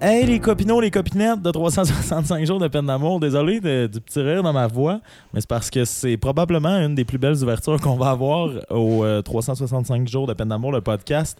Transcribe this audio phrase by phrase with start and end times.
[0.00, 3.58] Hey les copinots, les copinettes de 365 jours de peine d'amour, désolé
[3.88, 5.00] du petit rire dans ma voix,
[5.34, 9.04] mais c'est parce que c'est probablement une des plus belles ouvertures qu'on va avoir au
[9.22, 11.36] 365 euh, jours de peine d'amour, le podcast.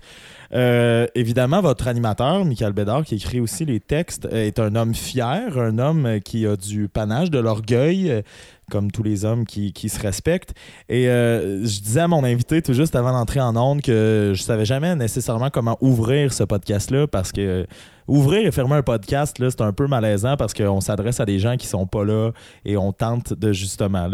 [0.52, 5.56] Euh, évidemment, votre animateur, Michael Bédard, qui écrit aussi les textes, est un homme fier,
[5.56, 8.24] un homme qui a du panache, de l'orgueil,
[8.72, 10.54] comme tous les hommes qui, se respectent.
[10.88, 14.42] Et euh, je disais à mon invité tout juste avant d'entrer en onde que je
[14.42, 17.64] savais jamais nécessairement comment ouvrir ce podcast-là parce que
[18.08, 21.56] ouvrir et fermer un podcast, c'est un peu malaisant parce qu'on s'adresse à des gens
[21.56, 22.32] qui sont pas là
[22.64, 24.08] et on tente de justement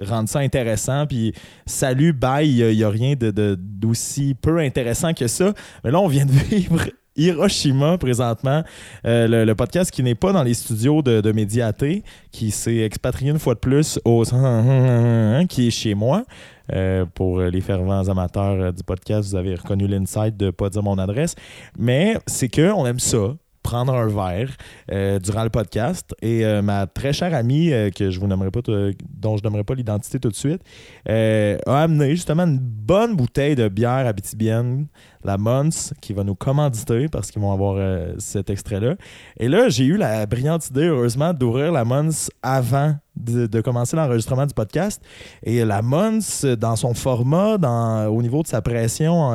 [0.00, 1.06] rendre ça intéressant.
[1.06, 1.34] Puis
[1.66, 5.52] salut, bye, il n'y a, rien d'aussi peu intéressant que ça.
[5.84, 6.80] Mais là, on vient de vivre
[7.14, 8.62] Hiroshima présentement,
[9.04, 13.30] euh, le, podcast qui n'est pas dans les studios de, de Médiaté, qui s'est expatrié
[13.30, 14.22] une fois de plus au
[15.48, 16.24] qui est chez moi.
[16.72, 20.70] Euh, pour les fervents amateurs euh, du podcast, vous avez reconnu l'insight de ne pas
[20.70, 21.34] dire mon adresse.
[21.78, 23.34] Mais c'est qu'on aime ça
[23.72, 24.50] prendre un verre
[24.90, 26.14] euh, durant le podcast.
[26.20, 29.64] Et euh, ma très chère amie, euh, que je vous nommerai pas, dont je nommerai
[29.64, 30.60] pas l'identité tout de suite,
[31.08, 34.88] a amené justement une bonne bouteille de bière abitibienne,
[35.24, 37.78] la Mons, qui va nous commanditer parce qu'ils vont avoir
[38.18, 38.96] cet extrait-là.
[39.38, 44.44] Et là, j'ai eu la brillante idée, heureusement, d'ouvrir la Mons avant de, commencer l'enregistrement
[44.44, 45.00] du podcast.
[45.42, 49.30] Et la Mons, dans son format, dans, au niveau de sa pression,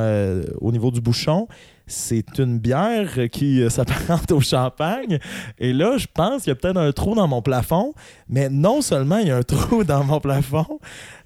[0.61, 1.47] au niveau du bouchon,
[1.87, 5.19] c'est une bière qui euh, s'apparente au champagne.
[5.57, 7.93] Et là, je pense qu'il y a peut-être un trou dans mon plafond.
[8.29, 10.79] Mais non seulement il y a un trou dans mon plafond,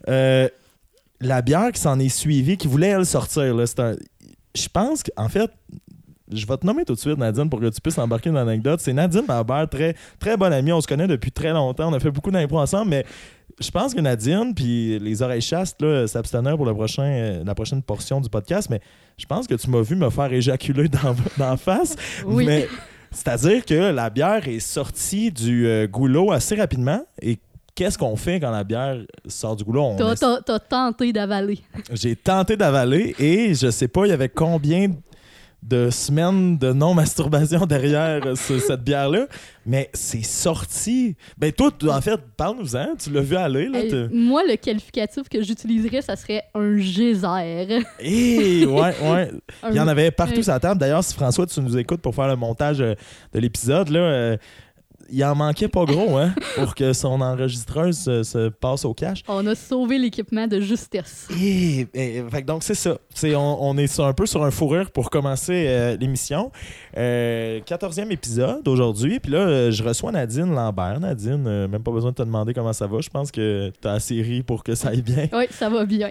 [0.08, 0.48] euh,
[1.20, 3.56] la bière qui s'en est suivie, qui voulait, elle, sortir.
[3.56, 3.66] Là,
[4.56, 5.52] Je pense qu'en fait,
[6.34, 8.80] je vais te nommer tout de suite, Nadine, pour que tu puisses embarquer dans l'anecdote.
[8.80, 10.72] C'est Nadine Marbert, très, très bonne amie.
[10.72, 11.90] On se connaît depuis très longtemps.
[11.90, 13.06] On a fait beaucoup d'impro ensemble, mais
[13.60, 17.82] je pense que Nadine, puis les oreilles chastes, s'abstenir pour le prochain, euh, la prochaine
[17.82, 18.82] portion du podcast, mais
[19.18, 21.96] je pense que tu m'as vu me faire éjaculer dans, la face.
[22.26, 22.46] Oui.
[22.46, 22.68] Mais
[23.12, 27.40] c'est-à-dire que la bière est sortie du euh, goulot assez rapidement et
[27.76, 28.98] qu'est-ce qu'on fait quand la bière
[29.28, 29.96] sort du goulot?
[29.98, 31.60] T'as tenté d'avaler.
[31.92, 34.92] J'ai tenté d'avaler et je sais pas, il y avait combien
[35.62, 39.28] de semaines de non-masturbation derrière cette bière-là.
[39.66, 41.16] Mais c'est sorti.
[41.38, 42.96] Ben, toi, en fait, parle-nous-en.
[42.98, 43.68] Tu l'as vu aller.
[43.68, 47.84] Là, moi, le qualificatif que j'utiliserais, ça serait un geyser.
[48.00, 49.32] Eh, ouais, ouais.
[49.70, 50.80] Il y en avait partout sur la table.
[50.80, 52.96] D'ailleurs, si François, tu nous écoutes pour faire le montage euh,
[53.34, 54.00] de l'épisode, là.
[54.00, 54.38] Euh,
[55.12, 59.24] il en manquait pas gros, hein, pour que son enregistreuse se, passe au cash.
[59.28, 61.28] On a sauvé l'équipement de justesse.
[61.42, 61.88] Et,
[62.46, 62.98] donc, c'est ça.
[63.36, 66.52] on, est un peu sur un fourrure pour commencer euh, l'émission.
[66.98, 69.20] Euh, 14e épisode aujourd'hui.
[69.20, 71.00] Puis là, euh, je reçois Nadine Lambert.
[71.00, 73.00] Nadine, euh, même pas besoin de te demander comment ça va.
[73.02, 75.28] Je pense que tu as assez ri pour que ça aille bien.
[75.34, 76.10] Oui, ça va bien.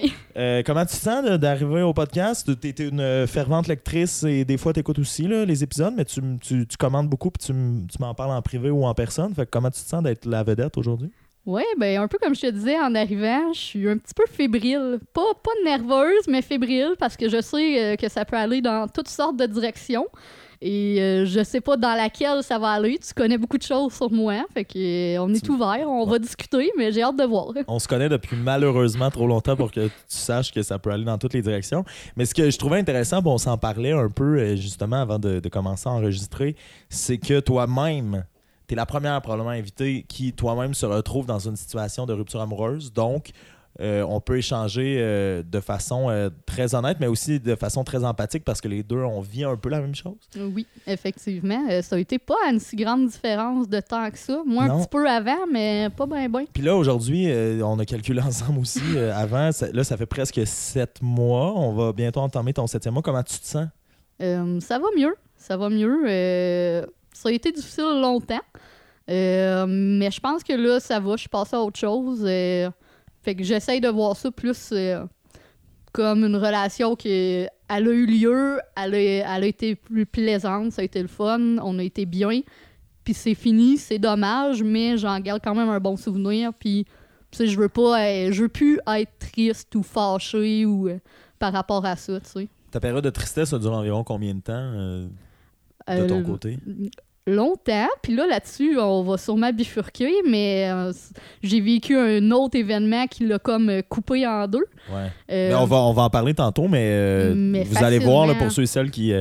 [0.65, 2.50] comment tu te sens d'arriver au podcast?
[2.60, 6.21] Tu es une fervente lectrice et des fois, tu écoutes aussi les épisodes, mais tu,
[6.41, 7.53] tu, commandes beaucoup puis tu,
[7.99, 9.34] m'en parles en privé ou en personne.
[9.34, 11.11] Fait comment tu te sens d'être la vedette aujourd'hui?
[11.47, 14.25] Oui, ben un peu comme je te disais en arrivant, je suis un petit peu
[14.31, 14.99] fébrile.
[15.15, 18.87] Pas, pas nerveuse, mais fébrile parce que je sais euh, que ça peut aller dans
[18.89, 20.06] toutes sortes de directions.
[20.61, 22.99] Et euh, je sais pas dans laquelle ça va aller.
[22.99, 24.45] Tu connais beaucoup de choses sur moi.
[24.53, 27.55] Fait que euh, on est ouvert, on va discuter, mais j'ai hâte de voir.
[27.67, 31.07] On se connaît depuis malheureusement trop longtemps pour que tu saches que ça peut aller
[31.07, 31.87] dans toutes les directions.
[32.17, 35.41] Mais ce que je trouvais intéressant, bon, on s'en parlait un peu justement avant de
[35.49, 36.55] commencer à enregistrer,
[36.91, 38.25] c'est que toi-même,
[38.70, 42.92] tu la première probablement invitée qui toi-même se retrouve dans une situation de rupture amoureuse.
[42.92, 43.32] Donc,
[43.81, 48.04] euh, on peut échanger euh, de façon euh, très honnête, mais aussi de façon très
[48.04, 50.19] empathique parce que les deux, on vit un peu la même chose.
[50.36, 51.66] Oui, effectivement.
[51.82, 54.41] ça a été pas une si grande différence de temps que ça.
[54.47, 56.44] Moi, un petit peu avant, mais pas bien, bien.
[56.53, 57.28] Puis là, aujourd'hui,
[57.62, 58.98] on a calculé ensemble aussi.
[59.12, 61.54] avant, là, ça fait presque sept mois.
[61.56, 63.03] On va bientôt entamer ton septième mois.
[63.03, 63.66] Comment tu te sens?
[64.20, 65.16] ça va mieux.
[65.36, 66.86] Ça va mieux
[67.20, 68.41] ça a été difficile longtemps.
[69.10, 71.12] Euh, mais je pense que là, ça va.
[71.16, 72.24] Je suis passée à autre chose.
[72.24, 72.71] Euh,
[73.22, 75.04] fait que j'essaye de voir ça plus euh,
[75.92, 80.72] comme une relation qui elle a eu lieu, elle a, elle a été plus plaisante,
[80.72, 82.41] ça a été le fun, on a été bien.
[83.04, 86.53] Puis c'est fini, c'est dommage, mais j'en garde quand même un bon souvenir.
[86.54, 86.86] Puis
[87.39, 90.89] je veux pas, je veux plus être triste ou fâché ou
[91.39, 92.48] par rapport à ça, tu sais.
[92.71, 94.72] Ta période de tristesse, ça dure environ combien de temps?
[94.72, 96.59] de ton côté?
[97.27, 97.89] Longtemps.
[98.03, 100.93] Puis là, là-dessus, on va sûrement bifurquer, mais euh,
[101.43, 104.65] j'ai vécu un autre événement qui l'a comme euh, coupé en deux.
[104.93, 105.09] Ouais.
[105.31, 107.33] Euh, on, va, on va en parler tantôt, mais,
[107.65, 109.13] vous allez voir, là, pour ceux et celles qui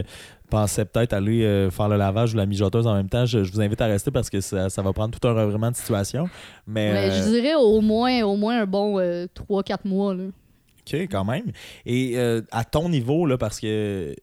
[0.49, 3.81] pensaient peut-être aller faire le lavage ou la mijoteuse en même temps, je, vous invite
[3.81, 6.27] à rester parce que ça, va prendre tout un revirement de situation.
[6.65, 10.15] Mais, je dirais au moins, au moins un bon 3-4 mois.
[10.15, 10.23] Là.
[10.23, 11.51] OK, quand même.
[11.85, 12.17] Et
[12.51, 14.15] à ton niveau, là, parce que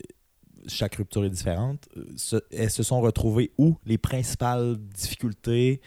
[0.67, 1.89] chaque rupture est différente.
[1.97, 3.77] Euh, se- elles se sont retrouvées où?
[3.87, 5.81] Les principales difficultés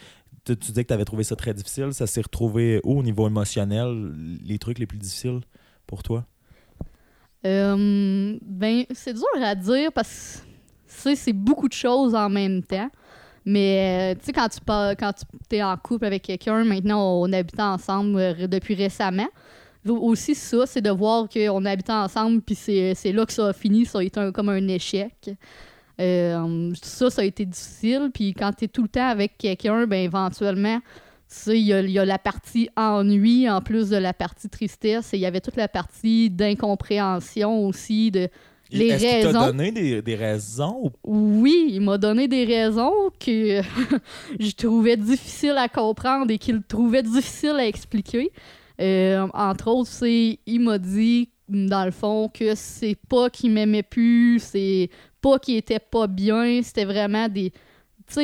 [0.46, 1.94] Tu, disais que tu avais trouvé ça très difficile.
[1.94, 5.42] Ça s'est retrouvé où au niveau émotionnel Les trucs les plus difficiles
[5.86, 6.26] pour toi?
[7.46, 10.44] Euh, ben, c'est dur à dire parce
[11.04, 12.90] que c'est beaucoup de choses en même temps.
[13.46, 15.14] Mais euh, tu sais, quand tu pas, quand
[15.50, 19.28] tu es en couple avec quelqu'un, maintenant on habite ensemble depuis récemment.
[19.88, 23.54] Au- Aussi, ça, c'est de voir qu'on habite ensemble, puis c'est là que ça a
[23.54, 25.30] fini, ça a été un- comme un échec.
[26.00, 28.10] Euh, ça, ça a été difficile.
[28.14, 30.80] Puis quand tu es tout le temps avec quelqu'un, ben éventuellement,
[31.48, 35.14] il y, a- il y a la partie ennui en plus de la partie tristesse.
[35.14, 38.12] Et il y avait toute la partie d'incompréhension aussi.
[38.12, 38.28] De...
[38.72, 39.46] Les Est-ce qu'il t'a raisons.
[39.48, 43.62] donné des, des raisons ou- Oui, il m'a donné des raisons que
[44.40, 48.32] je trouvais difficiles à comprendre et qu'il trouvait difficile à expliquer.
[48.80, 53.84] Euh, entre autres, c'est il m'a dit, dans le fond, que c'est pas qu'il m'aimait
[53.84, 54.90] plus, c'est
[55.22, 57.52] pas qu'il était pas bien, c'était vraiment des,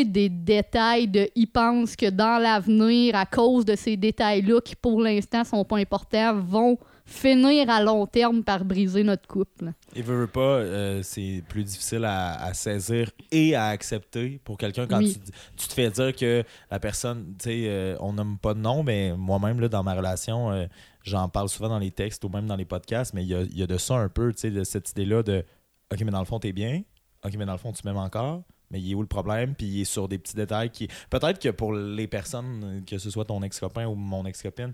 [0.05, 5.01] des détails de il pense que dans l'avenir, à cause de ces détails-là qui pour
[5.01, 9.71] l'instant sont pas importants, vont finir à long terme par briser notre couple.
[9.95, 14.57] Il veut, veut pas, euh, c'est plus difficile à, à saisir et à accepter pour
[14.57, 15.13] quelqu'un quand Oui.
[15.13, 18.59] tu, tu te fais dire que la personne, tu sais, euh, on nomme pas de
[18.59, 20.65] nom, mais moi-même, là, dans ma relation, euh,
[21.03, 23.41] j'en parle souvent dans les textes ou même dans les podcasts, mais il y a,
[23.41, 25.45] il y a de ça un peu, tu sais, de cette idée-là de
[25.93, 26.81] OK, mais dans le fond, t'es bien.
[27.23, 28.41] OK, mais dans le fond, tu m'aimes encore.
[28.71, 29.53] Mais il est où le problème?
[29.53, 30.87] Puis il est sur des petits détails qui.
[31.11, 34.73] Peut-être que pour les personnes, que ce soit ton ex-copain ou mon ex-copine,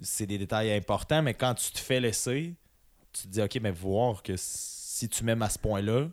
[0.00, 2.54] c'est des détails importants, mais quand tu te fais laisser,
[3.12, 6.08] tu te dis, OK, mais voir que si tu m'aimes à ce point-là,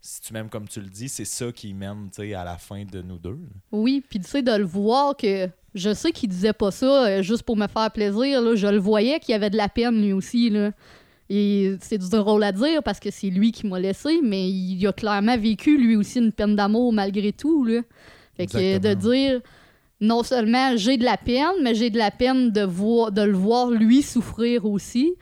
[0.00, 3.02] si tu m'aimes comme tu le dis, c'est ça qui mène à la fin de
[3.02, 3.38] nous deux.
[3.72, 7.22] Oui, puis tu sais, de le voir que je sais qu'il disait pas ça euh,
[7.22, 8.40] juste pour me faire plaisir.
[8.40, 8.54] Là.
[8.54, 10.50] Je le voyais qu'il avait de la peine lui aussi.
[10.50, 10.72] Là.
[11.28, 14.86] Et c'est du drôle à dire parce que c'est lui qui m'a laissé, mais il
[14.86, 17.64] a clairement vécu lui aussi une peine d'amour malgré tout.
[17.64, 17.82] Là.
[18.36, 19.12] Fait que euh, de Exactement.
[19.12, 19.40] dire
[20.00, 23.36] non seulement j'ai de la peine, mais j'ai de la peine de, voir, de le
[23.36, 25.14] voir lui souffrir aussi.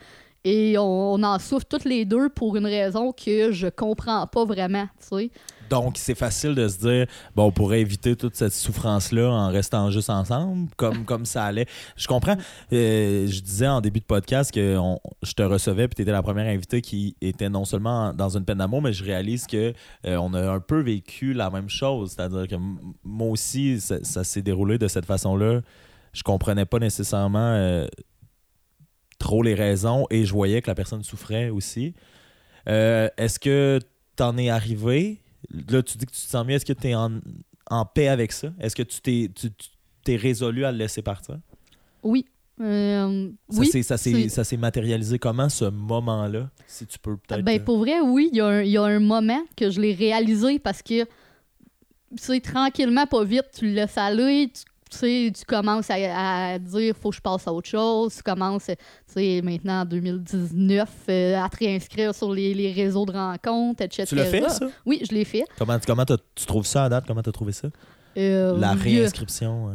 [0.43, 4.87] Et on, en souffre toutes les deux pour une raison que je comprends pas vraiment,
[4.99, 5.31] tu sais.
[5.69, 9.89] Donc, c'est facile de se dire, bon, on pourrait éviter toute cette souffrance-là en restant
[9.91, 11.65] juste ensemble, comme, comme ça allait.
[11.95, 12.37] Je comprends.
[12.73, 14.77] Euh, je disais en début de podcast que
[15.23, 18.45] je te recevais, puis tu étais la première invitée qui était non seulement dans une
[18.45, 19.73] peine d'amour, mais je réalise que
[20.05, 22.11] euh, on a un peu vécu la même chose.
[22.15, 22.55] C'est-à-dire que
[23.03, 25.61] moi aussi, ça, s'est déroulé de cette façon-là.
[26.13, 27.87] Je comprenais pas nécessairement euh,
[29.19, 31.93] trop les raisons et je voyais que la personne souffrait aussi.
[32.65, 33.79] Est-ce que
[34.17, 35.21] t'en es arrivé?
[35.69, 36.55] Là, tu dis que tu te sens mieux.
[36.55, 37.19] Est-ce que tu es en,
[37.69, 38.49] en paix avec ça?
[38.59, 39.49] Est-ce que tu t'es tu-
[40.15, 41.37] résolu à le laisser partir?
[42.03, 42.25] Oui.
[42.59, 43.67] Euh, Ça oui.
[43.67, 46.49] s'est- c'est- matérialisé comment, ce moment-là?
[46.65, 47.43] Si tu peux peut-être...
[47.43, 49.69] Ben, euh, pour vrai, oui, il y, a un- il y a un moment que
[49.69, 51.07] je l'ai réalisé parce que, tu
[52.17, 55.95] sais, tranquillement, pas vite, tu le laisses aller, tu, tu sais, tu commences à,
[56.53, 58.73] à dire, faut que je passe à autre chose, tu commences, tu
[59.07, 64.05] sais, maintenant en 2019, euh, à te réinscrire sur les, les réseaux de rencontres, etc.
[64.07, 64.67] Tu l'as fait, ça?
[64.85, 65.43] Oui, je l'ai fait.
[65.57, 67.05] Comment, comment tu trouves ça à date?
[67.07, 67.67] Comment tu as trouvé ça?
[68.17, 69.69] Euh, La il y a- réinscription?
[69.69, 69.73] euh.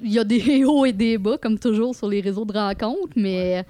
[0.00, 3.12] il y a des hauts et des bas, comme toujours, sur les réseaux de rencontres,
[3.16, 3.64] mais,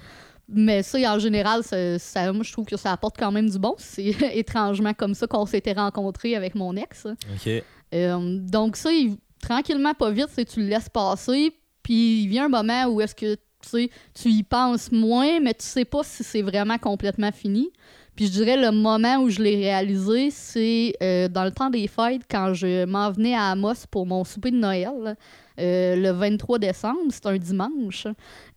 [0.47, 3.59] mais ça, en général, ça, ça- moi, je trouve que ça apporte quand même du
[3.59, 3.75] bon.
[3.77, 4.03] C'est
[4.35, 7.05] étrangement comme ça qu'on s'était rencontrés avec mon ex.
[7.05, 7.63] OK.
[7.93, 12.49] Euh, donc ça, il- tranquillement, pas vite, tu le laisses passer, puis il vient un
[12.49, 16.43] moment où est-ce que tu tu y penses moins, mais tu sais pas si c'est
[16.43, 17.71] vraiment complètement fini.
[18.15, 21.87] Puis je dirais le moment où je l'ai réalisé, c'est euh, dans le temps des
[21.87, 25.17] fêtes, quand je m'en venais à Amos pour mon souper de Noël,
[25.59, 28.07] euh, le 23 décembre, c'est un dimanche.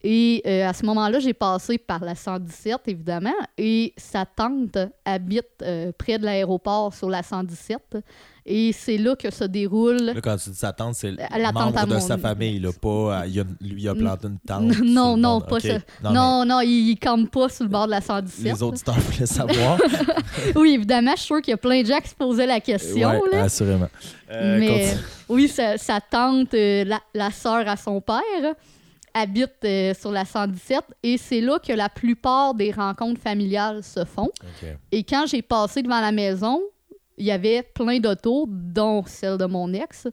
[0.04, 5.64] Et euh, à ce moment-là, j'ai passé par la 117, évidemment, et sa tante habite
[5.98, 7.98] près de l'aéroport sur la 117.
[8.50, 9.96] Et c'est là que se déroule.
[9.98, 12.16] Là, quand tu dis sa tante, c'est le La tante membre à de mon- sa
[12.16, 12.88] famille, là, pas...
[12.88, 14.72] euh, il a- lui, il a planté une tante.
[14.82, 15.74] Non, non, bord- pas ça.
[16.02, 18.44] Non, Non, non, il, il campe pas sur le bord de la mais 117.
[18.44, 19.78] Les auditeurs voulaient savoir.
[20.56, 22.60] Oui, évidemment, je suis sûre qu'il y a plein de gens qui se posaient la
[22.60, 23.10] question.
[23.10, 23.42] ouais, là.
[23.44, 23.88] assurément.
[24.30, 25.00] Euh, Mais continue.
[25.28, 28.54] oui, sa, sa tante, euh, la, la sœur à son père,
[29.14, 34.04] habite euh, sur la 117 et c'est là que la plupart des rencontres familiales se
[34.04, 34.30] font.
[34.92, 36.60] Et quand j'ai passé devant la maison,
[37.18, 40.06] il y avait plein d'autos, dont celle de mon ex.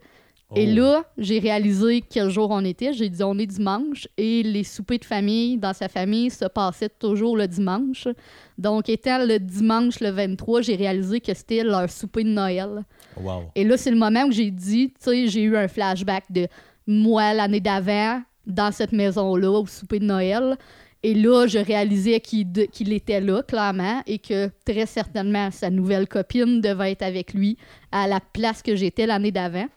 [0.55, 0.75] Et Oh.
[0.75, 2.93] là, j'ai réalisé quel jour on était.
[2.93, 6.89] J'ai dit on est dimanche et les soupers de famille dans sa famille se passaient
[6.89, 8.07] toujours le dimanche.
[8.57, 12.83] Donc, étant le dimanche le 23, j'ai réalisé que c'était leur souper de Noël.
[13.17, 13.45] Wow.
[13.55, 16.47] Et là, c'est le moment où j'ai dit, tu sais, j'ai eu un flashback de
[16.85, 20.57] moi l'année d'avant dans cette maison-là au souper de Noël.
[21.07, 25.69] Et là, je réalisais qu'il de- qu'il était là, clairement, et que très certainement sa
[25.69, 27.57] nouvelle copine devait être avec lui
[27.91, 29.67] à la place que j'étais l'année d'avant.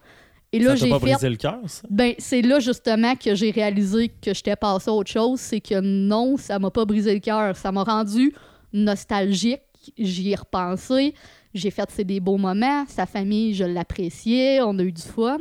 [0.51, 1.05] Et là, ça t'a j'ai pas fait.
[1.11, 1.83] brisé le cœur, ça?
[1.91, 5.39] Ben, c'est là justement que j'ai réalisé que j'étais passé à autre chose.
[5.39, 7.55] C'est que non, ça m'a pas brisé le cœur.
[7.55, 8.33] Ça m'a rendu
[8.73, 9.61] nostalgique.
[9.97, 11.13] J'y ai repensé.
[11.53, 12.85] J'ai fait c'est des beaux moments.
[12.87, 14.61] Sa famille, je l'appréciais.
[14.61, 15.37] On a eu du fun.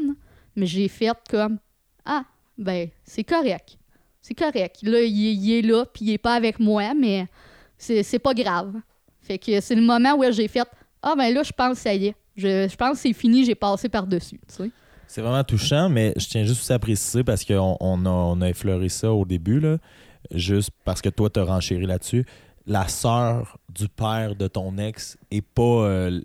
[0.57, 1.59] Mais j'ai fait comme
[2.05, 2.25] Ah,
[2.59, 3.78] ben, c'est correct.
[4.29, 4.77] C'est correct.
[4.83, 7.27] Là, il, est- il est là, puis il est pas avec moi, mais
[7.79, 8.75] c'est pas grave.
[9.23, 10.69] Fait que c'est le moment où j'ai fait
[11.03, 12.15] Ah, ben là, je pense que ça y est.
[12.37, 14.39] Je, je pense que c'est fini, j'ai passé par-dessus.
[14.49, 14.71] Tu sais.
[15.07, 18.49] C'est vraiment touchant, mais je tiens juste à préciser parce qu'on on a, on a
[18.51, 19.79] effleuré ça au début, là,
[20.35, 22.27] juste parce que toi, t'as renchéri là-dessus.
[22.67, 26.21] La sœur du père de ton ex est pas euh,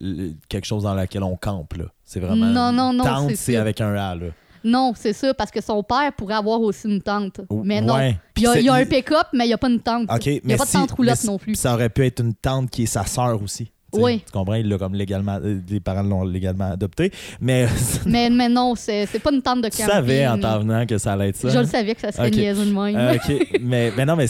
[0.50, 1.76] quelque chose dans laquelle on campe.
[2.04, 2.48] C'est vraiment.
[2.48, 4.16] Non, non, non, Tante, c'est avec un A.
[4.16, 4.26] Là.
[4.64, 7.42] Non, c'est ça, parce que son père pourrait avoir aussi une tante.
[7.64, 7.96] Mais non.
[7.96, 8.18] Ouais.
[8.38, 9.70] Il y a, Puis il y a c'est- un pick-up, mais il n'y a pas
[9.70, 10.10] une tante.
[10.12, 11.56] OK, il n'y mais a pas de si- tante roulotte mais non plus.
[11.56, 13.66] Ça aurait pu être une tante qui est sa sœur aussi.
[13.66, 14.00] tu.
[14.02, 14.24] Oui.
[14.26, 14.56] Tu comprends?
[14.56, 15.38] Il l'a comme légalement.
[15.44, 17.12] euh, Les parents l'ont légalement adopté.
[17.40, 17.68] Mais
[18.08, 19.94] Mais, mais non, c'est c'est pas une tante de tu camping.
[19.94, 21.50] savais en t'en venant que ça allait être ça.
[21.50, 21.62] Je hein?
[21.62, 22.34] le savais que ça serait Ok.
[22.36, 22.96] niaiseux de même.
[22.96, 23.18] Euh,
[23.62, 24.26] mais, mais non, mais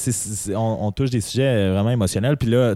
[0.53, 2.35] on, on touche des sujets euh, vraiment émotionnels.
[2.35, 2.73] Puis là,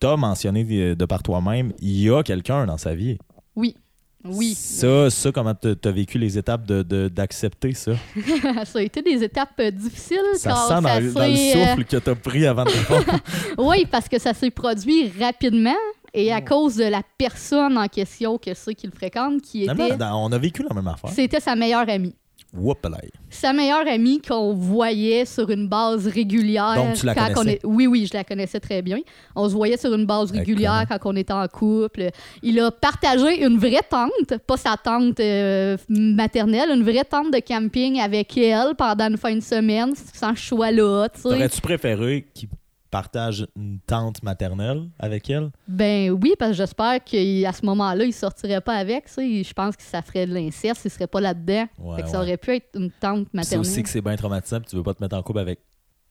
[0.00, 3.18] t'as mentionné de, de par toi-même, il y a quelqu'un dans sa vie.
[3.54, 3.76] Oui.
[4.24, 4.54] Oui.
[4.54, 7.92] Ça, ça comment t'as, t'as vécu les étapes de, de- d'accepter ça?
[8.64, 10.18] ça a été des étapes euh, difficiles.
[10.36, 12.70] Ça car sent dans, ça dans le euh, souffle que t'as pris avant de.
[13.58, 15.74] Oui, parce que ça s'est produit rapidement
[16.14, 16.36] et Oh.
[16.36, 19.96] à cause de la personne en question que c'est qu'il fréquente, qui était.
[20.00, 21.10] on a vécu la même affaire.
[21.10, 22.14] C'était sa meilleure amie.
[22.54, 23.10] Whoopalay.
[23.30, 26.74] Sa meilleure amie qu'on voyait sur une base régulière.
[26.74, 27.60] Donc, tu la quand on est...
[27.64, 28.98] Oui, oui, je la connaissais très bien.
[29.34, 32.10] On se voyait sur une base régulière quand on était en couple.
[32.42, 37.40] Il a partagé une vraie tante, pas sa tante euh, maternelle, une vraie tante de
[37.40, 41.08] camping avec elle pendant une fin de semaine, sans choix là.
[41.08, 42.48] T'aurais-tu préféré qu'il
[42.92, 45.50] partage une tante maternelle avec elle?
[45.66, 49.06] Ben oui, parce que j'espère qu'à ce moment-là, il sortirait pas avec.
[49.16, 51.66] Je pense que ça ferait de l'inceste, il serait pas là-dedans.
[51.78, 53.60] Ouais, Fait que ça aurait pu être une tante Puis C'est maternelle.
[53.60, 55.58] aussi que c'est bien traumatisant, puis tu veux pas te mettre en couple avec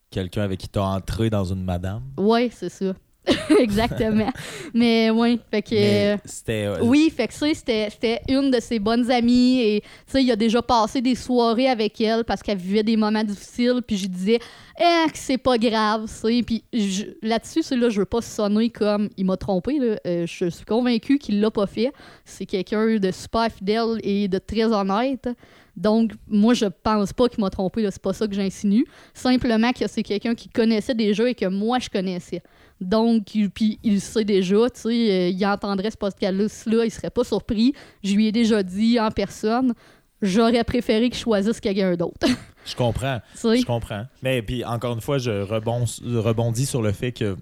[0.10, 2.02] quelqu'un avec qui t'as entré dans une madame.
[2.18, 2.94] Oui, c'est ça.
[3.60, 4.32] Exactement.
[4.74, 5.76] Mais oui, fait que.
[5.76, 6.66] Mais euh, c'était.
[6.66, 10.24] euh, Oui, fait que ça, c'était c'était une de ses bonnes amies et tu sais,
[10.24, 13.98] il a déjà passé des soirées avec elle parce qu'elle vivait des moments difficiles puis
[13.98, 14.40] je disais
[14.80, 16.44] eh que c'est pas grave, tu sais.
[16.44, 19.98] Puis je- là-dessus, là je veux pas sonner comme il m'a trompé là.
[20.08, 21.92] Euh, je suis convaincue qu'il l'a pas fait.
[22.26, 25.30] C'est quelqu'un de super fidèle et de très honnête.
[25.78, 27.92] Donc, moi, je pense pas qu'il m'a trompé, là.
[27.92, 28.86] c'est pas ça que j'insinue.
[29.14, 32.44] Simplement que c'est quelqu'un qui connaissait déjà et que moi, je connaissais.
[32.82, 37.24] Donc, puis il sait déjà, tu sais, euh, il entendrait ce podcast-là, il serait pas
[37.24, 37.74] surpris.
[38.04, 39.74] Je lui ai déjà dit en personne,
[40.22, 42.28] j'aurais préféré qu'il choisisse quelqu'un d'autre.
[42.66, 43.20] Je comprends.
[43.36, 44.06] Je comprends.
[44.22, 47.36] Mais puis encore une fois, je rebondis, rebondis sur le fait que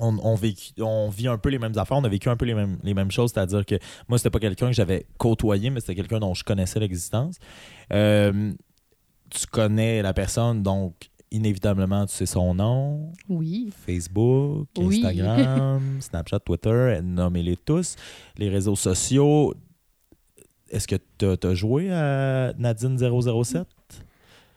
[0.00, 2.44] on, on, vécu- on vit un peu les mêmes affaires, on a vécu un peu
[2.44, 3.76] les mêmes, les mêmes choses, c'est-à-dire que
[4.08, 7.36] moi, c'était pas quelqu'un que j'avais côtoyé, mais c'était quelqu'un dont je connaissais l'existence.
[7.92, 8.52] Euh,
[9.30, 10.94] tu connais la personne, donc
[11.30, 13.70] inévitablement, tu sais son nom, Oui.
[13.86, 14.96] Facebook, Oui.
[15.04, 17.96] Instagram, Snapchat, Twitter, nommez-les tous,
[18.36, 19.54] les réseaux sociaux.
[20.70, 23.66] Est-ce que tu as, joué à Nadine 007?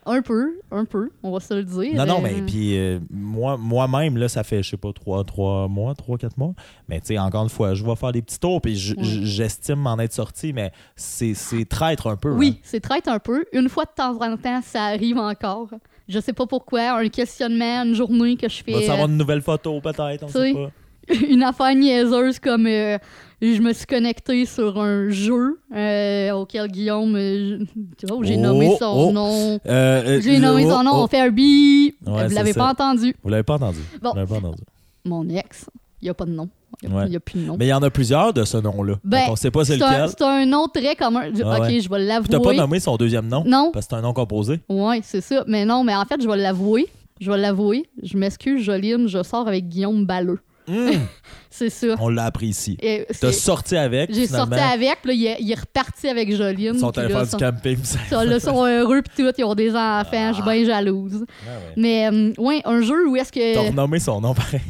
[0.06, 1.94] Un peu, un peu, on va se le dire.
[1.94, 5.24] Non, non, Euh, mais puis euh, moi, moi-même, là, ça fait, je sais pas, trois,
[5.24, 6.54] trois mois, trois, quatre mois.
[6.88, 10.00] Mais tu sais, encore une fois, je vais faire des petits tours, puis j'estime m'en
[10.00, 11.36] être sorti, mais c'est
[11.70, 12.32] traître un peu.
[12.32, 13.46] Oui, c'est traite un peu.
[13.54, 15.70] Une fois de temps en temps, ça arrive encore.
[16.10, 18.64] Je sais pas pourquoi, un questionnement, une journée que je hein.
[18.74, 18.86] Va fais.
[18.88, 20.72] savoir une nouvelle photo, peut-être, on Tu sait pas.
[21.30, 22.98] une affaire niaiseuse comme euh,
[23.42, 27.60] je me suis connectée sur un jeu euh, auquel Guillaume, euh,
[28.02, 29.12] je- oh, j'ai Oh, nommé son oh.
[29.12, 29.54] nom.
[29.54, 31.04] Euh, euh, J'ai nommé oh, son nom, oh.
[31.04, 31.30] on fait un.
[31.30, 31.94] Ouais,
[32.28, 33.16] Vous l'avez pas entendu.
[33.24, 33.80] Vous l'avez pas entendu.
[34.02, 34.14] Bon.
[34.14, 34.64] Pas entendu.
[35.06, 35.66] Mon ex,
[36.02, 36.50] il n'y a pas de nom.
[36.84, 37.16] Il n'y Ouais.
[37.16, 37.56] a, plus de nom.
[37.58, 38.96] Mais il y en a plusieurs de ce nom-là.
[39.04, 40.08] Ben, on sait pas c'est lequel.
[40.10, 41.24] c'est un nom très commun.
[41.34, 42.56] Je- Ah ok, je vais Puis t'as pas l'avouer.
[42.58, 43.44] nommé son deuxième nom?
[43.46, 44.60] Non, Parce que c'est un nom composé.
[44.70, 45.44] ouais, c'est ça.
[45.48, 46.88] Mais non, mais en fait, je vais l'avouer.
[47.20, 47.86] Je vais l'avouer.
[48.02, 50.40] Je m'excuse, Joline, je sors avec Guillaume Balleux.
[50.70, 50.92] Hum,
[51.50, 51.96] C'est ça.
[52.00, 52.78] on l'a appris ici.
[53.20, 56.78] T'as sorti avec, J'ai sorti avec, puis là, il est, reparti avec Joline.
[56.78, 57.78] son puis là, téléphone son- du camping.
[58.12, 60.52] là, sont heureux pis tout, ils ont des enfants, je suis Ah.
[60.54, 61.26] bien jalouse.
[61.28, 61.74] Ah ouais.
[61.76, 63.68] Mais, euh, ouais, un jeu où est-ce T'as que.
[63.70, 64.62] renommé son nom pareil.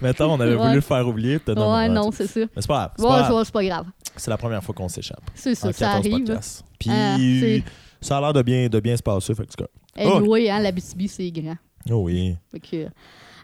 [0.00, 0.62] Mettons, on avait Ouais.
[0.62, 1.38] voulu le faire oublier.
[1.40, 2.40] t'as nommé- Ouais, non, c'est ça.
[2.40, 2.90] Mais c'est pas grave.
[2.98, 3.86] C'est Ouais, c'est pas grave.
[4.16, 5.22] C'est la première fois qu'on s'échappe.
[5.34, 6.38] C'est ça, ça 14 arrive.
[6.78, 7.62] Puis Ah, c'est-
[8.00, 9.34] ça a l'air de bien, de bien se passer.
[9.34, 9.74] Fait que c'est correct.
[10.20, 11.56] Anyway, hein, la BTB, c'est grand.
[11.90, 12.36] Oh oui.
[12.52, 12.86] Fait que,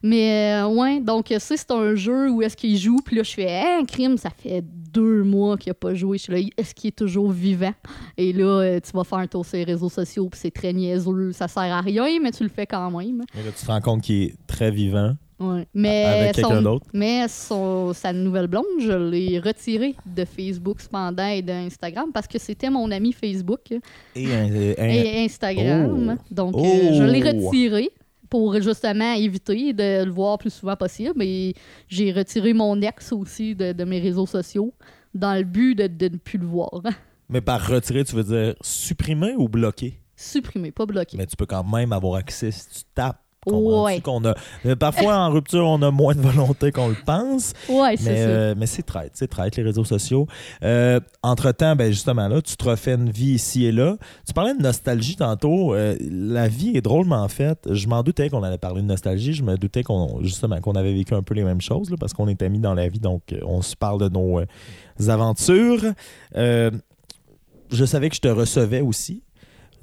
[0.02, 3.32] Mais euh, ouais, donc ça, c'est un jeu où est-ce qu'il joue, puis là, je
[3.32, 4.62] fais, hein, crime, ça fait
[4.92, 6.18] deux mois qu'il a pas joué.
[6.18, 7.72] Je suis là, est-ce qu'il est toujours vivant?
[8.16, 10.72] Et là, euh, tu vas faire un tour sur les réseaux sociaux, puis c'est très
[10.72, 13.22] niaiseux, ça sert à rien, mais tu le fais quand même.
[13.38, 15.14] Et là, tu te rends compte qu'il est très vivant.
[15.40, 15.68] Ouais.
[15.72, 16.84] Mais, Avec quelqu'un d'autre.
[16.92, 22.40] mais son- sa nouvelle blonde, je l'ai retirée de Facebook cependant et d'Instagram parce que
[22.40, 23.60] c'était mon ami Facebook
[24.16, 26.16] Et un- un- et Instagram.
[26.18, 26.34] Oh.
[26.34, 26.64] Donc, Oh.
[26.64, 27.90] euh, je l'ai retiré
[28.28, 31.22] pour justement éviter de le voir plus souvent possible.
[31.22, 31.54] Et
[31.88, 34.74] j'ai retiré mon ex aussi de, de mes réseaux sociaux
[35.14, 36.82] dans le but de, de ne plus le voir.
[37.28, 40.00] Mais par retirer, tu veux dire supprimer ou bloquer?
[40.16, 41.16] Supprimer, pas bloquer.
[41.16, 43.22] Mais tu peux quand même avoir accès si tu tapes.
[43.56, 44.00] Ouais.
[44.00, 44.34] qu'on a...
[44.66, 47.52] euh, Parfois, en rupture, on a moins de volonté qu'on le pense.
[47.68, 50.26] Ouais, c'est Mais, euh, mais c'est traite, c'est traite, les réseaux sociaux.
[50.62, 53.96] Euh, Entre-temps, ben justement, là, tu te refais une vie ici et là.
[54.26, 55.74] Tu parlais de nostalgie tantôt.
[55.74, 57.68] Euh, la vie est drôlement faite.
[57.70, 59.32] Je m'en doutais qu'on allait parler de nostalgie.
[59.32, 62.12] Je me doutais qu'on justement qu'on avait vécu un peu les mêmes choses, là, parce
[62.12, 64.40] qu'on est amis dans la vie, donc on se parle de nos
[65.08, 65.82] aventures.
[67.70, 69.22] Je savais que je te recevais aussi.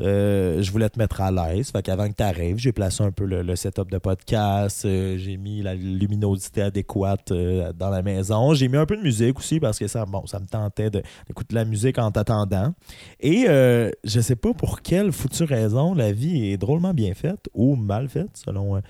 [0.02, 1.72] Euh, je voulais te mettre à l'aise.
[1.72, 4.86] Fait qu'avant que tu arrives, j'ai placé un peu le, setup de podcast.
[4.86, 8.54] euh, j'ai mis la luminosité adéquate euh, dans la maison.
[8.54, 11.50] J'ai mis un peu de musique aussi parce que ça, bon, ça me tentait d'écouter
[11.52, 12.74] de la musique en t'attendant.
[13.20, 17.76] Et je sais pas pour quelle foutue raison la vie est drôlement bien faite ou
[17.76, 18.82] mal faite, selon.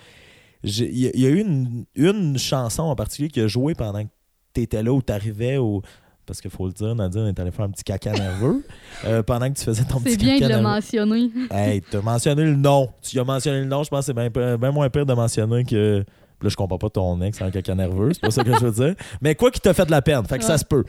[0.63, 4.09] Il y, a- eu une, une chanson en particulier qui a joué pendant que
[4.55, 5.81] tu étais là ou tu arrivais au.
[6.25, 8.65] Parce qu'il faut le dire, Nadine est allée faire un petit caca nerveux
[9.05, 11.29] euh, pendant que tu faisais ton petit C'est bien caca de le mentionner.
[11.51, 12.89] Hey, t'as mentionné le nom.
[13.01, 16.03] Tu as mentionné le nom, je pense que c'est bien moins pire de mentionner que.
[16.41, 18.85] Là, je comprends pas ton ex en caca nerveux, c'est pas ça que je veux
[18.85, 18.95] dire.
[19.21, 20.83] Mais quoi qui t'a fait de la peine, fait que ça se peut.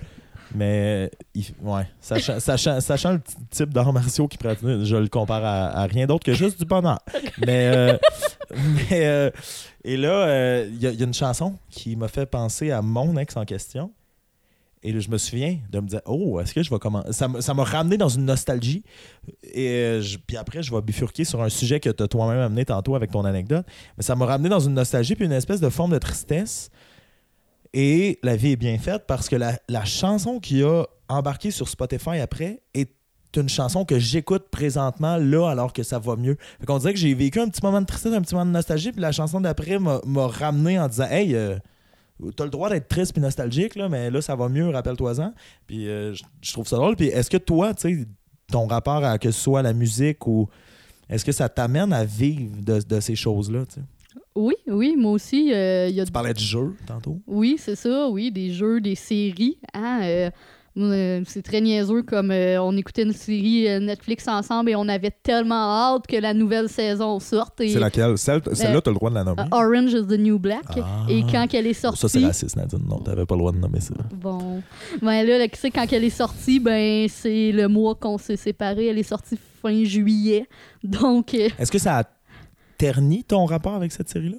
[0.55, 5.45] Mais, il- ouais, sachant, sachant, sachant le type d'arts martiaux qu'il pratique, je le compare
[5.45, 6.99] à, à rien d'autre que juste du bonheur.
[7.45, 7.99] Mais, euh,
[8.90, 9.31] mais euh,
[9.85, 12.71] et là, euh, il y, a- il y a une chanson qui m'a fait penser
[12.71, 13.90] à mon ex en question.
[14.83, 17.11] Et je me souviens de me dire, oh, est-ce que je vais commencer.
[17.12, 18.85] Ça m'a ramené dans une nostalgie.
[19.42, 22.64] Et euh, puis après, je vais bifurquer sur un sujet que tu as toi-même amené
[22.64, 23.66] tantôt avec ton anecdote.
[23.97, 26.71] Mais ça m'a ramené dans une nostalgie puis une espèce de forme de tristesse.
[27.73, 31.69] Et la vie est bien faite parce que la, la chanson qui a embarqué sur
[31.69, 32.91] Spotify après est
[33.36, 36.36] une chanson que j'écoute présentement là alors que ça va mieux.
[36.60, 38.52] Fait qu'on dirait que j'ai vécu un petit moment de tristesse, un petit moment de
[38.52, 41.56] nostalgie, puis la chanson d'après m'a m'a ramené en disant Hey, euh,
[42.35, 45.33] t'as le droit d'être triste puis nostalgique, là, mais là, ça va mieux, rappelle-toi-en.
[45.67, 46.97] Puis euh, je trouve ça drôle.
[46.97, 48.07] Puis est-ce que toi, tu sais,
[48.50, 50.49] ton rapport à que ce soit la musique ou.
[51.09, 53.65] Est-ce que ça t'amène à vivre de, de ces choses-là?
[53.67, 53.81] tu sais?
[54.35, 57.21] Oui, oui, moi aussi, euh, y a Tu parlais du jeu tantôt.
[57.26, 59.57] Oui, c'est ça, oui, des jeux, des séries.
[59.73, 60.31] Hein, euh,
[60.76, 65.10] c'est très niaiseux comme euh, on écoutait une série euh, Netflix ensemble et on avait
[65.10, 67.60] tellement hâte que la nouvelle saison sorte.
[67.62, 68.19] Et, C'est laquelle?
[68.19, 69.43] Celle- Celle-là, t'as le droit de la nommer.
[69.43, 70.65] euh, Orange is the New Black.
[70.76, 71.06] Ah.
[71.08, 72.25] Et quand elle est ça, c'est sortie.
[72.26, 72.84] raciste, Nadine.
[72.86, 73.95] Non, t'avais pas le droit de nommer ça.
[74.15, 74.62] Bon.
[75.00, 78.89] Ben là, tu sais, quand elle est sortie, ben c'est le mois qu'on s'est séparés.
[78.89, 80.47] Elle est sortie fin juillet.
[80.84, 82.04] Donc, euh, Est-ce que ça a
[82.78, 84.36] terni ton rapport avec cette série-là?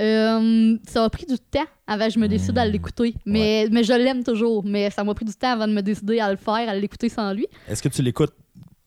[0.00, 2.70] Euh, ça m'a pris du temps avant que je me décide à Hmm.
[2.72, 3.14] l'écouter.
[3.26, 4.64] Mais, mais je l'aime toujours.
[4.64, 7.08] Mais ça m'a pris du temps avant de me décider à le faire, à l'écouter
[7.08, 7.46] sans lui.
[7.68, 8.34] Est-ce que tu l'écoutes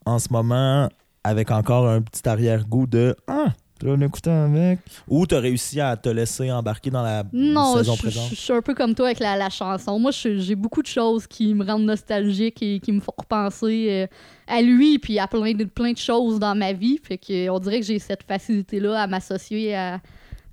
[0.06, 0.88] en ce moment
[1.24, 4.80] avec encore un petit arrière-goût de Ah, tu vas l'écouter avec?
[5.08, 8.30] Ou tu as réussi à te laisser embarquer dans la Non, saison je, présente?
[8.30, 10.00] je suis un peu comme toi avec la, la chanson.
[10.00, 14.08] Moi, j'ai beaucoup de choses qui me rendent nostalgique et qui me font repenser euh,
[14.48, 17.00] à lui puis à plein de, plein de choses dans ma vie.
[17.04, 20.00] Fait que on dirait que j'ai cette facilité-là à m'associer à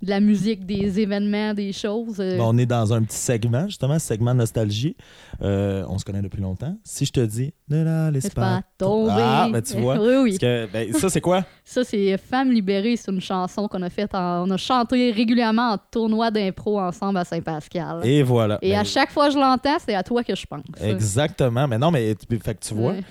[0.01, 2.19] de la musique, des événements, des choses.
[2.19, 4.95] euh, Ben, On est dans un petit segment, justement, segment nostalgie.
[5.41, 6.77] Euh, on se connaît depuis longtemps.
[6.83, 9.11] Si je te dis Ne la laisse pas pas tomber.
[9.15, 9.99] Ah, ben tu vois.
[10.01, 10.37] oui, oui.
[10.37, 11.43] Que, ben, ça, c'est quoi?
[11.63, 12.95] Ça, c'est Femme libérée.
[12.95, 14.15] C'est une chanson qu'on a faite.
[14.15, 18.01] en- On a chanté régulièrement en tournoi d'impro ensemble à Saint-Pascal.
[18.03, 18.57] Et, Et voilà.
[18.61, 20.61] Ben, à chaque fois que je l'entends, c'est à toi que je pense.
[20.81, 21.67] Exactement.
[21.67, 23.01] Mais non, mais tu- fait que tu vois, Ouais.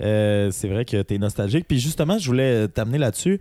[0.00, 1.66] euh, c'est vrai que tu es nostalgique.
[1.68, 3.38] Puis justement, je voulais t'amener là-dessus.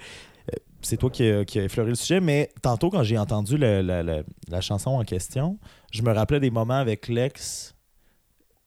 [0.87, 3.57] Euh, C'est toi qui a, qui a effleuré le sujet, mais tantôt, quand j'ai entendu
[3.57, 5.57] la, chanson en question,
[5.91, 7.75] je me rappelais des moments avec l'ex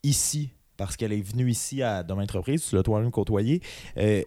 [0.02, 3.60] ici, parce qu'elle est venue ici à de maintes reprises, tu l'as toi-même côtoyé.
[3.98, 4.22] Euh,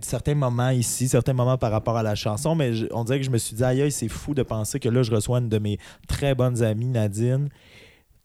[0.00, 3.30] certains moments ici, certains moments par rapport à la chanson, mais on dirait que je
[3.30, 5.78] me suis dit, aïe, c'est fou de penser que là, je reçois une de mes
[6.08, 7.48] très bonnes amies, Nadine.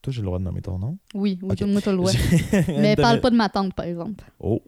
[0.07, 0.97] Toi, j'ai le droit de nommer ton nom?
[1.13, 2.11] Oui, oui, moi, t'as le droit.
[2.69, 4.23] Mais parle pas de ma tante, par exemple.
[4.39, 4.63] Oh.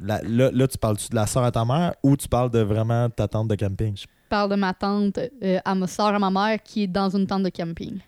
[0.00, 3.10] Là, là, tu parles-tu de la soeur à ta mère ou tu parles de vraiment
[3.10, 3.94] ta tante de camping?
[4.30, 7.26] Parle de ma tante euh, à ma soeur, à ma mère, qui est dans une
[7.26, 7.98] tente de camping.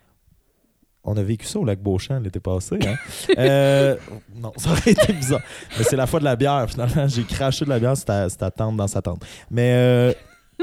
[1.05, 2.79] On a vécu ça au lac Beauchamp l'été passé.
[2.87, 2.95] Hein?
[3.39, 3.97] Euh,
[4.35, 5.43] non, ça aurait été bizarre.
[5.77, 7.07] Mais c'est la fois de la bière, finalement.
[7.09, 9.23] J'ai craché de la bière ta, sur ta tante dans sa tente.
[9.51, 10.13] Mais euh,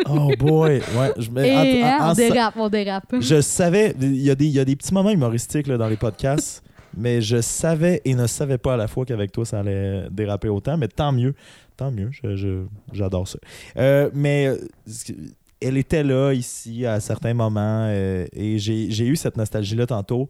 [0.10, 0.82] Oh boy.
[0.98, 3.16] Ouais, je, mais en- Et en- en on dérape, on dérape.
[3.20, 5.88] je savais, il y, a des, il y a des petits moments humoristiques là, dans
[5.88, 6.64] les podcasts,
[6.96, 10.50] mais je savais et ne savais pas à la fois qu'avec toi, ça allait déraper
[10.50, 11.34] autant, mais tant mieux.
[11.78, 12.12] Tant mieux,
[12.94, 13.40] j'adore ça.
[13.78, 14.58] Euh, mais euh,
[15.62, 20.30] elle était là, ici, à certains moments, euh, et j'ai eu cette nostalgie-là tantôt.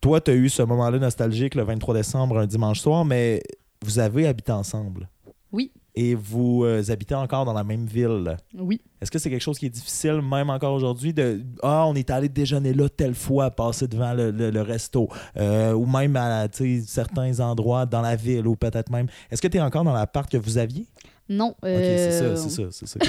[0.00, 3.42] Toi, tu as eu ce moment-là nostalgique le 23 décembre, un dimanche soir, mais
[3.84, 5.08] vous avez habité ensemble.
[5.52, 5.70] Oui.
[5.94, 8.34] Et vous euh, habitez encore dans la même ville.
[8.58, 8.80] Oui.
[9.02, 12.08] Est-ce que c'est quelque chose qui est difficile, même encore aujourd'hui, de Ah, on est
[12.08, 16.46] allé déjeuner là telle fois, passer devant le, le- le resto, euh, ou même à
[16.86, 19.06] certains endroits dans la ville, ou peut-être même.
[19.30, 20.86] Est-ce que tu es encore dans l'appart que vous aviez?
[21.28, 21.48] Non.
[21.50, 22.98] Ok, c'est ça, euh, c'est ça, c'est ça.
[22.98, 23.06] que-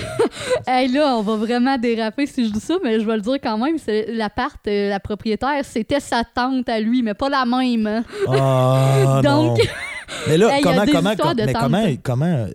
[0.69, 3.37] Hey, là, on va vraiment déraper si je dis ça, mais je vais le dire
[3.41, 3.77] quand même.
[4.09, 7.87] L'appart, la propriétaire, c'était sa tante à lui, mais pas la même.
[7.87, 8.03] hein.
[8.27, 9.63] Ah, Donc- non.
[10.27, 12.45] Mais là, Hey, comment, comment, mais comment, comment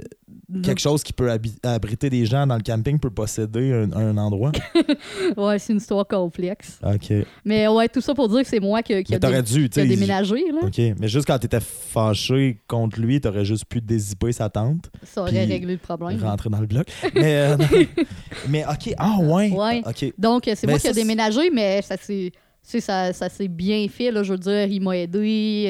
[0.63, 1.31] quelque chose qui peut
[1.63, 4.53] abriter des gens dans le camping peut posséder un, un endroit?
[5.37, 6.79] Ouais, c'est une histoire complexe.
[6.83, 7.13] OK.
[7.45, 9.81] Mais ouais, tout ça pour dire que c'est moi qui, qui, a, dé- dû, qui
[9.81, 10.37] a déménagé.
[10.53, 10.61] Là.
[10.67, 10.79] OK.
[10.99, 14.91] Mais juste quand t'étais fâché contre lui, t'aurais juste pu dézipper sa tante.
[15.03, 16.23] Ça aurait réglé le problème.
[16.23, 16.87] rentrer dans le bloc.
[17.15, 17.57] Mais, euh,
[18.49, 19.51] mais OK, ah ouais.
[19.51, 19.83] Ouais.
[19.87, 20.13] OK.
[20.19, 22.33] Donc, c'est moi qui ça, a c'est- déménagé, mais ça s'est.
[22.71, 25.65] Tu sais, Ça, ça s'est bien fait, là, je veux dire, il m'a aidé,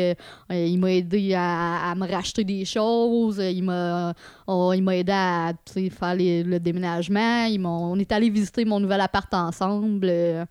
[0.51, 4.13] euh, euh, il m'a aidé à, à me racheter des choses, il m'a
[4.49, 8.81] il m'a aidé à tu sais, faire les- le déménagement, on est allé visiter mon
[8.81, 10.09] nouvel appart ensemble.
[10.11, 10.45] euh,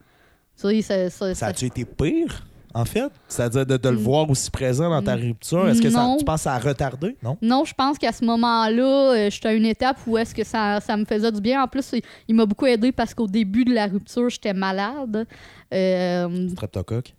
[0.60, 3.12] tu sais, ça, ça- Ça ça- a-tu été pire, en fait?
[3.28, 4.00] C'est-à-dire de, de le Mm.
[4.00, 5.68] voir aussi présent dans ta rupture?
[5.68, 7.16] Est-ce que ça, tu penses que ça a retardé?
[7.24, 7.38] Non?
[7.42, 10.80] Non, je pense qu'à ce moment-là, euh, j'étais à une étape où est-ce que ça,
[10.80, 11.64] ça me faisait du bien.
[11.64, 15.26] En plus, il, il m'a beaucoup aidé parce qu'au début de la rupture, j'étais malade.
[15.74, 17.14] Euh, Streptocoque?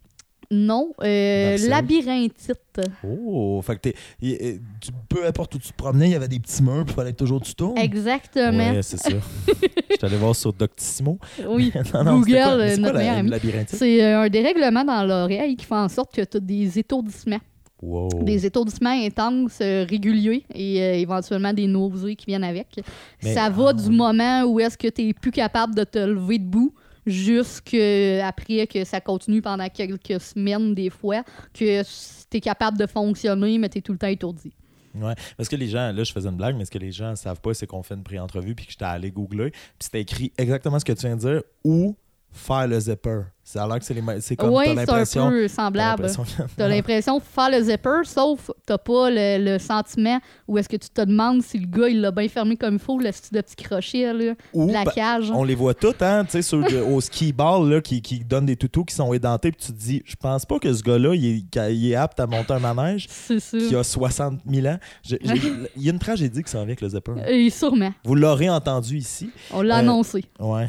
[0.50, 2.80] Non, euh, labyrinthite.
[3.04, 4.60] Oh, fait que t'es.
[5.08, 7.12] peu importe où tu te promenais, il y avait des petits murs, puis il fallait
[7.12, 7.76] que toujours tu tournes.
[7.76, 8.72] Exactement.
[8.72, 9.10] Ouais, c'est ça.
[9.10, 9.54] Je
[9.96, 11.18] suis allé voir sur Doctissimo.
[11.46, 11.72] Oui.
[11.94, 13.76] non, Google, quoi- euh, la- labyrinthite?
[13.76, 17.40] C'est euh, un dérèglement dans l'oreille qui fait en sorte que tu as des étourdissements.
[17.82, 18.08] Wow.
[18.24, 22.80] Des étourdissements intenses, euh, réguliers et euh, éventuellement des nausées qui viennent avec.
[23.22, 23.94] Mais- ça va ah, du ouais.
[23.94, 26.74] moment où est-ce que tu n'es plus capable de te lever debout
[27.08, 33.58] jusqu'après que ça continue pendant quelques semaines des fois, que tu es capable de fonctionner,
[33.58, 34.52] mais tu es tout le temps étourdi.
[34.94, 37.14] Ouais, parce que les gens, là, je faisais une blague, mais ce que les gens
[37.14, 40.32] savent pas, c'est qu'on fait une pré-entrevue puis que j'étais allé googler, puis c'était écrit
[40.38, 41.96] exactement ce que tu viens de dire ou
[42.32, 43.22] faire le zipper.
[43.42, 46.06] Ça a l'air que c'est les c'est comme Oui, t'as c'est un peu semblable.
[46.54, 50.76] T'as l'impression de faire le zipper, sauf t'as pas le, le sentiment où est-ce que
[50.76, 53.38] tu te demandes si le gars il l'a bien fermé comme il faut, le style
[53.38, 55.30] de petit crochet là, Ou, la ben, cage.
[55.30, 58.56] on les voit toutes, hein, tu sais, au ski ball, là, qui, qui donnent des
[58.56, 61.46] toutous qui sont édentés, puis tu te dis, je pense pas que ce gars-là, il
[61.56, 63.56] est, apte à monter un manège C'est ça.
[63.56, 64.78] qui a 60 000 ans.
[65.08, 67.12] Il y a une tragédie qui s'en vient avec le zipper.
[67.28, 67.94] Et sûrement.
[68.04, 69.30] Vous l'aurez entendu ici.
[69.54, 70.24] On l'a Euh, annoncé.
[70.38, 70.68] Ouais.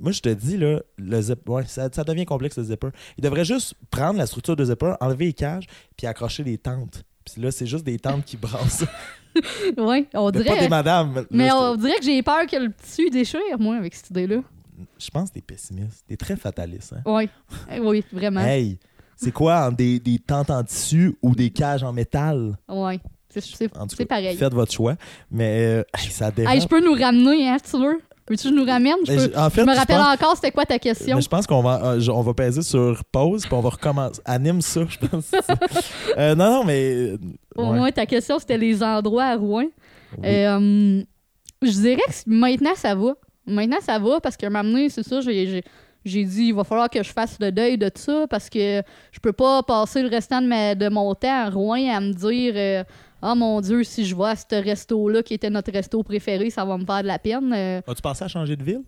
[0.00, 2.88] Moi, je te dis, là, le zip, ouais, ça, ça devient complexe, le zipper.
[3.18, 7.04] Il devrait juste prendre la structure de zipper, enlever les cages, puis accrocher les tentes.
[7.24, 8.84] Puis là, c'est juste des tentes qui brassent.
[9.78, 10.60] Oui, on Mais pas dirait.
[10.60, 11.14] des madames.
[11.14, 14.10] Là, Mais te- on dirait que j'ai peur que le tissu déchire, moi, avec cette
[14.10, 14.38] idée-là.
[14.98, 16.04] Je pense que t'es pessimiste.
[16.08, 16.94] T'es très fataliste.
[16.94, 17.02] Hein?
[17.06, 17.28] Oui.
[17.80, 18.40] Oui, vraiment.
[18.40, 18.78] Hey,
[19.16, 22.56] c'est quoi, des, des tentes en tissu ou des cages en métal?
[22.68, 22.98] Oui.
[23.28, 24.36] C'est- C'est En tout c'est cas, pareil.
[24.36, 24.96] faites votre choix.
[25.30, 26.52] Mais euh, ça dérape.
[26.54, 28.00] Hey, je peux nous ramener, hein, tu veux.
[28.30, 28.94] Veux-tu que je nous ramène?
[29.06, 31.16] Je, Mais peux- j- en fait, je me rappelle pense- encore c'était quoi ta question.
[31.16, 34.20] Mais je pense qu'on va, euh, on va peser sur pause, puis on va recommencer.
[34.24, 35.30] Anime ça, je pense.
[36.16, 37.14] Euh, non, non, mais...
[37.56, 37.76] Au ouais.
[37.76, 39.64] moins, ta question, c'était les endroits à Rouen.
[40.18, 40.24] Oui.
[40.24, 41.02] Euh,
[41.62, 43.14] je dirais que maintenant, ça va.
[43.46, 45.62] Maintenant, ça va parce moment donné, c'est ça, j'ai, j'ai,
[46.04, 48.80] j'ai dit, il va falloir que je fasse le deuil de tout ça parce que
[49.12, 52.12] je peux pas passer le restant de, ma- de mon temps à Rouen à me
[52.12, 52.84] dire euh,
[53.22, 56.64] Ah mon Dieu, si je vais à ce resto-là qui était notre resto préféré, ça
[56.64, 57.52] va me faire de la peine.
[57.52, 58.82] Euh, As-tu pensé à changer de ville?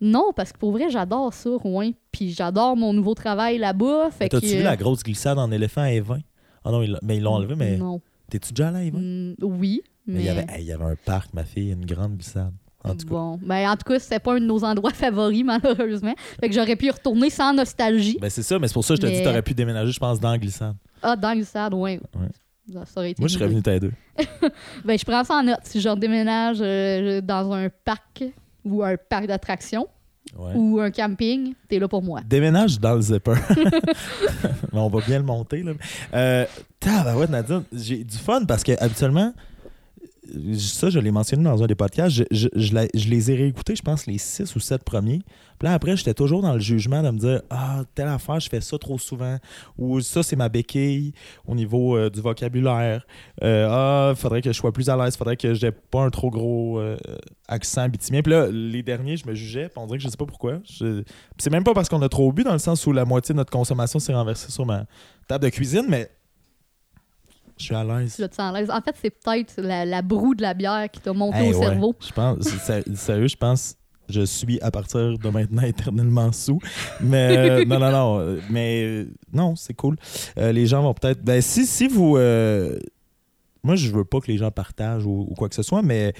[0.00, 1.92] non, parce que pour vrai, j'adore ça, Rouen.
[2.12, 4.10] Puis j'adore mon nouveau travail là-bas.
[4.10, 6.18] Fait que, T'as-tu vu la grosse glissade en éléphant à Evin?
[6.64, 8.00] Ah non, ils mais ils l'ont enlevé, mais Non.
[8.28, 8.98] t'es-tu déjà allé à Evin?
[8.98, 10.20] Mm, oui, Mais mais.
[10.20, 12.52] il y, avait, hey, il y avait un parc, ma fille, une grande glissade.
[12.86, 13.14] En tout cas.
[13.14, 16.14] Bon, ben en tout cas, c'était pas un de nos endroits favoris, malheureusement.
[16.38, 18.18] Fait que j'aurais pu y retourner sans nostalgie.
[18.20, 19.90] Ben c'est ça, mais c'est pour ça que je te Mais- dis t'aurais pu déménager,
[19.92, 20.74] je pense, dans glissade.
[21.00, 21.98] Ah, dans le stade, ouais.
[22.68, 22.74] Ouais.
[22.80, 23.90] Ça, ça aurait été Moi, je serais venu t'aider.
[24.84, 25.60] Ben, je prends ça en note.
[25.64, 28.24] Si je redéménage euh, dans un parc
[28.64, 29.86] ou un parc d'attractions
[30.36, 30.52] Ouais.
[30.56, 32.20] ou un camping, t'es là pour moi.
[32.26, 33.34] Déménage dans le zipper.
[34.72, 35.62] On va bien le monter.
[35.62, 35.72] Là.
[36.14, 36.46] Euh,
[36.80, 39.32] tabarouette, Nadine, j'ai du fun parce que habituellement,
[40.56, 44.18] ça, je l'ai mentionné dans un des podcasts, je, les ai réécoutés, je pense, les
[44.18, 45.20] six ou sept premiers.
[45.58, 48.48] Puis là, après, j'étais toujours dans le jugement de me dire Ah, telle affaire, je
[48.48, 49.38] fais ça trop souvent.
[49.78, 51.12] Ou ça, c'est ma béquille
[51.46, 53.06] au niveau euh, du vocabulaire.
[53.42, 56.30] Euh, ah, faudrait que je sois plus à l'aise, faudrait que j'ai pas un trop
[56.30, 56.96] gros euh,
[57.48, 58.22] accent bitimien.
[58.22, 60.60] Puis là, les derniers, je me jugeais, puis on dirait que je sais pas pourquoi.
[61.38, 63.36] C'est même pas parce qu'on a trop bu, dans le sens où la moitié de
[63.36, 64.86] notre consommation s'est renversée sur ma
[65.28, 66.10] table de cuisine, mais
[67.58, 68.14] je suis à l'aise.
[68.16, 68.70] Tu sens à l'aise.
[68.70, 71.58] En fait, c'est peut-être la, la broue de la bière qui t'a monté Hey, au
[71.58, 71.64] ouais.
[71.66, 71.94] cerveau.
[72.00, 72.48] Je pense,
[72.96, 73.76] sérieux, je pense,
[74.08, 76.58] je suis à partir de maintenant éternellement sous.
[77.00, 78.36] Mais euh, non, non, non.
[78.50, 79.96] Mais euh, non, c'est cool.
[80.38, 81.22] Euh, les gens vont peut-être.
[81.22, 82.18] Ben, si, si vous.
[83.62, 86.12] moi, je veux pas que les gens partagent ou, ou quoi que ce soit, mais.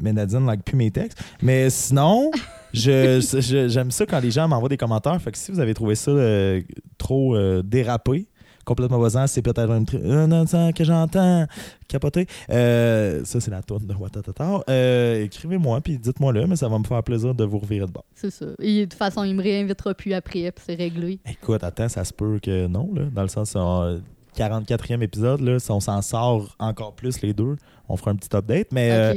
[0.00, 1.22] Mais Nadine like plus mes textes.
[1.42, 2.32] Mais sinon,
[2.72, 5.20] je, je- j'aime ça quand les gens m'envoient des commentaires.
[5.22, 6.60] Fait que si vous avez trouvé ça euh,
[6.98, 8.26] trop euh, dérapé,
[8.66, 11.46] complètement voisin, c'est peut-être un truc que j'entends
[11.88, 12.26] capoter.
[12.50, 14.64] Euh, ça, c'est la tourne de Watatata.
[14.68, 17.92] Euh, Écrivez-moi, puis dites-moi le, mais ça va me faire plaisir de vous revirer de
[17.92, 18.04] bord.
[18.14, 18.46] C'est ça.
[18.60, 21.20] Et de toute façon, il me réinvitera plus après, puis c'est réglé.
[21.30, 23.98] Écoute, attends, ça se peut que non, là, dans le sens, euh,
[24.36, 27.56] 44e épisode, là, si on s'en sort encore plus les deux,
[27.88, 28.68] on fera un petit update.
[28.72, 29.14] Mais, euh,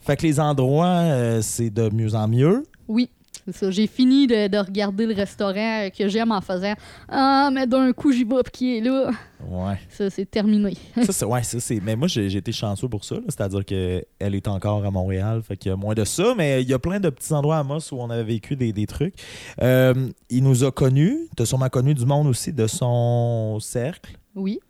[0.00, 2.64] fait que les endroits, euh, c'est de mieux en mieux.
[2.88, 3.10] Oui,
[3.52, 3.70] ça.
[3.70, 6.74] J'ai fini de, de regarder le restaurant euh, que j'aime en faisant
[7.08, 9.10] Ah, mais d'un coup, j'y vais, qui est là.
[9.48, 9.78] Ouais.
[9.88, 10.74] Ça, c'est terminé.
[11.02, 11.80] ça, c'est, ouais, ça, c'est.
[11.80, 13.16] Mais moi, j'ai, j'ai été chanceux pour ça.
[13.28, 14.04] C'est-à-dire qu'elle
[14.34, 15.42] est encore à Montréal.
[15.42, 16.34] Fait qu'il y a moins de ça.
[16.36, 18.72] Mais il y a plein de petits endroits à Moss où on avait vécu des,
[18.72, 19.14] des trucs.
[19.62, 19.94] Euh,
[20.30, 21.16] il nous a connus.
[21.36, 24.16] Tu as sûrement connu du monde aussi de son cercle.
[24.34, 24.60] Oui.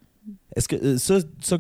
[0.55, 1.59] Est-ce que euh, ça,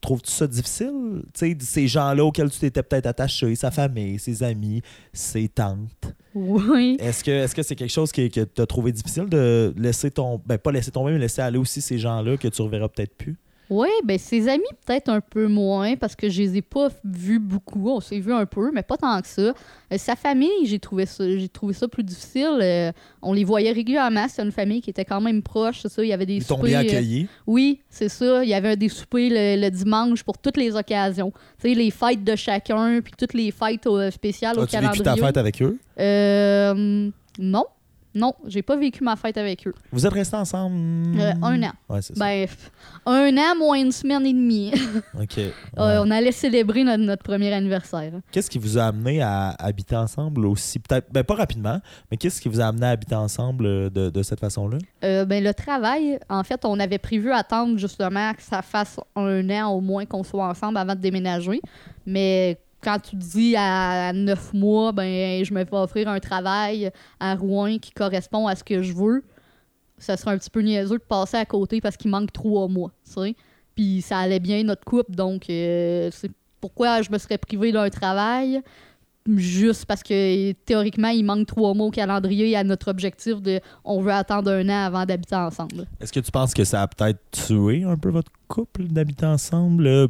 [0.00, 1.22] trouves-tu ça difficile?
[1.34, 6.14] Ces gens-là auxquels tu t'étais peut-être attaché, sa famille, ses amis, ses tantes.
[6.34, 6.96] Oui.
[7.00, 10.40] Est-ce que que c'est quelque chose qui- que tu as trouvé difficile de laisser ton.
[10.46, 13.36] Ben, pas laisser tomber, mais laisser aller aussi ces gens-là que tu reverras peut-être plus?
[13.70, 17.38] Oui, ben ses amis peut-être un peu moins parce que je les ai pas vus
[17.38, 17.88] beaucoup.
[17.88, 19.40] On s'est vus un peu, mais pas tant que ça.
[19.42, 19.52] Euh,
[19.96, 22.58] sa famille, j'ai trouvé ça, j'ai trouvé ça plus difficile.
[22.60, 24.26] Euh, on les voyait régulièrement.
[24.28, 25.80] C'est une famille qui était quand même proche.
[25.82, 26.04] C'est ça.
[26.04, 27.28] Il y avait des Ils soupers, bien euh, accueilli.
[27.46, 28.44] Oui, c'est ça.
[28.44, 31.32] Il y avait des soupers le, le dimanche pour toutes les occasions.
[31.62, 35.04] Tu sais, les fêtes de chacun, puis toutes les fêtes spéciales au As-tu vécu calendrier.
[35.04, 35.78] ta fête avec eux?
[35.98, 37.64] Euh, non.
[38.14, 39.74] Non, j'ai pas vécu ma fête avec eux.
[39.90, 40.76] Vous êtes restés ensemble?
[41.18, 41.72] Euh, un an.
[41.88, 42.24] Ouais, c'est ça.
[42.24, 42.46] Ben,
[43.06, 44.72] un an moins une semaine et demie.
[45.20, 45.38] OK.
[45.38, 45.50] Euh,
[46.04, 48.12] on allait célébrer notre, notre premier anniversaire.
[48.30, 50.78] Qu'est-ce qui vous a amené à habiter ensemble aussi?
[50.78, 54.10] Peut-être, ben pas rapidement, mais qu'est-ce qui vous a amené à habiter ensemble euh, de,
[54.10, 54.78] de cette façon-là?
[55.04, 59.48] Euh, ben, le travail, en fait, on avait prévu attendre justement que ça fasse un
[59.50, 61.60] an au moins qu'on soit ensemble avant de déménager.
[62.06, 66.90] Mais quand tu dis à neuf mois, ben je me fais offrir un travail
[67.20, 69.22] à Rouen qui correspond à ce que je veux,
[69.98, 72.90] ça serait un petit peu niaiseux de passer à côté parce qu'il manque trois mois,
[73.04, 73.36] tu sais.
[73.74, 76.10] Puis ça allait bien notre couple, donc euh,
[76.60, 78.60] pourquoi je me serais privée d'un travail?
[79.36, 84.00] Juste parce que théoriquement il manque trois mois au calendrier à notre objectif de on
[84.00, 85.86] veut attendre un an avant d'habiter ensemble.
[86.00, 90.08] Est-ce que tu penses que ça a peut-être tué un peu votre couple d'habiter ensemble,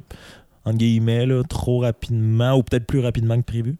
[0.64, 3.76] entre guillemets, là, trop rapidement ou peut-être plus rapidement que prévu?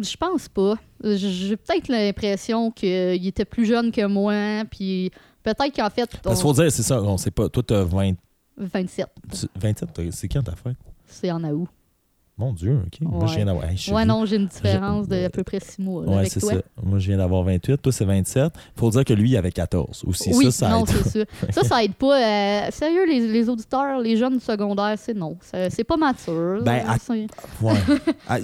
[0.00, 0.74] Je pense pas.
[1.02, 5.10] J'ai peut-être l'impression qu'il était plus jeune que moi, puis
[5.42, 6.10] peut-être qu'en fait.
[6.22, 7.48] Parce qu'il on- faut dire, c'est ça, on sait pas.
[7.50, 8.12] Toi, t'as 20,
[8.56, 9.08] 27.
[9.30, 10.76] tu- 27, t'as- c'est quand ta fête?
[11.06, 11.68] C'est en août.
[12.36, 13.00] Mon Dieu, OK.
[13.00, 13.64] Moi, je viens d'avoir...
[13.66, 16.32] hey, Ouais, non, j'ai une différence de à peu près 6 mois là, Ouais, avec
[16.32, 16.54] c'est toi.
[16.54, 16.58] ça.
[16.82, 17.80] Moi, je viens d'avoir 28.
[17.80, 18.52] Toi, c'est 27.
[18.76, 20.30] Faut dire que lui, il avait 14 aussi.
[20.34, 20.88] oui, ça, ça non, aide.
[21.04, 21.52] c'est ça.
[21.52, 22.18] Ça, ça aide pas.
[22.20, 25.36] euh, sérieux, les, les auditeurs, les jeunes secondaires, c'est non.
[25.42, 26.60] C'est c'est pas mature.
[26.64, 26.96] Ben, à-
[27.62, 27.74] Ouais.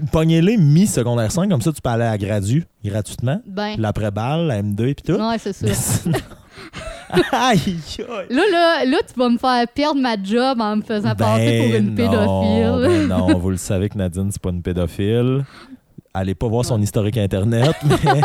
[0.12, 3.40] Pognez-les mi-secondaire 5, comme ça, tu peux aller à Gradu gratuitement.
[3.44, 5.20] ben, L'après-balle, la M2 et puis tout.
[5.20, 5.66] ouais, c'est ça.
[7.32, 7.76] Aïe.
[8.30, 11.76] Là, là, là, tu vas me faire perdre ma job en me faisant passer pour
[11.76, 12.86] une Ben pédophile.
[12.86, 15.44] ben non, vous le savez que Nadine, c'est pas une pédophile.
[16.12, 18.20] Allez pas voir son historique Internet, mais...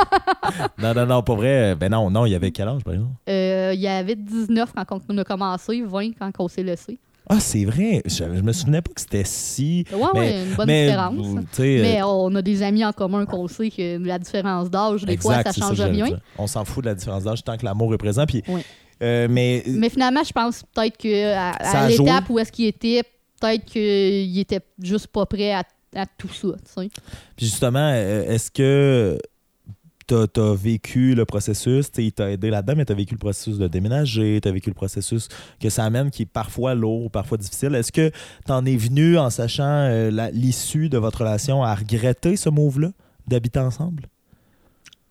[0.82, 1.76] non, non, non, pas vrai.
[1.76, 3.14] Ben non, non, il y avait quel âge, par exemple?
[3.30, 6.98] Euh, il y avait 19 quand on a commencé, 20 quand on s'est laissé.
[7.28, 8.02] Ah, c'est vrai.
[8.06, 9.86] Je, je me souvenais pas que c'était si...
[9.92, 11.28] Ouais, Mais- ouais, une bonne mais, différence.
[11.60, 15.42] Mais on a des amis en commun qu'on sait que la différence d'âge, des fois,
[15.42, 16.20] ça change que rien.
[16.38, 18.26] On s'en fout de la différence d'âge tant que l'amour est présent.
[18.26, 18.62] Puis, Oui.
[19.02, 23.02] euh, mais, Mais finalement, je pense peut-être qu'à Ça à, l'étape où est-ce qu'il était,
[23.42, 25.64] peut-être qu'il était juste pas prêt à,
[25.96, 26.50] à tout ça.
[26.76, 29.18] puis justement, euh, est-ce que
[30.08, 33.58] tu as, vécu le processus, il t'a aidé là-dedans, mais tu as vécu le processus
[33.58, 35.28] de déménager, tu as vécu le processus
[35.60, 37.74] que ça amène qui est parfois lourd, parfois difficile.
[37.76, 38.10] Est-ce que
[38.46, 42.92] tu en es venu en sachant euh, l'issue de votre relation à regretter ce move-là,
[43.28, 44.04] d'habiter ensemble?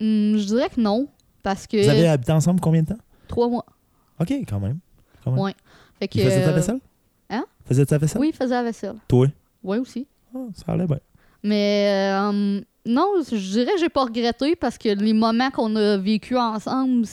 [0.01, 1.07] Hum, je dirais que non,
[1.43, 2.97] parce que Vous avez habité ensemble combien de temps?
[3.27, 3.65] trois mois.
[4.19, 4.79] OK, quand même.
[5.23, 5.39] Quand même.
[5.41, 5.55] Ouais.
[5.99, 6.79] Fait que, Il faisait ta vaisselle?
[7.29, 7.45] hein?
[7.65, 8.21] Faisait ta vaisselle?
[8.21, 8.95] Oui, il faisait la vaisselle.
[9.07, 9.27] Toi?
[9.63, 10.07] Ouais, aussi.
[10.35, 10.99] Ah, ça allait bien.
[11.43, 15.97] Mais euh, non, je dirais que j'ai pas regretté parce que les moments qu'on a
[15.97, 17.05] vécu ensemble,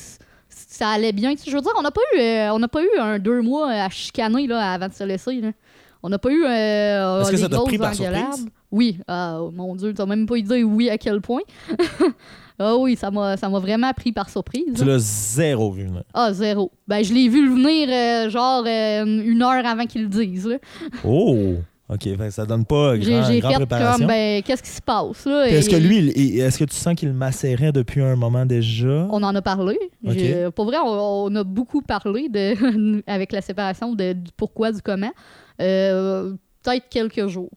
[0.48, 1.34] ça allait bien.
[1.46, 3.70] Je veux dire, on n'a pas eu euh, on n'a pas eu un deux mois
[3.70, 5.40] à chicaner là, avant de se laisser.
[5.40, 5.52] là.
[6.02, 8.46] On n'a pas eu euh, Est-ce que ça t'a pris par surprise?
[8.70, 8.98] Oui.
[9.08, 11.42] Oh, mon Dieu, t'as même pas eu dire oui à quel point.
[12.58, 14.74] Ah oui, ça m'a ça m'a vraiment pris par surprise.
[14.76, 16.02] Tu l'as zéro vu, là.
[16.14, 16.70] Ah, zéro.
[16.86, 20.46] Ben, je l'ai vu venir euh, genre euh, une heure avant qu'ils le disent.
[20.46, 20.58] là.
[21.04, 21.54] Oh!
[21.92, 23.98] OK, ça donne pas J'ai grand, j'ai fait préparation.
[23.98, 25.44] comme, ben, qu'est-ce qui se passe là?
[25.46, 29.06] Puis Est-ce que lui, il- est-ce que tu sens qu'il macérait depuis un moment déjà?
[29.10, 29.78] On en a parlé.
[30.06, 30.12] Ok.
[30.14, 34.72] J'ai- Pour vrai, on, on a beaucoup parlé de, avec la séparation de, du pourquoi,
[34.72, 35.12] du comment.
[35.60, 37.50] Euh, Peut-être quelques jours.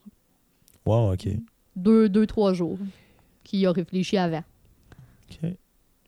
[0.84, 1.28] Wow, OK.
[1.76, 2.78] Deux, deux, trois jours.
[3.44, 4.42] Qui a réfléchi avant.
[5.30, 5.50] OK.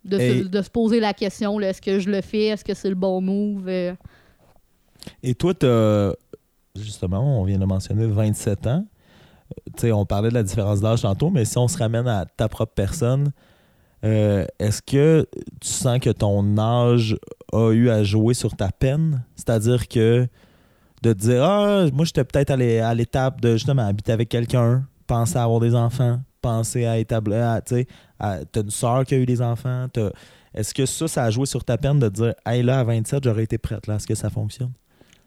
[0.05, 2.47] De, Et- se, de se poser la question, là, est-ce que je le fais?
[2.47, 3.69] Est-ce que c'est le bon move?
[3.69, 3.95] Euh,
[5.23, 6.13] Et toi, t'as,
[6.83, 8.85] justement, on vient de mentionner 27 ans.
[9.51, 12.07] Euh, Tu sais, on parlait de la différence d'âge tantôt, mais si on se ramène
[12.09, 13.33] à ta propre personne,
[14.05, 15.27] euh, est-ce que
[15.61, 17.17] tu sens que ton âge
[17.53, 19.23] a eu à jouer sur ta peine?
[19.37, 20.27] C'est-à-dire que
[21.03, 24.29] de te dire, ah, moi, j'étais peut-être à l'é- à l'étape de justement habiter avec
[24.29, 27.87] quelqu'un, penser à avoir des enfants, penser à établir, à, tu
[28.19, 29.87] t'as une soeur qui a eu des enfants,
[30.55, 33.23] est-ce que ça, ça a joué sur ta peine de dire, hey, là, à 27,
[33.25, 34.73] j'aurais été prête, là, est-ce que ça fonctionne?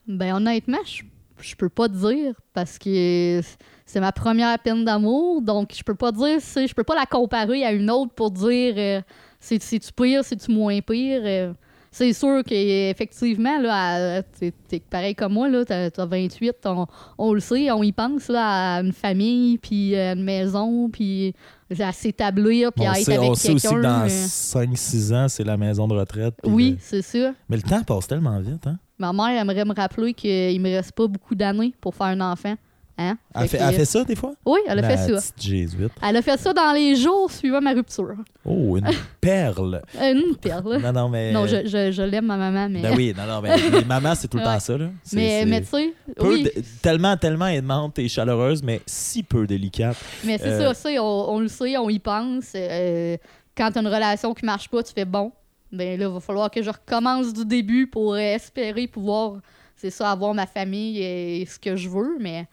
[0.08, 1.04] Ben honnêtement, je,
[1.42, 3.42] je peux pas te dire parce que
[3.86, 7.06] c'est ma première peine d'amour, donc je peux pas dire, c'est- je peux pas la
[7.06, 9.02] comparer à une autre pour dire euh,
[9.40, 11.22] c'est c'est-tu pire, c'est-tu moins pire.
[11.26, 11.54] euh.
[11.94, 16.86] c'est sûr qu'effectivement, là, t'es t'es pareil comme moi, là, t'as t'as 28, on,
[17.18, 21.34] on le sait, on y pense là, à une famille, puis à une maison, puis
[21.80, 24.00] à s'établir, puis on à être sait, avec on sait aussi que quelqu'un.
[24.00, 24.08] dans euh.
[24.08, 26.34] 5-6 ans, c'est la maison de retraite.
[26.46, 27.34] Oui, le- c'est ça.
[27.50, 28.78] Mais le temps passe tellement vite, hein?
[29.02, 32.56] Ma mère aimerait me rappeler qu'il me reste pas beaucoup d'années pour faire un enfant.
[32.98, 33.18] Hein?
[33.34, 34.34] Elle fait, que- elle fait ça des fois?
[34.46, 35.20] Oui, elle a La fait ça.
[35.20, 35.92] petite jésuite.
[36.08, 38.14] Elle a fait ça dans les jours suivant ma rupture.
[38.46, 38.86] Oh, une
[39.22, 39.82] perle!
[40.00, 40.78] Euh, Une perle.
[40.80, 41.32] non, non, mais.
[41.32, 42.82] Non, je, je, je l'aime, ma maman, mais.
[42.82, 44.90] Ben oui, non, non, mais les mamans, c'est tout le temps ça, là.
[45.14, 49.98] Mais, mais tu sais, oui, de- tellement, tellement aimante et chaleureuse, mais si peu délicate.
[50.24, 52.52] mais c'est euh, ça, ça on, on le sait, on y pense.
[52.56, 53.18] euh,
[53.58, 55.32] quand t'as une relation qui marche pas, tu fais bon.
[55.72, 59.38] Ben là, il va falloir que je recommence du début pour espérer pouvoir,
[59.76, 62.48] c'est ça, avoir ma famille et ce que je veux, mais,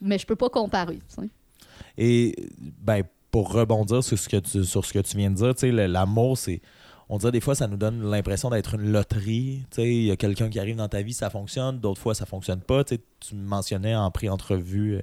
[0.00, 1.30] mais je peux pas comparer, tu.
[1.98, 2.34] Et,
[2.80, 5.70] ben, pour rebondir sur ce que tu, sur ce que tu viens de dire, tu
[5.70, 6.60] l'amour, c'est.
[7.08, 9.62] On dirait des fois, ça nous donne l'impression d'être une loterie.
[9.70, 11.78] Tu il y a quelqu'un qui arrive dans ta vie, ça fonctionne.
[11.78, 12.82] D'autres fois, ça fonctionne pas.
[12.82, 15.02] Tu sais, tu me mentionnais en pré-entrevue, euh,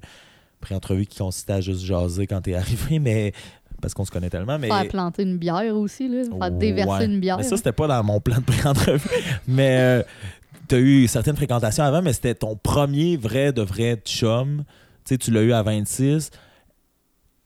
[0.59, 3.31] pré-entrevue qui consistait à juste jaser quand t'es arrivé, mais
[3.83, 4.57] parce qu'on se connaît tellement.
[4.57, 6.23] Mais Faire planter une bière aussi, là.
[6.23, 7.37] Faire déverser une bière.
[7.37, 9.09] Mais ça, c'était pas dans mon plan de pré-entrevue.
[9.45, 10.03] mais euh,
[10.69, 14.63] t'as eu certaines fréquentations avant, mais c'était ton premier vrai de vrai chum.
[15.05, 16.31] Tu tu l'as eu à 26.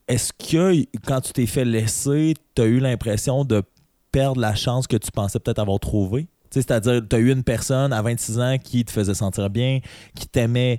[0.06, 3.64] Est-ce que quand tu t'es fait laisser, t'as eu l'impression de
[4.12, 6.28] perdre la chance que tu pensais peut-être avoir trouvé?
[6.50, 9.50] Tu sais, C'est-à-dire, tu as eu une personne à 26 ans qui te faisait sentir
[9.50, 9.80] bien,
[10.14, 10.78] qui t'aimait,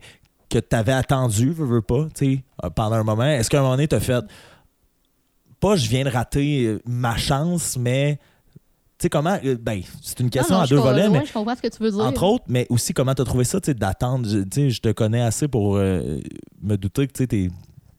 [0.49, 3.25] que tu avais attendu, veux, veux pas, tu euh, pendant un moment.
[3.25, 4.23] Est-ce qu'à un moment donné, tu as fait,
[5.59, 8.19] pas je viens de rater euh, ma chance, mais
[8.97, 11.55] tu sais comment, euh, ben, c'est une question non, à deux volets, mais je comprends
[11.55, 12.01] ce que tu veux dire.
[12.01, 14.27] entre autres, mais aussi comment tu as trouvé ça, tu sais, d'attendre?
[14.27, 16.19] Je- Tu sais, je te connais assez pour euh,
[16.61, 17.49] me douter que tu t'es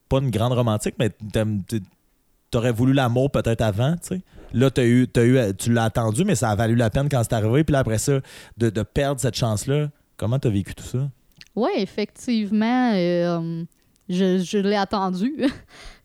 [0.09, 4.21] pas une grande romantique, mais tu aurais voulu l'amour peut-être avant, tu sais.
[4.53, 7.33] Là, t'as eu, eu, tu l'as attendu, mais ça a valu la peine quand c'est
[7.33, 7.63] arrivé.
[7.63, 8.19] Puis là, après ça,
[8.57, 11.09] de, de perdre cette chance-là, comment tu as vécu tout ça?
[11.55, 13.63] Oui, effectivement, euh,
[14.09, 15.33] je, je l'ai attendu.
[15.37, 15.51] tu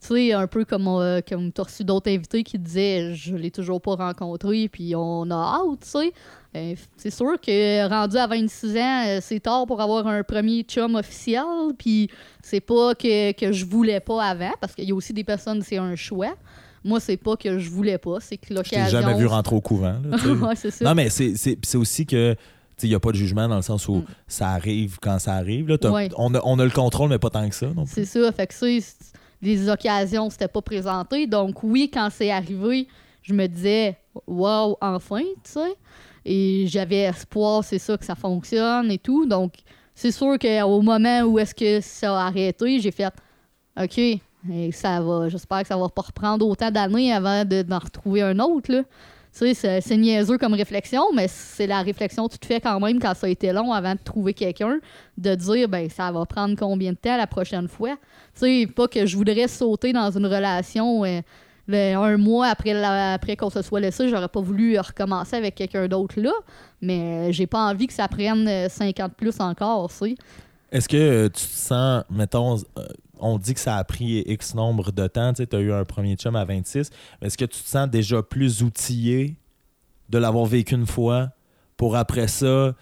[0.01, 3.51] sais, un peu comme, euh, comme tu as reçu d'autres invités qui disaient je l'ai
[3.51, 6.13] toujours pas rencontré, puis on a hâte, tu sais.
[6.55, 10.63] Euh, c'est sûr que rendu à 26 ans, euh, c'est tard pour avoir un premier
[10.63, 11.43] chum officiel,
[11.77, 12.09] puis
[12.43, 15.61] c'est pas que, que je voulais pas avant, parce qu'il y a aussi des personnes,
[15.63, 16.35] c'est un choix.
[16.85, 18.85] Moi, c'est pas que je voulais pas, c'est que Je l'occasion.
[18.85, 19.97] t'ai jamais vu rentrer au couvent.
[20.05, 20.17] là,
[20.49, 20.85] ouais, c'est ça.
[20.85, 22.37] non, mais c'est, c'est, c'est aussi que
[22.83, 24.05] il n'y a pas de jugement dans le sens où Mm.
[24.29, 25.69] ça arrive quand ça arrive.
[25.69, 25.77] là.
[25.91, 26.09] Ouais.
[26.17, 27.69] on, a, on a le contrôle, mais pas tant que ça.
[27.87, 28.31] C'est ça.
[28.33, 28.67] Fait que ça,
[29.43, 31.27] les occasions, c'était pas présenté.
[31.27, 32.87] Donc, oui, quand c'est arrivé,
[33.23, 35.75] je me disais, wow, enfin, tu sais.
[36.25, 39.27] Et j'avais espoir, c'est ça, que ça fonctionne et tout.
[39.27, 39.53] Donc,
[39.95, 43.13] c'est sûr qu'au moment où est-ce que ça a arrêté, j'ai fait,
[43.81, 44.21] OK, et
[44.73, 48.39] ça va, j'espère que ça va pas reprendre autant d'années avant de- d'en retrouver un
[48.41, 48.83] autre, là.
[49.39, 52.81] Tu sais, c'est- niaiseux comme réflexion, mais c'est la réflexion que tu te fais quand
[52.81, 54.79] même quand ça a été long avant de trouver quelqu'un,
[55.19, 57.97] de dire, ben, ça va prendre combien de temps la prochaine fois?
[58.35, 61.21] Tu sais, pas que je voudrais sauter dans une relation euh,
[61.67, 65.87] le- un mois après, après qu'on se soit laissé, j'aurais pas voulu recommencer avec quelqu'un
[65.89, 66.33] d'autre là,
[66.81, 70.15] mais euh, j'ai pas envie que ça prenne euh, 50 plus encore, tu sais.
[70.73, 72.87] Est-ce que euh, tu te sens, mettons, euh,
[73.21, 75.33] on dit que ça a pris X nombre de temps.
[75.33, 76.91] Tu as eu un premier chum à 26.
[77.21, 79.37] Mais est-ce que tu te sens déjà plus outillé
[80.09, 81.31] de l'avoir vécu une fois
[81.77, 82.75] pour après ça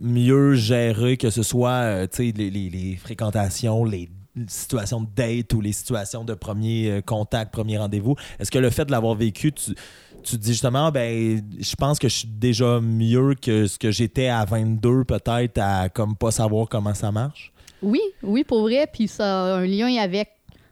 [0.00, 4.08] mieux gérer que ce soit euh, les, fréquentations, les
[4.46, 8.16] situations de date ou les situations de premier euh, contact, premier rendez-vous?
[8.38, 9.74] Est-ce que le fait de l'avoir vécu, tu,
[10.22, 14.28] te dis justement, ben, je pense que je suis déjà mieux que ce que j'étais
[14.28, 17.52] à 22 peut-être à comme pas savoir comment ça marche?
[17.82, 18.86] Oui, oui, pour vrai.
[18.92, 20.30] Puis ça a un lien avec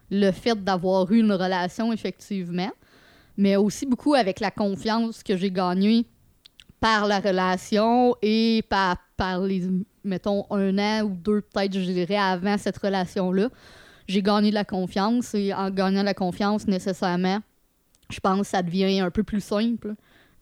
[0.09, 2.71] le fait d'avoir eu une relation, effectivement.
[3.37, 6.05] Mais aussi beaucoup avec la confiance que j'ai gagnée
[6.79, 9.63] par la relation et par, par les,
[10.03, 13.49] mettons, un an ou deux, peut-être, je dirais, avant cette relation-là.
[14.07, 17.39] J'ai gagné de la confiance et en gagnant de la confiance, nécessairement,
[18.09, 19.95] je pense que ça devient un peu plus simple,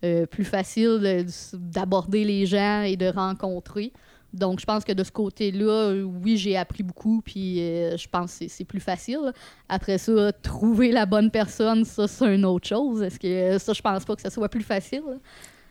[0.03, 1.25] euh, plus facile de-
[1.57, 3.91] d'aborder les gens et de rencontrer.
[4.35, 8.37] Donc, je pense que de ce côté-là, oui, j'ai appris beaucoup, puis euh, je pense
[8.37, 9.31] que c'est- plus facile.
[9.69, 13.01] Après ça, trouver la bonne personne, ça, c'est une autre chose.
[13.01, 15.03] Est-ce que euh, ça, je pense pas que ça soit plus facile?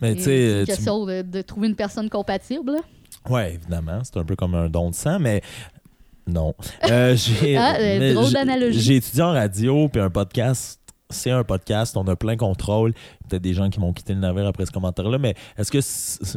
[0.00, 2.72] Mais tu C'est sais, une tu- question de, de trouver une personne compatible.
[3.30, 5.40] ouais, évidemment, c'est un peu comme un don de sang, mais
[6.26, 6.54] non.
[6.90, 7.74] Euh, j'ai Ah,
[8.14, 8.80] drôle d'analogie.
[8.80, 10.80] J'ai étudié en radio, puis un podcast.
[11.14, 12.92] C'est un podcast, on a plein contrôle.
[13.28, 15.80] Peut-être des gens qui m'ont quitté le navire après ce commentaire-là, mais est-ce que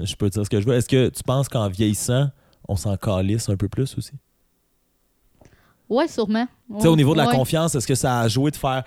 [0.05, 0.75] je peux dire ce que je veux?
[0.75, 2.29] Est-ce que tu penses qu'en vieillissant,
[2.67, 4.11] on s'en calisse un peu plus aussi?
[5.89, 6.47] Ouais, sûrement.
[6.75, 7.35] Tu sais, au niveau de la Ouais.
[7.35, 8.83] confiance, est-ce que ça a joué de faire.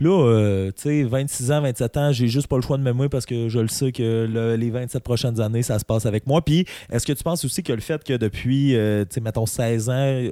[0.00, 3.08] Là, euh, tu sais, 26 ans, 27 ans, j'ai juste pas le choix de m'aimer
[3.08, 6.26] parce que je le sais que le- les 27 prochaines années, ça se passe avec
[6.26, 6.42] moi.
[6.44, 9.46] Puis, est-ce que tu penses aussi que le fait que depuis, euh, tu sais, mettons
[9.46, 10.30] 16 ans, euh,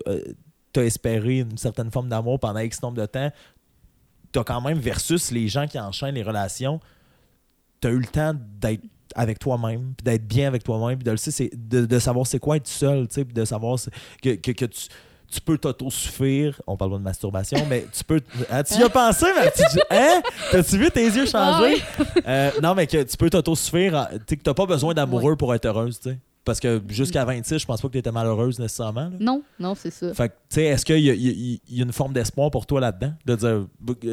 [0.73, 3.31] t'as espéré une certaine forme d'amour pendant X nombre de temps,
[4.33, 6.81] t'as quand même, versus les gens qui enchaînent les relations,
[7.81, 8.83] t'as eu le temps d'être
[9.15, 13.25] avec toi-même, puis d'être bien avec toi-même, puis de, savoir c'est quoi être seul, puis
[13.25, 13.79] de savoir
[14.23, 14.89] que, que, que tu
[15.33, 16.61] tu peux t'auto-suffire.
[16.67, 18.21] On parle pas de masturbation, mais tu peux.
[18.51, 19.81] Ah, tu y as pensé, ma petite.
[19.91, 20.23] Hein?
[20.51, 21.83] T'as-tu vu tes yeux changer?
[22.27, 24.09] Euh, non, mais que tu peux t'auto-suffire.
[24.11, 26.19] Tu sais, que t'as pas besoin d'amoureux pour être heureuse, tu sais.
[26.45, 29.11] Parce que jusqu'à 26, je pense pas que t'étais malheureuse nécessairement.
[29.11, 29.17] là.
[29.21, 30.13] Non, non, c'est ça.
[30.13, 31.93] Fait que, tu sais, est-ce qu'il y, a- il y a- il y a une
[31.93, 33.13] forme d'espoir pour toi là-dedans?
[33.25, 33.67] De dire,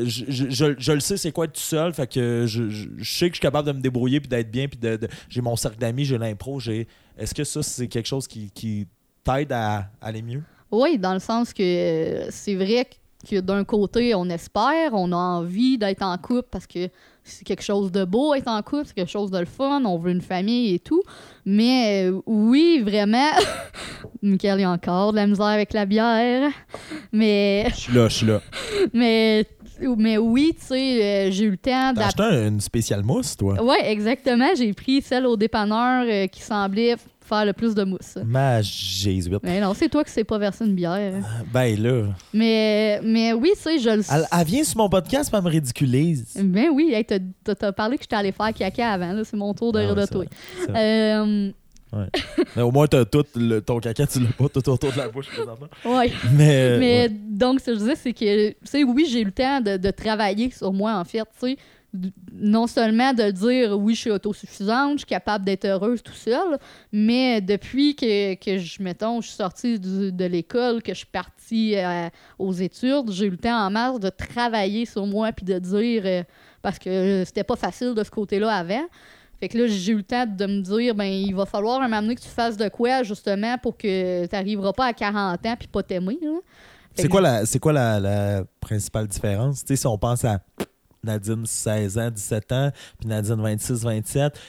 [0.05, 2.89] je, je- je- je le sais, c'est quoi être tout seul, fait que je, je-
[2.97, 5.07] je sais que je suis capable de me débrouiller puis d'être bien, puis de, de-
[5.27, 6.87] j'ai mon cercle d'amis, j'ai l'impro, j'ai.
[7.17, 8.85] Est-ce que ça, c'est quelque chose qui, qui
[9.23, 10.43] t'aide à aller mieux?
[10.71, 12.93] Oui, dans le sens que euh, c'est vrai que
[13.31, 16.87] d'un côté, on espère, on a envie d'être en couple parce que
[17.23, 19.97] c'est quelque chose de beau être en couple, c'est quelque chose de le fun, on
[19.97, 21.03] veut une famille et tout.
[21.45, 23.29] Mais euh, oui, vraiment,
[24.23, 26.49] Michael, il y a encore de la misère avec la bière.
[27.11, 28.41] Mais, Je suis là, je suis là.
[28.93, 29.45] mais,
[29.97, 33.61] mais oui, tu sais, euh, j'ai eu le temps un- une spéciale mousse, toi?
[33.63, 34.47] Ouais, exactement.
[34.57, 36.95] J'ai pris celle au dépanneur euh, qui semblait
[37.29, 38.17] faire le plus de mousse.
[38.25, 39.39] Ma jésuite.
[39.43, 41.13] Mais non, c'est toi qui sais pas verser une bière.
[41.53, 42.07] Ben là.
[42.33, 45.49] Mais, mais oui, tu sais, je le Elle, elle vient sur mon podcast, elle me
[45.49, 46.25] ridiculise.
[46.43, 49.71] Ben oui, hey, t'as- parlé que j'étais allé faire caca avant, là, c'est mon tour
[49.71, 50.25] de Ah rire ouais, de toi.
[50.75, 51.51] Euh,
[52.55, 55.09] Mais au moins, t'as tout le- ton caca, tu l'as pas tout autour de la
[55.09, 55.67] bouche présentement.
[55.85, 56.11] ouais.
[56.33, 56.77] Mais.
[56.77, 57.09] Mais ouais.
[57.29, 59.77] donc, ce que je disais, c'est que, tu sais, oui, j'ai eu le temps de,
[59.77, 61.57] de travailler sur moi, en fait, tu sais.
[62.33, 66.59] Non seulement de dire, oui, je suis autosuffisante, je suis capable d'être heureuse tout seul,
[66.91, 71.07] mais depuis que, que je, mettons, je suis sortie du- de l'école, que je suis
[71.07, 75.45] partie euh, aux études, j'ai eu le temps en masse de travailler sur moi puis
[75.45, 76.23] de dire, euh,
[76.61, 78.85] parce que c'était pas facile de ce côté-là avant.
[79.39, 81.87] Fait que là, j'ai eu le temps de me dire, ben, il va falloir un
[81.87, 85.45] moment donné que tu fasses de quoi, justement, pour que tu n'arriveras pas à 40
[85.45, 86.19] ans puis pas t'aimer.
[86.93, 89.63] C'est quoi, la, c'est quoi la, la principale différence?
[89.65, 90.39] Si on pense à
[91.03, 94.39] Nadine 16 ans, 17 ans, puis Nadine 26, 27,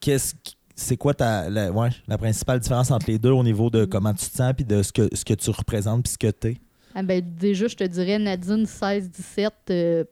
[0.00, 0.34] qu'est-ce
[0.76, 4.36] c'est quoi ta, la, principale différence entre les deux au niveau de comment tu te
[4.36, 6.58] sens puis de ce que, tu représentes puis ce que t'es?
[6.94, 10.04] Ah ben, déjà, je te dirais, Nadine 16-17 euh,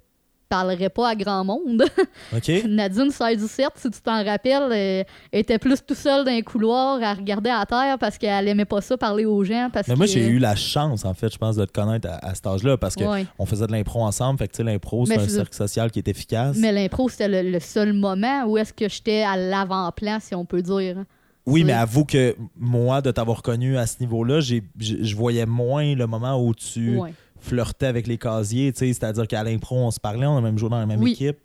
[0.54, 1.82] parlerait pas à grand monde.
[2.36, 2.48] OK?
[2.68, 5.02] Nadine 16-17, si tu t'en rappelles, euh,
[5.32, 8.80] était plus tout seule dans les couloirs à regarder à terre parce qu'elle aimait pas
[8.80, 9.68] ça parler aux gens.
[9.72, 12.08] Parce Mais moi, que- j'ai eu la chance, en fait, je pense, de te connaître
[12.08, 13.26] à, à cet âge-là parce qu'on Ouais.
[13.46, 14.38] faisait de l'impro ensemble.
[14.38, 16.56] Fait que, tu sais, l'impro, c'est un cercle social qui est efficace.
[16.58, 20.44] Mais l'impro, c'était le, le seul moment où est-ce que j'étais à l'avant-plan, si on
[20.44, 21.04] peut dire.
[21.46, 25.94] Oui, mais avoue que moi, de t'avoir connu à ce niveau-là, je je voyais moins
[25.94, 27.12] le moment où tu Ouais.
[27.44, 28.72] Flirtais avec les casiers.
[28.72, 31.00] tu sais, C'est-à-dire qu'à l'impro, on se parlait, on a même joué dans la même
[31.00, 31.12] Oui.
[31.12, 31.38] équipe.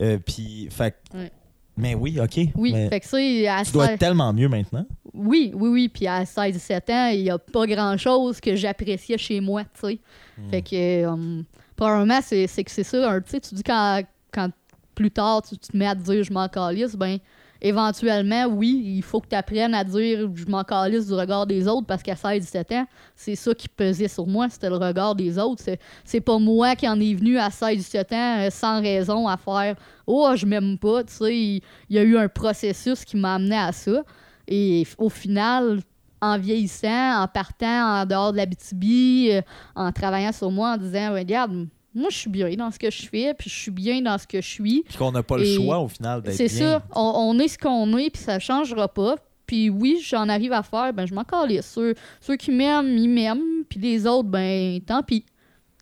[0.00, 1.30] Euh, puis, fait Ouais.
[1.78, 2.38] Mais oui, OK.
[2.54, 4.86] Oui, mais fait que ça, à tu dois 16 être tellement mieux maintenant.
[5.12, 5.88] Oui, oui, oui.
[5.90, 9.98] Puis à 16-17 ans, il n'y a pas grand-chose que j'appréciais chez moi, tu sais.
[10.38, 10.50] Hmm.
[10.50, 11.42] Fait que, euh,
[11.76, 13.10] probablement, c'est que c'est ça.
[13.12, 14.02] un- Tu dis quand,
[14.32, 14.48] quand
[14.94, 17.18] plus tard, tu, tu te mets à te dire je m'en calisse, ben,
[17.60, 21.66] éventuellement, oui, il faut que tu apprennes à dire je m'en calisse du regard des
[21.68, 25.38] autres parce qu'à 16-17 ans, c'est ça qui pesait sur moi, c'était le regard des
[25.38, 25.62] autres.
[26.04, 29.76] C'est, pas moi qui en est venu à 16-17 ans euh, sans raison à faire
[30.06, 31.04] Oh, je m'aime pas.
[31.04, 34.02] Tu sais, il, y a eu un processus qui m'a amené à ça.
[34.46, 35.80] Et au final,
[36.20, 39.44] en vieillissant, en partant en dehors de la BTB,
[39.74, 41.66] en travaillant sur moi, en disant Regarde,
[41.96, 44.26] moi, je suis bien dans ce que je fais, puis je suis bien dans ce
[44.26, 44.84] que je suis.
[44.86, 46.82] Puis qu'on n'a pas le Et choix au final d'être C'est ça.
[46.94, 49.16] On, on est ce qu'on est, puis ça changera pas.
[49.46, 51.66] Puis oui, j'en arrive à faire, ben je m'en calisse.
[51.74, 53.64] Ceux, ceux qui m'aiment, ils m'aiment.
[53.68, 55.24] Puis les autres, ben tant pis.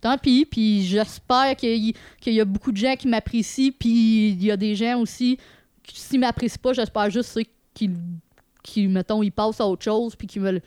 [0.01, 0.47] Tant pis.
[0.49, 1.95] Puis j'espère qu'il
[2.27, 3.73] y, a beaucoup de gens qui m'apprécient.
[3.77, 5.39] Puis il y a des gens aussi
[5.83, 10.15] qui, s'ils m'apprécient pas, j'espère juste ceux qui, mettons, ils passent à autre chose.
[10.15, 10.61] Puis qui veulent.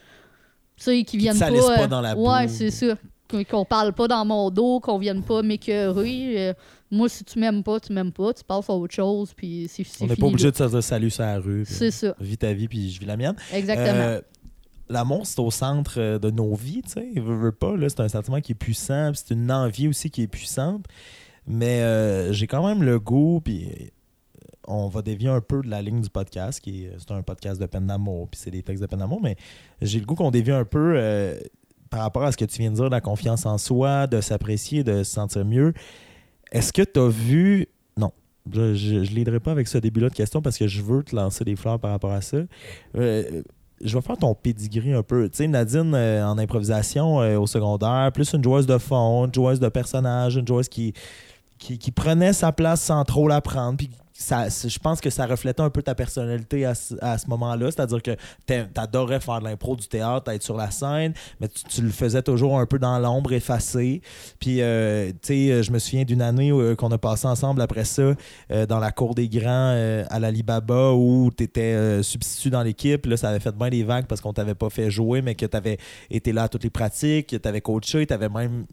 [0.76, 1.50] Tu sais, viennent pas.
[1.50, 2.96] euh, dans la Ouais, c'est ça.
[3.50, 6.48] Qu'on parle pas dans mon dos, qu'on vienne pas m'écœurer.
[6.48, 6.54] Euh,
[6.90, 8.32] moi, si tu m'aimes pas, tu m'aimes pas.
[8.32, 9.32] Tu passes à autre chose.
[9.36, 11.64] Puis c'est On n'est pas obligé de se dire salut sur la rue.
[11.66, 13.36] C'est ça, Vis ta vie, puis je vis la mienne.
[13.52, 13.86] exactement.
[13.92, 14.20] Euh,
[14.90, 17.10] L'amour, c'est au centre euh, de nos vies, tu sais.
[17.16, 20.10] Veux, veux pas, là, c'est un sentiment qui est puissant, puis c'est une envie aussi
[20.10, 20.86] qui est puissante.
[21.46, 23.68] Mais euh, j'ai quand même le goût, puis
[24.66, 27.60] on va dévier un peu de la ligne du podcast, qui est, c'est un podcast
[27.60, 29.36] de peine d'amour, puis c'est des textes de peine d'amour, mais
[29.82, 31.38] j'ai le goût qu'on dévie un peu euh,
[31.90, 34.20] par rapport à ce que tu viens de dire, de la confiance en soi, de
[34.20, 35.72] s'apprécier, de se sentir mieux.
[36.52, 37.66] Est-ce que tu as vu.
[37.96, 38.12] Non,
[38.52, 41.44] je ne liderai pas avec ce début-là de question parce que je veux te lancer
[41.44, 42.38] des fleurs par rapport à ça.
[42.96, 43.42] Euh,
[43.80, 45.28] je vais faire ton pedigree un peu.
[45.28, 49.34] Tu sais, Nadine, euh, en improvisation euh, au secondaire, plus une joueuse de fond, une
[49.34, 50.92] joueuse de personnage, une joueuse qui,
[51.58, 53.78] qui, qui prenait sa place sans trop la prendre.
[54.20, 57.70] Ça, je pense que ça reflétait un peu ta personnalité à, ce- à ce moment-là.
[57.70, 58.16] C'est-à-dire que
[58.48, 62.20] tu adorais faire de l'impro, du théâtre, être sur la scène, mais tu, le faisais
[62.22, 64.02] toujours un peu dans l'ombre, effacé.
[64.40, 67.84] Puis, euh, tu sais, je me souviens d'une année euh, qu'on a passé ensemble après
[67.84, 68.02] ça
[68.50, 69.46] euh, dans la cour des grands
[69.76, 73.06] euh, à l'Alibaba où tu étais substitut dans l'équipe.
[73.06, 75.46] Là, ça avait fait bien des vagues parce qu'on t'avait pas fait jouer, mais que
[75.46, 75.78] tu avais
[76.10, 78.66] été là à toutes les pratiques, que tu avais coaché, tu avais même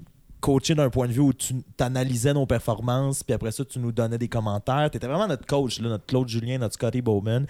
[0.46, 3.92] coaché d'un point de vue où tu analysais nos performances, puis après ça, tu nous
[3.92, 4.92] donnais des commentaires.
[4.92, 7.48] Tu étais vraiment notre coach, là, notre Claude Julien, notre Scotty Bowman.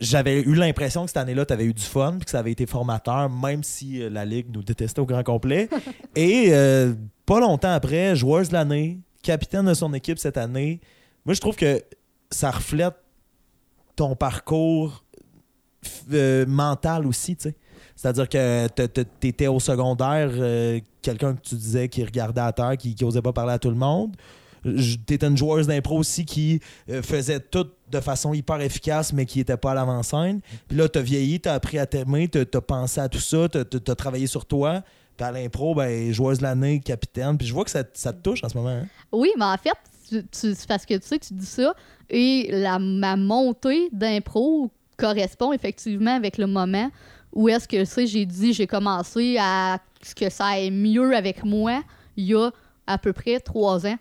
[0.00, 2.52] J'avais eu l'impression que cette année-là, tu avais eu du fun, puis que ça avait
[2.52, 5.68] été formateur, même si euh, la Ligue nous détestait au grand complet.
[6.16, 6.94] Et euh,
[7.26, 10.80] pas longtemps après, joueuse de l'année, capitaine de son équipe cette année.
[11.26, 11.82] Moi, je trouve que
[12.30, 12.94] ça reflète
[13.96, 15.04] ton parcours
[16.10, 17.54] euh, mental aussi, tu sais.
[18.02, 18.66] C'est-à-dire que
[19.20, 23.22] tu étais au secondaire, euh, quelqu'un que tu disais qui regardait à terre, qui n'osait
[23.22, 24.16] pas parler à tout le monde.
[24.64, 26.58] Tu étais une joueuse d'impro aussi qui
[26.90, 30.40] euh, faisait tout de façon hyper efficace, mais qui n'était pas à l'avant-scène.
[30.66, 33.20] Puis là, tu as vieilli, tu as appris à t'aimer, tu as pensé à tout
[33.20, 34.82] ça, tu as travaillé sur toi.
[35.16, 37.38] Puis à l'impro, ben, joueuse de l'année, capitaine.
[37.38, 38.70] Puis je vois que ça, te touche en ce moment.
[38.70, 38.86] hein?
[39.12, 41.72] Oui, mais en fait, c'est parce que tu sais, tu dis ça,
[42.10, 46.90] et la, ma montée d'impro correspond effectivement avec le moment
[47.32, 51.44] où est-ce que, sais, j'ai dit, j'ai commencé à ce que ça aille mieux avec
[51.44, 51.82] moi
[52.16, 52.50] il y a
[52.86, 53.96] à peu près trois ans.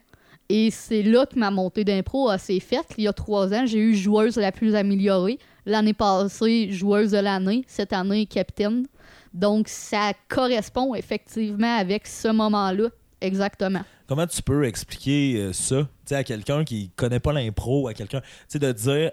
[0.49, 2.87] Et c'est là que ma montée d'impro s'est faite.
[2.97, 5.39] Il y a trois ans, j'ai eu joueuse la plus améliorée.
[5.65, 7.63] L'année passée, joueuse de l'année.
[7.67, 8.85] Cette année, capitaine.
[9.33, 12.89] Donc, ça correspond effectivement avec ce moment-là.
[13.21, 13.81] Exactement.
[14.07, 18.27] Comment tu peux expliquer euh, ça à quelqu'un qui connaît pas l'impro, à quelqu'un, tu
[18.49, 19.11] sais, de dire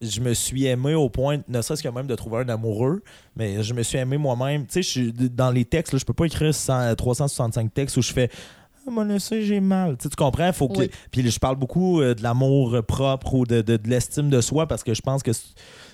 [0.00, 3.02] je me suis aimé au point, ne serait-ce que même de trouver un amoureux,
[3.36, 4.66] mais je me suis aimé moi-même.
[4.66, 7.96] Tu sais, je suis- dans les textes, là, je peux pas écrire 100 365 textes
[7.96, 8.28] où je fais
[8.86, 9.96] ah, ça, j'ai mal.
[9.96, 10.52] Tu, sais, tu comprends?
[10.52, 10.80] Faut que...
[10.80, 10.90] Oui.
[11.10, 14.66] Puis je parle beaucoup euh, de l'amour propre ou de, de- de l'estime de soi
[14.68, 15.30] parce que je pense que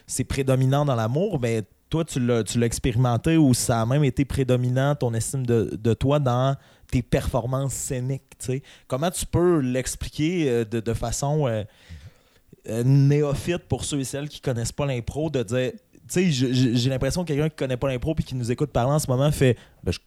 [0.09, 4.03] c'est prédominant dans l'amour, mais toi, tu l'as tu l'as expérimenté ou ça a même
[4.03, 6.57] été prédominant, ton estime de, de toi, dans
[6.90, 8.22] tes performances scéniques.
[8.38, 8.62] tu sais.
[8.88, 11.62] Comment tu peux l'expliquer euh, de, de façon euh,
[12.68, 15.72] euh, néophyte pour ceux et celles qui connaissent pas l'impro, de dire,
[16.12, 18.92] tu sais, j'ai l'impression que quelqu'un qui connaît pas l'impro puis qui nous écoute parler
[18.92, 19.98] en ce moment fait, ben, je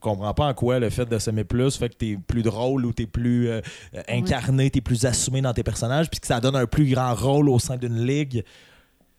[0.00, 2.92] comprends pas en quoi le fait de s'aimer plus fait que t'es plus drôle ou
[2.92, 3.60] t'es plus euh,
[3.94, 7.14] euh, incarné, t'es plus assumé dans tes personnages puis que ça donne un plus grand
[7.14, 8.44] rôle au sein d'une ligue.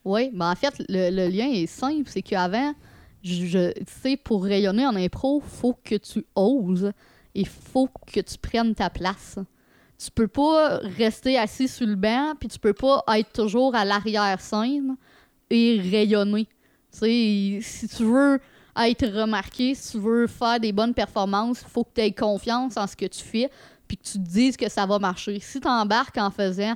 [0.03, 2.09] Oui, mais en fait, le, le lien est simple.
[2.09, 2.73] C'est qu'avant,
[3.23, 6.91] je, je- tu sais, pour rayonner en impro, faut que tu oses
[7.33, 9.39] et faut que tu prennes ta place.
[10.03, 13.85] Tu peux pas rester assis sur le banc, puis tu peux pas être toujours à
[13.85, 14.97] l'arrière-scène
[15.49, 16.47] et rayonner.
[16.91, 17.61] Si
[17.95, 18.39] tu veux
[18.75, 22.75] être remarqué, si tu veux faire des bonnes performances, il faut que tu aies confiance
[22.75, 23.49] en ce que tu fais,
[23.87, 25.39] puis que tu te dises que ça va marcher.
[25.39, 26.73] Si tu embarques en faisant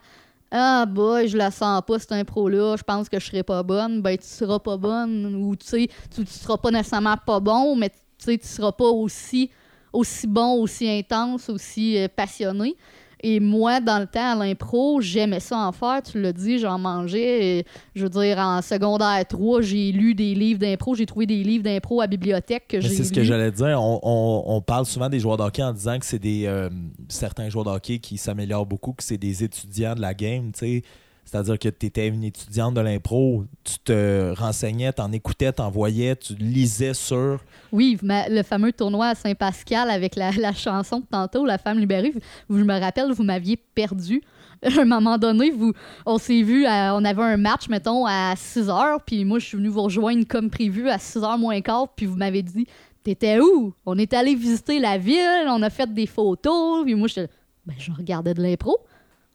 [0.52, 4.02] ah boy, je la sens pas cette impro-là, je pense que je serai pas bonne,
[4.02, 7.76] ben tu seras pas bonne, ou tu sais, tu, tu seras pas nécessairement pas bon,
[7.76, 9.50] mais tu sais, tu seras pas aussi,
[9.92, 12.78] aussi bon, aussi intense, aussi euh, passionné.
[13.24, 16.02] Et moi, dans le temps, à l'impro, j'aimais ça en faire.
[16.04, 17.58] Tu l'as dit, j'en mangeais.
[17.60, 17.66] Et,
[17.96, 20.94] je veux dire, en secondaire 3, j'ai lu des livres d'impro.
[20.94, 23.82] J'ai trouvé des livres d'impro à la bibliothèque que j'ai C'est ce que j'allais dire.
[23.82, 26.70] On, on- on parle souvent des joueurs de hockey en disant que c'est des euh,
[27.10, 30.60] certains joueurs de hockey qui s'améliorent beaucoup, que c'est des étudiants de la game, tu
[30.60, 30.84] sais.
[31.28, 36.16] C'est-à-dire que tu étais une étudiante de l'impro, tu te renseignais, t'en écoutais, t'en voyais,
[36.16, 37.42] tu lisais sur.
[37.74, 42.14] Oui, le fameux tournoi à Saint-Pascal avec la, la chanson de tantôt, La femme libérée.
[42.48, 44.22] Vous, je me rappelle, vous m'aviez perdu.
[44.64, 45.74] À un moment donné, vous,
[46.06, 49.58] on s'est vu, on avait un match, mettons, à 6 h, puis moi, je suis
[49.58, 52.66] venu vous rejoindre comme prévu à 6 h moins quart, puis vous m'avez dit,
[53.04, 53.74] t'étais où?
[53.86, 57.28] On est allé visiter la ville, on a fait des photos, puis moi, je,
[57.68, 58.80] ben, je regardais de l'impro.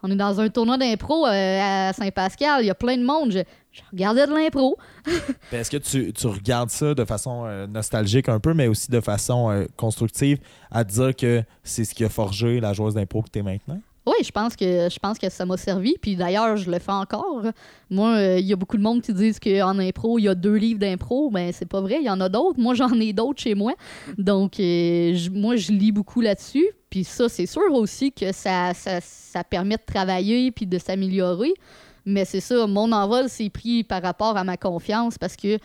[0.03, 3.31] On est dans un tournoi d'impro euh, à Saint-Pascal, il y a plein de monde,
[3.31, 3.39] je,
[3.71, 4.77] je regardais de l'impro.
[5.53, 9.01] Est-ce que tu, tu regardes ça de façon euh, nostalgique un peu, mais aussi de
[9.01, 10.39] façon euh, constructive,
[10.73, 13.81] à dire que c'est ce qui a forgé la joueuse d'impro que tu es maintenant?
[14.05, 15.95] Oui, je pense que je pense que ça m'a servi.
[16.01, 17.43] Puis d'ailleurs, je le fais encore.
[17.89, 20.35] Moi, euh, il y a beaucoup de monde qui disent qu'en impro, il y a
[20.35, 21.31] deux livres d'impro.
[21.31, 22.59] Mais c'est pas vrai, il y en a d'autres.
[22.59, 23.75] Moi, j'en ai d'autres chez moi.
[24.19, 26.67] Donc, euh, moi, je lis beaucoup là-dessus.
[26.91, 31.55] Puis ça, c'est sûr aussi que ça, ça, ça permet de travailler puis de s'améliorer.
[32.05, 35.59] Mais c'est ça, mon envol s'est pris par rapport à ma confiance parce que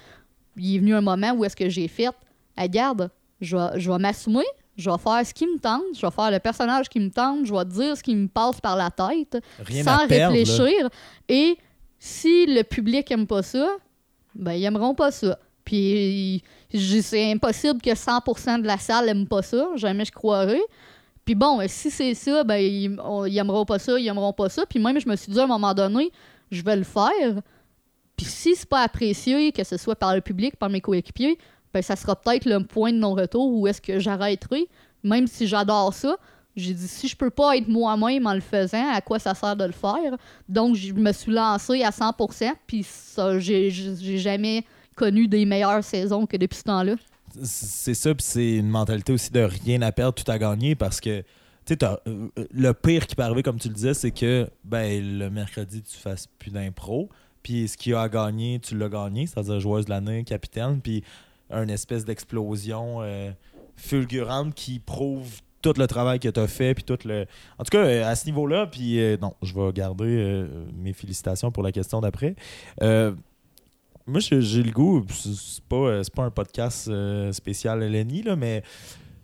[0.55, 2.09] il est venu un moment où est-ce que j'ai fait,
[2.55, 3.09] Ah, regarde,
[3.41, 4.45] je vais, je vais m'assumer,
[4.78, 7.45] je vais faire ce qui me tente, je vais faire le personnage qui me tente,
[7.45, 10.05] je vais dire ce qui me passe par la tête Rien sans là.
[10.30, 10.89] réfléchir.
[11.28, 11.57] Et
[11.99, 13.67] si le public aime pas ça,
[14.36, 15.39] ben ils aimeront pas ça.
[15.65, 20.61] Puis c'est impossible que 100% de la salle aime pas ça, jamais je croirais.
[21.25, 24.47] Puis bon, si c'est ça, ben ils, on- ils aimeront pas ça, ils aimeront pas
[24.49, 24.65] ça.
[24.65, 26.11] Puis même je me suis dit à un moment donné,
[26.51, 27.41] je vais le faire.
[28.15, 31.38] Puis si c'est pas apprécié, que ce soit par le public, par mes coéquipiers,
[31.74, 34.68] ben ça sera peut-être le point de non-retour où est-ce que j'arrêterai.
[35.03, 36.18] Même si j'adore ça,
[36.55, 39.55] j'ai dit si je peux pas être moi-même en le faisant, à quoi ça sert
[39.55, 40.18] de le faire?
[40.49, 43.70] Donc je me suis lancé à 100%, puis ça, j'ai
[44.18, 44.63] jamais
[44.95, 46.95] connu des meilleures saisons que depuis ce temps-là.
[47.43, 50.99] c'est ça, puis c'est une mentalité aussi de rien à perdre, tout à gagner parce
[50.99, 51.24] que
[51.65, 55.20] tu t'as- euh, le pire qui peut arriver, comme tu le disais, c'est que ben,
[55.20, 57.09] le mercredi, tu fasses plus d'impro,
[57.43, 61.03] puis ce qu'il a à gagner, tu l'as gagné, c'est-à-dire joueuse de l'année, capitaine, puis
[61.50, 63.32] une espèce d'explosion euh,
[63.76, 67.26] fulgurante qui prouve tout le travail que tu as fait, puis tout le.
[67.58, 70.93] En tout cas, euh, à ce niveau-là, puis euh, non, je vais garder euh, mes
[70.93, 72.36] félicitations pour la question d'après.
[74.10, 76.89] Moi, j'ai le goût, c'est pas, c'est pas un podcast
[77.34, 78.64] spécial Lenny, là, mais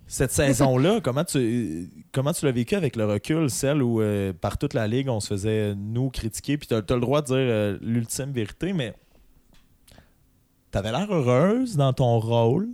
[0.06, 4.02] cette saison-là, comment tu comment tu l'as vécu avec le recul, celle où
[4.42, 7.26] par toute la ligue, on se faisait nous critiquer, puis tu as, le droit de
[7.28, 8.92] dire l'ultime vérité, mais
[10.74, 12.68] t'avais l'air heureuse dans ton rôle.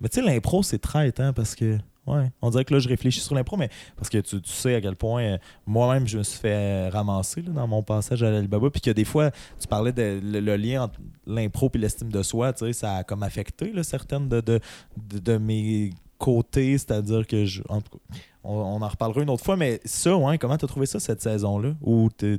[0.00, 1.78] Mais tu sais, l'impro, c'est traite, hein, parce que.
[2.06, 4.74] Ouais, on dirait que là, je réfléchis sur l'impro, mais parce que tu, tu sais
[4.74, 8.22] à quel point euh, moi-même, je me suis fait euh, ramasser là, dans mon passage
[8.22, 8.68] à l'Alibaba.
[8.68, 12.52] Puis que des fois, tu parlais de le, lien entre l'impro et l'estime de soi,
[12.52, 14.60] tu sais, ça a comme affecté là, certaines de, de,
[14.98, 17.62] de, mes côtés, c'est-à-dire que je.
[17.70, 20.66] en tout cas, on, on en reparlera une autre fois, mais ça, ouais, comment tu
[20.66, 21.72] as trouvé ça cette saison-là?
[21.80, 22.38] Où tu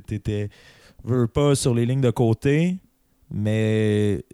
[1.02, 2.78] veux pas sur les lignes de côté,
[3.30, 4.24] mais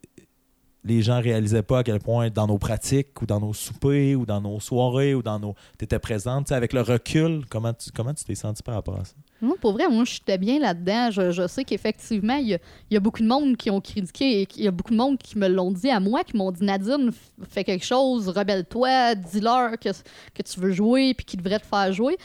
[0.84, 4.26] les gens réalisaient pas à quel point dans nos pratiques ou dans nos soupers ou
[4.26, 5.54] dans nos soirées ou dans nos
[6.02, 9.04] présente Tu sais, avec le recul comment tu comment tu t'es senti par rapport à
[9.04, 9.14] ça?
[9.60, 11.10] Pour vrai, moi, j'étais bien là-dedans.
[11.10, 12.58] Je, je sais qu'effectivement, il
[12.90, 15.18] y a, beaucoup de monde qui ont critiqué et il y a beaucoup de monde
[15.18, 17.10] qui me l'ont dit à moi, qui m'ont dit Nadine,
[17.48, 21.92] fais quelque chose, rebelle-toi, dis-leur que, que tu veux jouer puis qu'ils devraient te faire
[21.92, 22.16] jouer.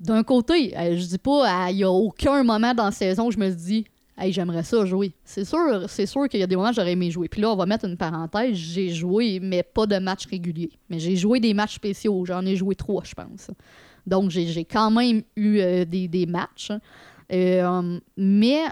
[0.00, 3.28] D'un côté, euh, je dis pas, ah, il y a aucun moment dans la saison
[3.28, 3.86] où je me dis
[4.20, 5.12] Hey, j'aimerais ça jouer.
[5.24, 7.28] C'est sûr, c'est sûr qu'il y a des moments où j'aurais aimé jouer.
[7.28, 8.56] Puis là, on va mettre une parenthèse.
[8.56, 10.70] J'ai joué, mais pas de match régulier.
[10.90, 12.24] Mais j'ai joué des matchs spéciaux.
[12.24, 13.50] J'en ai joué trois, je pense.
[14.06, 16.72] Donc, j'ai quand même eu euh, des, des matchs.
[17.32, 18.64] Euh, mais,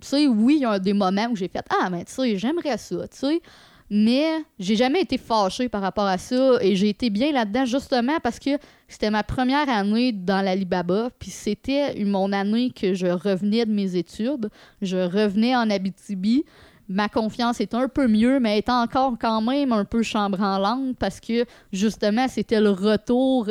[0.00, 2.38] tu sais, oui, il y a des moments où j'ai fait Ah, mais tu sais,
[2.38, 3.42] j'aimerais ça, tu sais.
[3.90, 4.24] Mais
[4.58, 8.38] j'ai jamais été fâchée par rapport à ça et j'ai été bien là-dedans justement parce
[8.38, 8.50] que
[8.88, 13.96] c'était ma première année dans l'Alibaba puis c'était mon année que je revenais de mes
[13.96, 14.50] études.
[14.82, 16.44] Je revenais en Abitibi.
[16.88, 21.18] Ma confiance était un peu mieux, mais était encore quand même un peu chambranlante parce
[21.20, 23.48] que justement, c'était le retour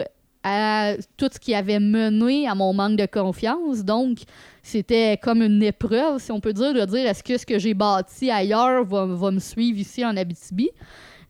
[0.48, 3.84] à tout ce qui avait mené à mon manque de confiance.
[3.84, 4.20] Donc,
[4.62, 7.74] c'était comme une épreuve, si on peut dire, de dire est-ce que ce que j'ai
[7.74, 10.70] bâti ailleurs va, va me suivre ici en Abitibi?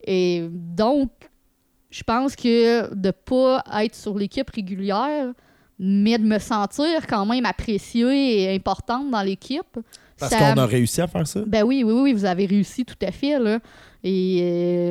[0.05, 1.09] Et donc,
[1.89, 5.31] je pense que de pas être sur l'équipe régulière
[5.77, 9.77] mais de me sentir quand même appréciée et importante dans l'équipe.
[10.17, 11.41] Parce ça- qu'on a réussi à faire ça?
[11.45, 13.59] Ben oui, oui, oui, vous avez réussi tout à fait, là.
[14.07, 14.41] Et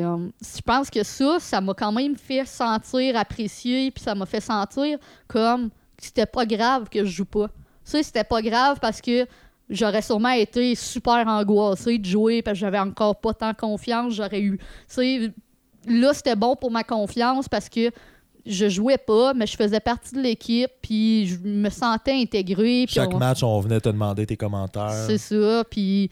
[0.03, 4.27] euh, je pense que ça, ça m'a quand même fait sentir apprécié, puis ça m'a
[4.27, 4.99] fait sentir
[5.29, 7.47] comme que c'était pas grave que je joue pas.
[7.85, 9.25] Ça, c'était pas grave parce que
[9.71, 14.15] j'aurais sûrement été super angoissée de jouer parce que j'avais encore pas tant confiance.
[14.15, 14.59] J'aurais eu.
[14.59, 15.33] Tu sais,
[15.87, 17.93] là, c'était bon pour ma confiance parce que
[18.45, 22.85] je jouais pas, mais je faisais partie de l'équipe, puis je me sentais intégrée.
[22.87, 24.91] puis Chaque on- match, on venait te demander tes commentaires.
[25.07, 26.11] C'est ça, puis.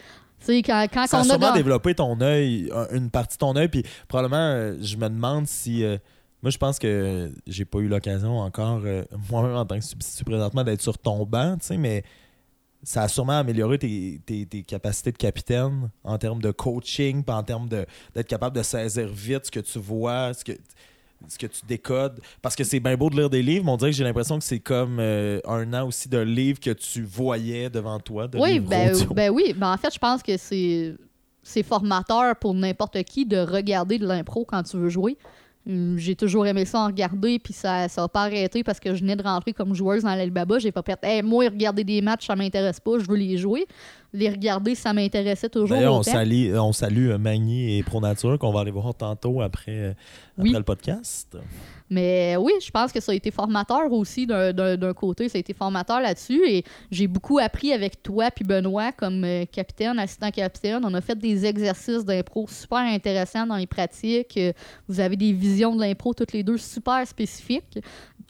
[0.48, 3.40] Quand, quand Ça a on a sûrement dans- développé ton œil, un- une partie de
[3.40, 5.84] ton œil, puis probablement, euh, je me demande si.
[5.84, 5.96] euh,
[6.42, 10.24] moi, je pense que j'ai pas eu l'occasion encore, euh, moi-même en tant que substitut
[10.24, 12.02] présentement, d'être sur ton banc, tu sais, mais
[12.82, 17.32] ça a sûrement amélioré tes, tes- tes capacités de capitaine en termes de coaching, puis
[17.34, 20.52] en termes de- d'être capable de saisir vite ce que tu vois, ce que,
[21.28, 22.20] ce que tu décodes.
[22.40, 24.38] Parce que c'est bien beau de lire des livres, mais on dirait que j'ai l'impression
[24.38, 28.28] que c'est comme euh, un an aussi de livres que tu voyais devant toi.
[28.28, 29.54] De Oui, ben, ben oui.
[29.56, 30.94] Ben en fait, je pense que c'est
[31.42, 35.18] c'est formateur pour n'importe qui de regarder de l'impro quand tu veux jouer.
[35.68, 38.94] Hum, J'ai toujours aimé ça en regarder, puis ça ça a pas arrêté parce que
[38.94, 40.58] je venais de rentrer comme joueuse dans l'Albaba.
[40.58, 43.66] J'ai pas fait hey, moi, regarder des matchs, ça m'intéresse pas, je veux les jouer.
[44.14, 48.52] Les regarder, ça m'intéressait toujours D'ailleurs, on salue, on salue euh, Magny et Pronature qu'on
[48.52, 49.92] va aller voir tantôt après, euh,
[50.38, 51.36] après le podcast.
[51.88, 55.28] Mais oui, je pense que ça a été formateur aussi d'un- côté.
[55.28, 56.40] Ça a été formateur là-dessus.
[56.46, 60.82] Et j'ai beaucoup appris avec toi puis Benoît comme euh, capitaine, assistant capitaine.
[60.84, 64.36] On a fait des exercices d'impro super intéressants dans les pratiques.
[64.38, 64.52] Euh,
[64.88, 67.78] Vous avez des visions de l'impro toutes les deux super spécifiques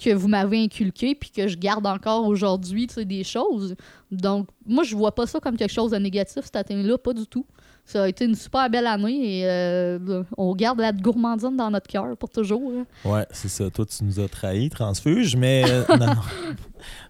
[0.02, 3.76] que vous m'avez inculquées puis que je garde encore aujourd'hui, tu sais, des choses.
[4.12, 7.26] Donc, moi, je vois pas ça comme quelque chose de négatif, cette année-là, pas du
[7.26, 7.46] tout.
[7.84, 11.88] Ça a été une super belle année et euh, on garde la gourmandine dans notre
[11.88, 12.70] cœur pour toujours.
[12.76, 12.84] hein.
[13.04, 13.68] Ouais, c'est ça.
[13.70, 16.14] Toi, tu nous as trahis, transfuge, mais euh, non, non.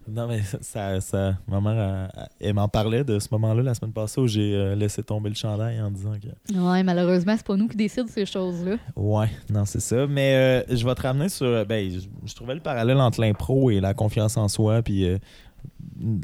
[0.09, 3.93] Non, mais ça, ça, ma mère, elle, elle m'en parlait de ce moment-là la semaine
[3.93, 6.55] passée où j'ai euh, laissé tomber le chandail en disant que.
[6.59, 8.77] Ouais, malheureusement, c'est pas nous qui décident ces choses-là.
[8.97, 10.07] Ouais, non, c'est ça.
[10.07, 10.35] Mais
[10.71, 11.67] euh, je vais te ramener sur.
[11.67, 15.07] Ben, je, je trouvais le parallèle entre l'impro et la confiance en soi, puis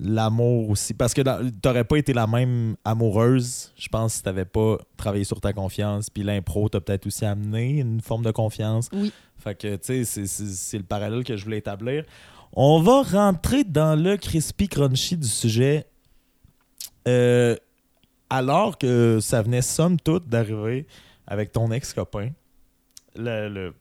[0.02, 0.94] l'amour aussi.
[0.94, 1.22] Parce que
[1.60, 6.10] t'aurais pas été la même amoureuse, je pense, si t'avais pas travaillé sur ta confiance.
[6.10, 8.88] Puis l'impro t'a peut-être aussi amené une forme de confiance.
[8.92, 9.12] Oui.
[9.36, 12.04] Fait que, tu sais, c'est- le parallèle que je voulais établir.
[12.52, 15.86] On va rentrer dans le crispy crunchy du sujet.
[17.06, 17.54] Euh,
[18.30, 20.86] alors que ça venait somme toute d'arriver
[21.26, 22.30] avec ton ex-copain,
[23.16, 23.74] le, le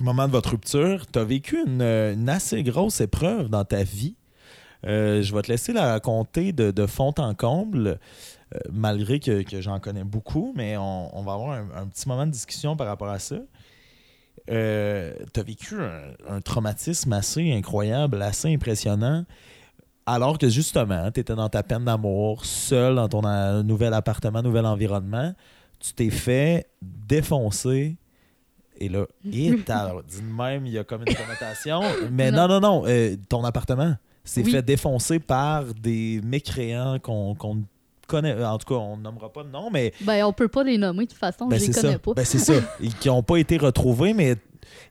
[0.00, 4.14] moment de votre rupture, tu as vécu une, une assez grosse épreuve dans ta vie.
[4.86, 7.98] Euh, je vais te laisser la raconter de, de fond en comble,
[8.54, 12.08] euh, malgré que, que j'en connais beaucoup, mais on, on va avoir un, un petit
[12.08, 13.38] moment de discussion par rapport à ça.
[14.46, 19.24] tu as vécu un, un traumatisme assez incroyable, assez impressionnant,
[20.08, 24.42] alors que justement, tu étais dans ta peine d'amour, seul dans ton euh, nouvel appartement,
[24.42, 25.34] nouvel environnement.
[25.78, 27.98] Tu t'es fait défoncer.
[28.78, 31.82] Et là, et t'as dit même, il y a comme une connotation.
[32.10, 33.96] Mais non, non, non, euh, ton appartement
[34.28, 34.50] s'est Oui.
[34.52, 37.62] fait défoncer par des mécréants qu'on qu'on
[38.06, 38.42] connaît.
[38.42, 41.04] En tout cas, on nommera pas de nom, mais Ben, on peut pas les nommer
[41.04, 41.98] de toute façon, ben, je les connais ça.
[41.98, 42.14] pas.
[42.14, 42.54] Ben, c'est ça.
[42.82, 44.36] Et qui n'ont pas été retrouvés, mais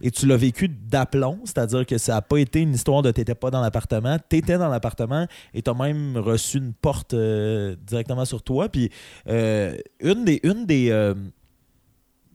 [0.01, 3.35] et tu l'as vécu d'aplomb, c'est-à-dire que ça n'a pas été une histoire de t'étais
[3.35, 8.41] pas dans l'appartement, t'étais dans l'appartement et t'as même reçu une porte euh, directement sur
[8.41, 8.69] toi.
[8.69, 8.89] Puis
[9.29, 11.13] euh, une des une des, euh,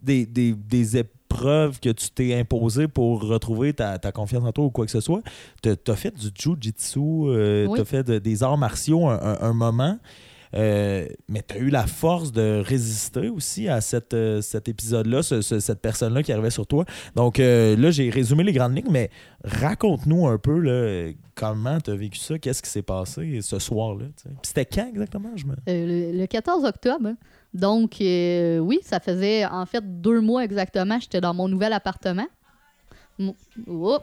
[0.03, 0.99] des, des, des
[1.33, 4.91] épreuves que tu t'es imposée pour retrouver ta, ta confiance en toi ou quoi que
[4.91, 5.23] ce soit,
[5.63, 7.79] t'as as fait du jujitsu, euh, Oui.
[7.79, 9.99] t'as fait de- des arts martiaux un, un- un moment.
[10.55, 15.23] Euh, mais tu as eu la force de résister aussi à cette, euh, cet épisode-là,
[15.23, 16.85] ce- ce- cette personne-là qui arrivait sur toi.
[17.17, 19.11] Donc euh, là, j'ai résumé les grandes lignes, mais
[19.45, 24.05] raconte-nous un peu là, comment tu as vécu ça, qu'est-ce qui s'est passé ce soir-là.
[24.43, 25.31] c'était quand exactement?
[25.37, 25.55] Je me...
[25.67, 27.15] Le, le 14 octobre.
[27.55, 30.99] Donc, oui, ça faisait en fait deux mois exactement.
[31.01, 32.27] J'étais dans mon nouvel appartement.
[33.19, 34.01] Oups.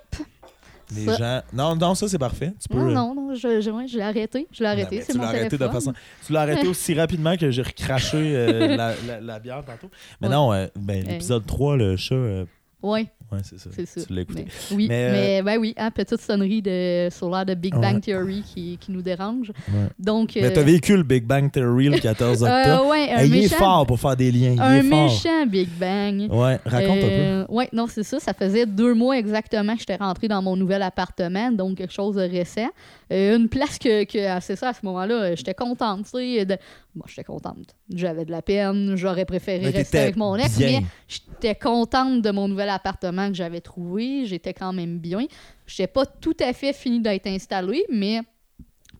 [0.96, 1.42] Les Ça- gens.
[1.54, 2.52] Non, non, ça c'est parfait.
[2.60, 2.78] Tu peux.
[2.78, 4.48] Non, euh, non, non, je, je, ouais, je l'ai arrêté.
[4.52, 5.68] Je l'ai arrêté, c'est tu mon l'as arrêté téléphone.
[5.68, 5.94] de façon.
[6.26, 9.90] Tu l'as arrêté aussi rapidement que j'ai recraché euh, la, la- la bière tantôt.
[10.20, 10.34] Mais Ouais.
[10.34, 11.12] non, euh, ben, Euh.
[11.12, 12.16] l'épisode 3, le chat.
[12.16, 12.46] euh,
[12.82, 13.70] Oui, ouais, c'est ça.
[13.76, 14.02] c'est ça.
[14.06, 14.46] Tu l'as écouté.
[14.46, 17.74] Mais- oui, Mais, mais, euh, ben oui, hein, petite sonnerie de, sur l'air de Big
[17.76, 17.82] Ouais.
[17.82, 19.50] Bang Theory qui, qui nous dérange.
[19.70, 19.88] Ouais.
[20.00, 22.84] Donc, Mais euh, t'as vécu le Big Bang Theory le 14 octobre?
[22.86, 24.54] euh, ouais, un Hey, il est méchant, fort pour faire des liens.
[24.54, 26.30] Il un est méchant Big Bang.
[26.32, 28.20] Ouais, raconte un Euh, Ouais, non, c'est ça.
[28.20, 32.16] Ça faisait deux mois exactement que j'étais rentrée dans mon nouvel appartement, donc quelque chose
[32.16, 32.70] de récent.
[33.12, 36.12] Euh, une place que, que ah, c'est ça, à ce moment-là, euh, j'étais contente, tu
[36.12, 36.46] sais.
[36.46, 36.58] de-
[37.00, 37.76] moi, j'étais contente.
[37.94, 40.82] J'avais de la peine, j'aurais préféré Mais rester avec mon ex, bien.
[40.82, 44.26] mais j'étais contente de mon nouvel appartement que j'avais trouvé.
[44.26, 45.26] J'étais quand même bien.
[45.66, 48.20] J'étais pas tout à fait fini d'être installée, mais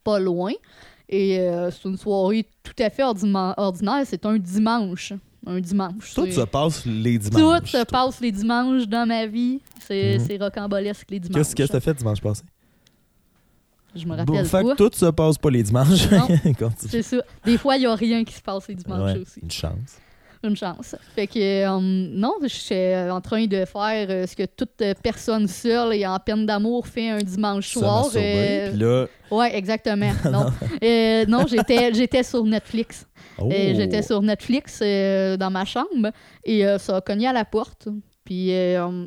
[0.04, 0.54] pas loin.
[1.10, 3.56] Et euh, c'est une soirée tout à fait ordinaire.
[4.06, 5.12] C'est un dimanche.
[5.46, 6.14] Un dimanche.
[6.14, 7.72] Tout se passe les tout dimanches.
[7.72, 9.60] se passe les dimanches dans ma vie.
[9.86, 11.54] C'est c'est rocambolesque les dimanches.
[11.54, 12.44] Qu'est-ce que t'as fait dimanche passé?
[13.96, 14.64] Je me Bon, rappelle fait pas.
[14.64, 16.08] que tout se passe pas les dimanches.
[16.78, 17.18] C'est ça.
[17.46, 19.40] Des fois, il n'y a rien qui se passe les dimanches Ouais, aussi.
[19.42, 19.98] Une chance.
[20.42, 20.96] Une chance.
[21.16, 21.38] Fait que,
[21.68, 25.94] euh, non, je suis en train de faire euh, ce que toute euh, personne seule
[25.96, 28.08] et en peine d'amour fait un dimanche soir.
[28.16, 30.12] euh, là, Ouais, exactement.
[30.32, 30.46] Non,
[30.82, 33.06] Euh, non j'étais, j'étais sur Netflix.
[33.38, 36.12] oh, j'étais sur Netflix dans ma chambre
[36.46, 37.90] et ça a cogné à la porte.
[38.24, 38.54] Puis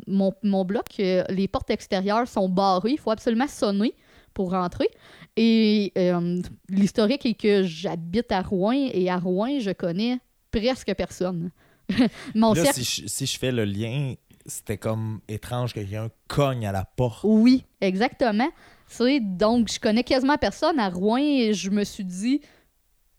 [0.06, 2.90] mon, mon bloc, les portes extérieures sont barrées.
[2.92, 3.94] Il faut absolument sonner
[4.34, 4.88] pour rentrer.
[5.36, 10.18] Et euh, l'historique est que j'habite à Rouen et à Rouen, je connais
[10.50, 11.50] presque personne.
[12.34, 14.14] mon Là, cercle- si je, si je fais le lien,
[14.46, 17.20] c'était comme étrange que quelqu'un cogne à la porte.
[17.24, 18.48] Oui, exactement.
[18.88, 22.40] C'est donc je connais quasiment personne à Rouen et je me suis dit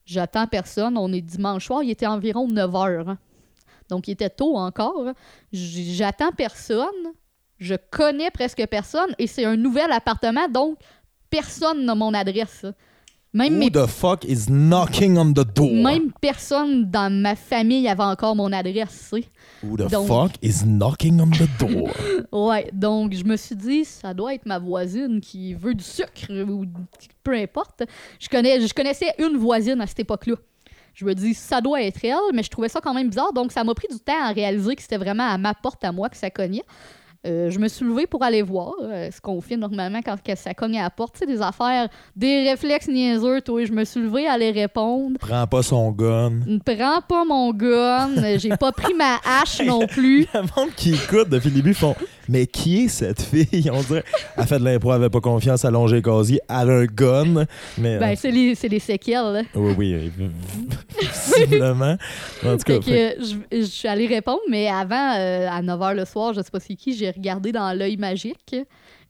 [0.05, 3.09] j'attends personne, on est dimanche soir, il était environ 9 heures.
[3.09, 3.17] hein.
[3.89, 5.13] Donc il était tôt encore.
[5.51, 6.85] J'attends personne,
[7.57, 10.77] je connais presque personne et c'est un nouvel appartement donc
[11.37, 12.65] personne n'a mon adresse.
[13.35, 15.71] Même Who mes the fuck is knocking on the door?
[15.73, 19.27] même personne dans ma famille avait encore mon adresse, tu sais.
[19.63, 21.89] Who the Donc- fuck is knocking on the door?
[22.31, 26.31] Ouais, donc je me suis dit, ça doit être ma voisine qui veut du sucre
[26.47, 26.65] ou
[27.23, 27.83] peu importe.
[28.19, 30.35] Je, connais, je connaissais une voisine à cette époque-là.
[30.93, 33.33] Je me dis, ça doit être elle, mais je trouvais ça quand même bizarre.
[33.33, 35.91] Donc ça m'a pris du temps à réaliser que c'était vraiment à ma porte à
[35.91, 36.61] moi que ça cognait.
[37.25, 40.35] Euh, je me suis levée pour aller voir euh, ce qu'on fait normalement quand que
[40.35, 41.13] ça cogne à la porte.
[41.13, 43.63] Tu sais, des affaires, des réflexes niaiseux, toi.
[43.63, 45.17] Je me suis levée à aller répondre.
[45.19, 46.31] Prends pas son gun.
[46.45, 48.37] Ne prends pas mon gun.
[48.37, 50.27] J'ai pas pris ma hache non plus.
[50.33, 51.95] Le monde qui écoute depuis le début font
[52.29, 53.69] Mais qui est cette fille?
[53.71, 54.03] On dirait
[54.37, 57.45] Elle fait de l'impro, elle avait pas confiance à longer casier, elle a un gun.
[57.77, 59.33] Mais Ben, euh, c'est les, c'est les séquelles.
[59.33, 59.41] là.
[59.55, 60.27] oui, oui, euh,
[61.37, 61.97] visiblement.
[62.45, 65.95] En tout cas, Fait que je, je suis allée répondre, mais avant, euh, à 9h
[65.95, 68.55] le soir, je sais pas c'est qui, j'ai regardé dans l'œil magique.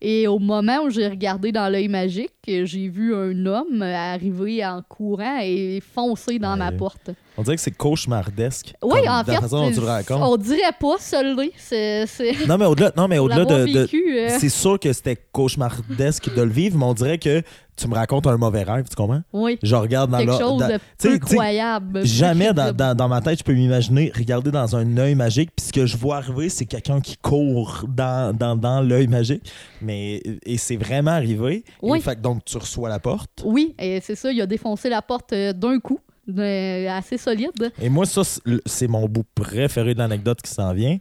[0.00, 4.82] Et au moment où j'ai regardé dans l'œil magique, j'ai vu un homme arriver en
[4.88, 7.10] courant et foncer dans ma porte.
[7.36, 8.74] on dirait que c'est cauchemardesque.
[8.82, 10.20] Oui, comme en fait, la façon dont tu le c'est- racontes.
[10.22, 12.04] on dirait pas celui c'est
[12.48, 16.42] Non, mais au-delà, non, mais au-delà l'avoir de, euh, C'est sûr que c'était cauchemardesque de
[16.42, 17.42] le vivre, mais on dirait que
[17.76, 19.22] tu me racontes un mauvais rêve, tu comprends?
[19.32, 22.06] oui, Je regarde dans quelque chose dans- de tu sais- peu tu sais, croyable.
[22.06, 25.66] Jamais dans, dans- dans ma tête, je peux m'imaginer regarder dans un œil magique, puis
[25.66, 29.42] ce que je vois arriver, c'est quelqu'un qui court dans, dans, dans l'œil magique.
[29.82, 31.64] Mais, et c'est vraiment arrivé.
[31.82, 31.98] Oui.
[31.98, 33.42] Et fait que donc, tu reçois la porte.
[33.44, 37.72] Oui, et c'est ça, il a défoncé la porte euh, d'un coup, euh, assez solide.
[37.80, 40.98] Et moi, ça, c'est- c'est mon bout préféré de l'anecdote qui s'en vient.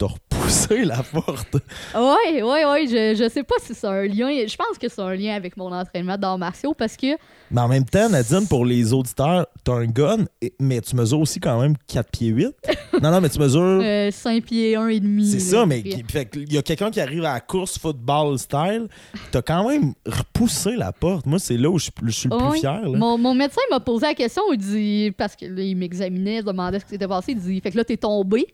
[0.00, 1.56] T'as repoussé la porte.
[1.94, 2.88] Oui, oui, oui.
[2.88, 4.30] Je, je sais pas si c'est un lien.
[4.46, 7.18] Je pense que c'est un lien avec mon entraînement d'arts martiaux parce que.
[7.50, 10.24] Mais en même temps, Nadine, pour les auditeurs, t'as un gun,
[10.58, 12.48] mais tu mesures aussi quand même 4 pieds 8.
[13.02, 13.82] non, non, mais tu mesures.
[14.10, 15.26] 5 pieds 1 et demi.
[15.30, 18.88] C'est ça, mais il y a quelqu'un qui arrive à la course football style.
[19.32, 21.26] T'as quand même repoussé la porte.
[21.26, 22.80] Moi, c'est là où je, suis- je suis le plus fier.
[22.88, 22.96] là.
[22.98, 26.92] Mon, mon médecin m'a posé la question, il dit, parce qu'il m'examinait, demandait ce qui
[26.92, 28.46] s'était passé, il dit, fait que là, t'es tombé,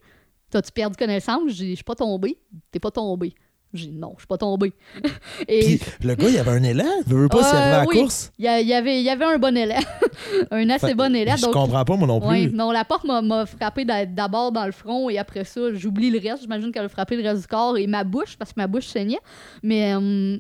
[0.51, 1.43] t'as-tu perdu connaissance?
[1.49, 2.39] J'ai dit, je suis pas tombé,
[2.71, 3.35] t'es pas tombé.
[3.75, 4.73] J'ai dit, non, je suis pas tombé.
[5.49, 6.85] Et Puis le gars, il avait un élan.
[7.07, 7.97] Il veut pas s'il Euh, arrivait à la oui.
[8.01, 8.33] course.
[8.39, 9.81] il y, a- il y avait, il y avait un bon élan,
[10.51, 11.37] un assez Fait- bon élan.
[11.37, 12.29] Je donc- comprends pas, moi non plus.
[12.29, 15.75] Ouais, non, la porte m'a- m'a frappé d'a- d'abord dans le front et après ça,
[15.75, 16.43] j'oublie le reste.
[16.43, 18.87] J'imagine qu'elle a frappé le reste du corps et ma bouche parce que ma bouche
[18.87, 19.21] saignait.
[19.63, 20.39] Mais euh,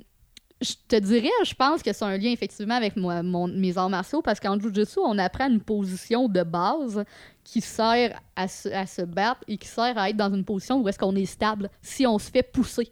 [0.63, 3.91] je te dirais, je pense que c'est un lien effectivement avec moi, mon- mes arts
[3.91, 7.05] martiaux parce qu'en Jiu-Jitsu, on apprend une position de base
[7.49, 10.81] qui sert à se, à se battre et qui sert à être dans une position
[10.81, 12.91] où est-ce qu'on est stable si on se fait pousser.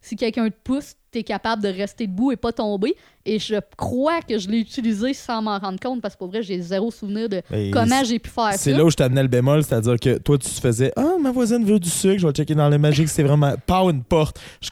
[0.00, 2.94] Si quelqu'un te pousse, t'es capable de rester debout et pas tomber.
[3.26, 6.42] Et je crois que je l'ai utilisé sans m'en rendre compte parce que pour vrai,
[6.42, 8.56] j'ai zéro souvenir de comment j'ai pu faire ça.
[8.56, 11.30] C'est là où je t'amenais le bémol, c'est-à-dire que toi, tu te faisais Ah, ma
[11.30, 14.40] voisine veut du sucre, je vais checker dans le magique, c'est vraiment pas une porte.
[14.62, 14.70] Je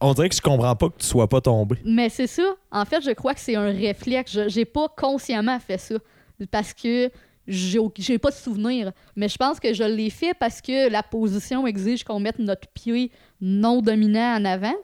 [0.00, 1.74] on dirait que je comprends pas que tu sois pas tombé.
[1.84, 2.54] Mais c'est ça.
[2.70, 4.30] En fait, je crois que c'est un réflexe.
[4.32, 5.96] Je- J'ai pas consciemment fait ça.
[6.52, 7.10] Parce que
[7.48, 8.92] j'ai pas de souvenir.
[9.16, 12.68] Mais je pense que je l'ai fait parce que la position exige qu'on mette notre
[12.68, 14.76] pied non dominant en avant.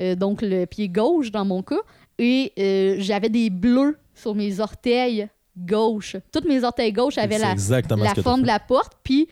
[0.00, 1.80] Euh, donc le pied gauche dans mon cas.
[2.18, 6.16] Et euh, j'avais des bleus sur mes orteils gauche.
[6.32, 7.56] Toutes mes orteils gauche avaient la,
[8.22, 8.92] forme de la porte.
[9.02, 9.28] Puis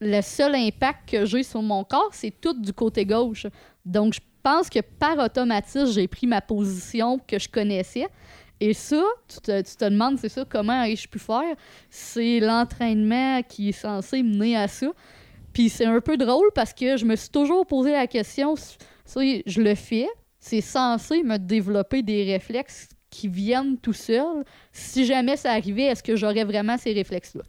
[0.00, 3.46] le seul impact que j'ai sur mon corps, c'est tout du côté gauche.
[3.84, 8.06] Donc, je pense que par automatisme, j'ai pris ma position que je connaissais.
[8.60, 11.56] Et ça, tu te, tu te demandes, c'est ça, comment ai-je pu faire?
[11.88, 14.88] C'est l'entraînement qui est censé mener à ça.
[15.52, 19.20] Puis c'est un peu drôle parce que je me suis toujours posé la question, ça,
[19.46, 20.08] je le fais,
[20.38, 24.44] c'est censé me développer des réflexes qui viennent tout seuls.
[24.72, 27.42] Si jamais ça arrivait, est-ce que j'aurais vraiment ces réflexes-là?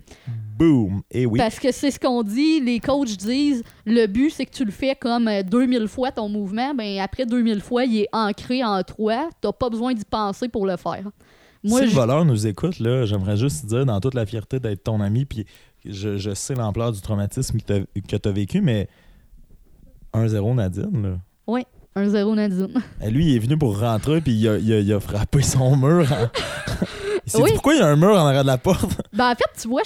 [0.58, 1.02] Boom!
[1.12, 1.40] Et oui.
[1.40, 4.72] Parce que c'est ce qu'on dit, les coachs disent, le but, c'est que tu le
[4.72, 9.30] fais comme 2000 fois ton mouvement, ben après 2000 fois, il est ancré en toi,
[9.40, 11.10] t'as pas besoin d'y penser pour le faire.
[11.64, 14.84] Moi, si le voleur nous écoute, là, j'aimerais juste dire, dans toute la fierté d'être
[14.84, 15.46] ton ami, puis
[15.86, 18.88] je, sais l'ampleur du traumatisme que tu as vécu, mais
[20.14, 21.20] 1-0 Nadine, là.
[21.48, 21.66] Oui.
[21.96, 22.82] 1-0 Nadine.
[23.02, 26.08] Et lui, il est venu pour rentrer, puis il a, il a, frappé son mur.
[27.32, 29.02] pourquoi il y a un mur en arrière de la porte?
[29.14, 29.82] Ben, en fait, tu vois,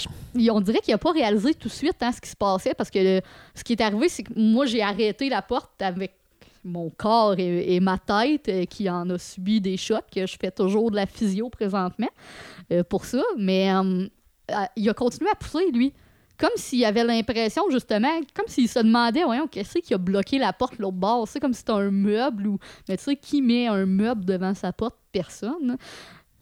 [0.51, 2.91] on dirait qu'il n'a pas réalisé tout de suite hein, ce qui se passait, parce
[2.91, 3.21] que
[3.55, 6.13] ce qui est arrivé, c'est que moi, j'ai arrêté la porte avec
[6.65, 10.03] mon corps et, ma tête euh, qui en a subi des chocs.
[10.15, 12.09] Je fais toujours de la physio présentement
[12.71, 14.07] euh, pour ça, mais euh,
[14.75, 15.93] il a continué à pousser, lui.
[16.37, 20.53] Comme s'il avait l'impression, justement, comme s'il se demandait, voyons, qu'est-ce qui a bloqué la
[20.53, 21.27] porte l'autre bord?
[21.27, 22.59] C'est comme si c'était un meuble ou.
[22.89, 24.95] Mais tu sais, qui met un meuble devant sa porte?
[25.11, 25.77] Personne.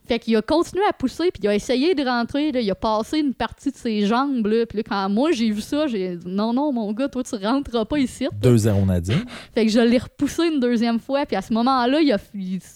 [0.06, 3.18] Fait qu'il a continué à pousser, puis il a essayé de rentrer, il a passé
[3.18, 6.26] une partie de ses jambes, là, puis là, quand moi j'ai vu ça, j'ai dit
[6.28, 8.26] non, non, mon gars, toi tu rentreras pas ici.
[8.42, 9.24] 2-0 Nadine.
[9.54, 12.18] fait que je l'ai repoussé une deuxième fois, puis à ce moment-là, il a,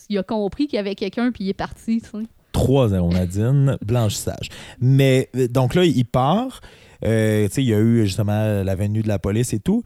[0.08, 2.26] il, a compris qu'il y avait quelqu'un, puis il est parti, tu sais.
[2.54, 4.48] 3-0 Nadine, blanchissage.
[4.80, 6.60] Mais euh, donc là, il part.
[7.04, 9.82] Euh, il y a eu justement la venue de la police et tout.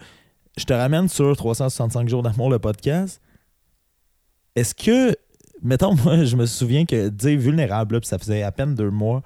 [0.58, 3.20] Je te ramène sur 365 jours d'amour, le podcast.
[4.54, 5.16] Est-ce que,
[5.62, 9.22] mettons, moi, je me souviens que dire vulnérable, puis ça faisait à peine deux mois.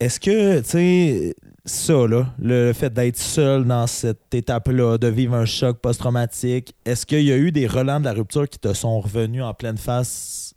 [0.00, 5.34] Est-ce que, tu sais, ça, là, le fait d'être seul dans cette étape-là, de vivre
[5.34, 8.72] un choc post-traumatique, est-ce qu'il y a eu des relents de la rupture qui te
[8.74, 10.54] sont revenus en pleine face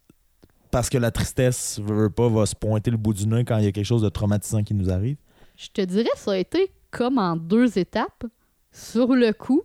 [0.71, 3.65] parce que la tristesse, veut pas, va se pointer le bout du nez quand il
[3.65, 5.17] y a quelque chose de traumatisant qui nous arrive?
[5.57, 8.25] Je te dirais, ça a été comme en deux étapes.
[8.71, 9.63] Sur le coup,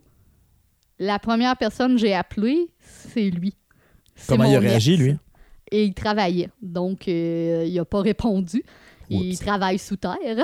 [0.97, 3.55] la première personne que j'ai appelée, c'est lui.
[4.27, 5.15] Comment il a réagi, lui?
[5.71, 6.49] Et il travaillait.
[6.61, 8.63] Donc, euh, il n'a pas répondu.
[9.09, 10.43] Il travaille sous terre.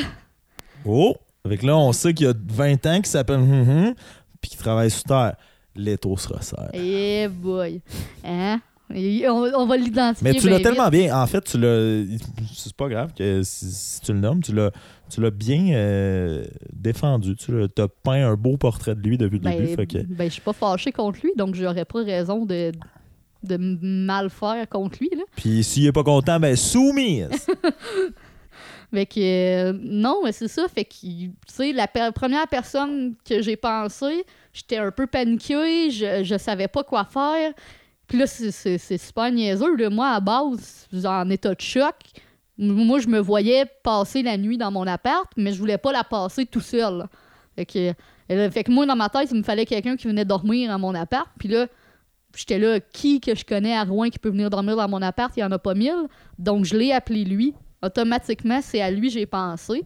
[0.86, 1.16] Oh!
[1.44, 3.94] Avec là, on sait qu'il y a 20 ans qu'il s'appelle hum, hum,
[4.40, 5.36] puis qu'il travaille sous terre.
[5.76, 6.70] L'étau se resserre.
[6.74, 7.82] Eh boy!
[8.24, 8.60] Hein?
[8.92, 10.32] On, va l'identifier.
[10.32, 11.16] Mais tu l'as tellement bien.
[11.16, 12.06] En fait, tu l'as.
[12.54, 14.72] C'est pas grave que si, tu le nommes, tu l'as,
[15.10, 17.36] tu l'as bien euh, défendu.
[17.36, 20.06] Tu as peint un beau portrait de lui depuis le ben, début.
[20.08, 22.72] Ben, je suis pas fâché contre lui, donc j'aurais pas raison de,
[23.44, 25.10] de mal faire contre lui.
[25.12, 25.24] Là.
[25.36, 27.30] Puis s'il est pas content, ben soumise!
[28.92, 30.68] Mais que euh, non, mais c'est ça.
[30.68, 36.24] Fait que, tu sais, la première personne que j'ai pensé, j'étais un peu paniquée, je,
[36.24, 37.54] je savais pas quoi faire.
[38.08, 39.90] Puis là, c'est super niaiseux.
[39.90, 41.94] Moi, à base, en état de choc,
[42.60, 46.04] moi, je me voyais passer la nuit dans mon appart, mais je voulais pas la
[46.04, 47.08] passer tout seul.
[47.56, 47.94] Fait que,
[48.32, 50.80] euh, fait que moi, dans ma tête, il me fallait quelqu'un qui venait dormir dans
[50.80, 51.30] mon appart.
[51.40, 51.68] Puis là,
[52.36, 55.32] j'étais là, qui que je connais à Rouen qui peut venir dormir dans mon appart?
[55.38, 56.08] Il y en a pas mille.
[56.38, 57.54] Donc, je l'ai appelé lui.
[57.82, 59.86] Automatiquement, c'est à lui que j'ai pensé.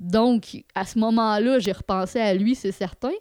[0.00, 3.12] Donc, à ce moment-là, j'ai repensé à lui, c'est certain.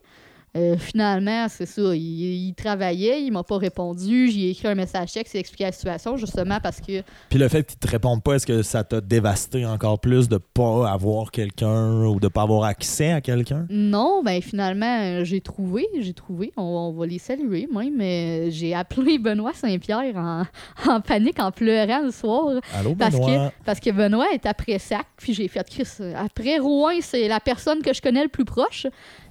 [0.58, 1.96] Euh, finalement, c'est ça.
[1.96, 4.30] Il, travaillait, il m'a pas répondu.
[4.32, 7.04] J'ai écrit un message texte, il expliqué la situation, justement parce que.
[7.30, 10.38] Puis le fait qu'il te réponde pas, est-ce que ça t'a dévasté encore plus de
[10.38, 13.68] pas avoir quelqu'un ou de pas avoir accès à quelqu'un?
[13.70, 16.52] Non, ben finalement, j'ai trouvé, j'ai trouvé.
[16.58, 17.96] On, va les saluer, même.
[17.96, 20.16] Mais j'ai appelé Benoît Saint-Pierre
[20.88, 22.60] en, panique, en pleurant le soir.
[22.74, 23.50] Allô, parce Benoît?
[23.50, 25.88] Que, parce que Benoît est après sac, puis j'ai fait Chris.
[26.16, 28.88] Après Rouen, c'est la personne que je connais le plus proche.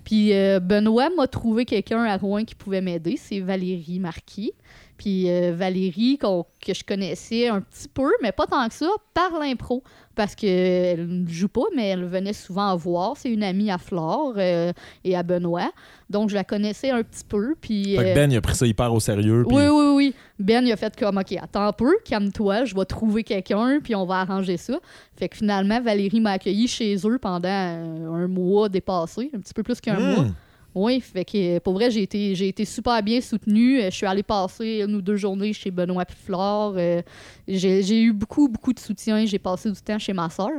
[0.09, 4.53] Puis euh, Benoît m'a trouvé quelqu'un à Rouen qui pouvait m'aider, c'est Valérie Marquis.
[4.99, 9.39] Puis euh, Valérie, que je connaissais un petit peu, mais pas tant que ça, par
[9.39, 9.83] l'impro
[10.19, 13.17] parce qu'elle ne joue pas, mais elle venait souvent voir.
[13.17, 14.73] C'est une amie à Flore euh,
[15.05, 15.71] et à Benoît.
[16.11, 17.55] Donc, je la connaissais un petit peu.
[17.61, 19.45] Puis, fait que euh, Ben, il a pris ça hyper au sérieux.
[19.47, 20.15] Oui, oui, oui.
[20.41, 23.95] Ben, il a fait comme, OK, attends un peu, calme-toi, je vais trouver quelqu'un, puis
[23.95, 24.75] on va arranger ça.
[25.17, 29.63] Fait que finalement, Valérie m'a accueilli chez eux pendant un mois dépassé, un petit peu
[29.63, 30.15] plus qu'un hmm.
[30.15, 30.27] mois.
[30.75, 33.81] Oui, fait que pour vrai, j'ai été, j'ai été super bien soutenue.
[33.83, 36.75] Je suis allée passer une ou deux journées chez Benoît Flore.
[36.77, 37.03] Euh,
[37.49, 39.25] j'ai, eu beaucoup, beaucoup de soutien.
[39.25, 40.51] J'ai passé du temps chez ma soeur.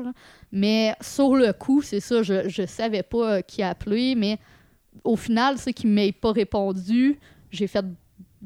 [0.52, 4.40] Mais sur le coup, c'est ça, je, je savais pas qui appeler, mais
[5.04, 7.20] au final, c'est qu'il ne m'ait pas répondu.
[7.52, 7.86] J'ai fait.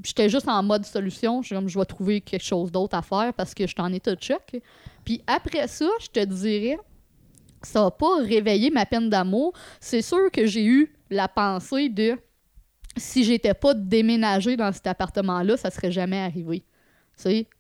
[0.04, 1.42] J'étais juste en mode solution.
[1.42, 4.22] Je, je vais trouver quelque chose d'autre à faire parce que j'étais en état de
[4.22, 4.60] choc.
[5.06, 6.78] Puis après ça, je te dirais,
[7.64, 9.54] ça n'a pas réveillé ma peine d'amour.
[9.80, 12.18] C'est sûr que j'ai eu la pensée de
[12.98, 16.64] si j'étais pas déménagée dans cet appartement-là, ça serait jamais arrivé.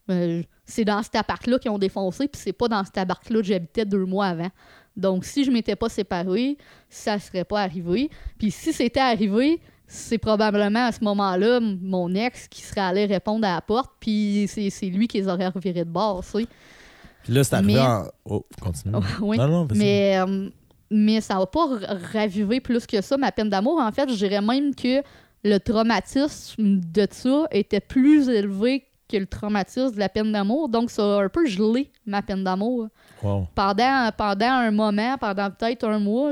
[0.10, 3.46] Euh, c'est dans cet appart-là qu'ils ont défoncé, puis c'est pas dans cet appart-là que
[3.48, 4.50] j'habitais deux mois avant.
[4.96, 6.58] Donc, si je m'étais pas séparée,
[6.90, 8.10] ça serait pas arrivé.
[8.38, 13.48] Puis si c'était arrivé, c'est probablement à ce moment-là mon ex qui serait allé répondre
[13.48, 16.24] à la porte, puis c'est lui qui les aurait revirés de bord.
[17.24, 18.04] Puis là, c'est arrivé Mais- en.
[18.26, 18.96] Oh, continue.
[19.22, 19.38] oui.
[19.38, 19.78] Non, non, vas-y.
[19.78, 20.50] Mais, euh,
[20.92, 21.68] mais ça va pas
[22.12, 23.80] raviver plus que ça ma peine d'amour.
[23.80, 25.02] En fait, je dirais même que
[25.44, 30.70] le traumatisme de ça était plus élevé que le traumatisme de la peine d'amour.
[30.70, 32.88] Donc, ça a un peu gelé ma peine d'amour.
[33.22, 33.48] Wow.
[33.54, 36.32] Pendant, pendant un moment, pendant peut-être un mois,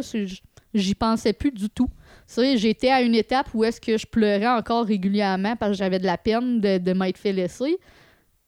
[0.73, 1.87] j'y pensais plus du tout.
[2.27, 5.77] Tu sais, j'étais à une étape où est-ce que je pleurais encore régulièrement parce que
[5.77, 7.77] j'avais de la peine de, de m'être fait laisser.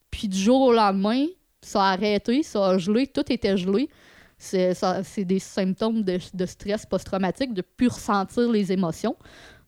[0.10, 1.26] Puis du jour au lendemain,
[1.64, 3.90] ça a arrêté, ça a gelé, tout était gelé.
[4.38, 9.16] C'est ça- c'est des symptômes de, de stress post-traumatique, de plus ressentir les émotions.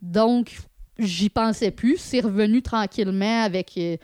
[0.02, 0.58] Donc,
[1.00, 1.98] j'y pensais plus.
[1.98, 3.98] C'est revenu tranquillement avec euh,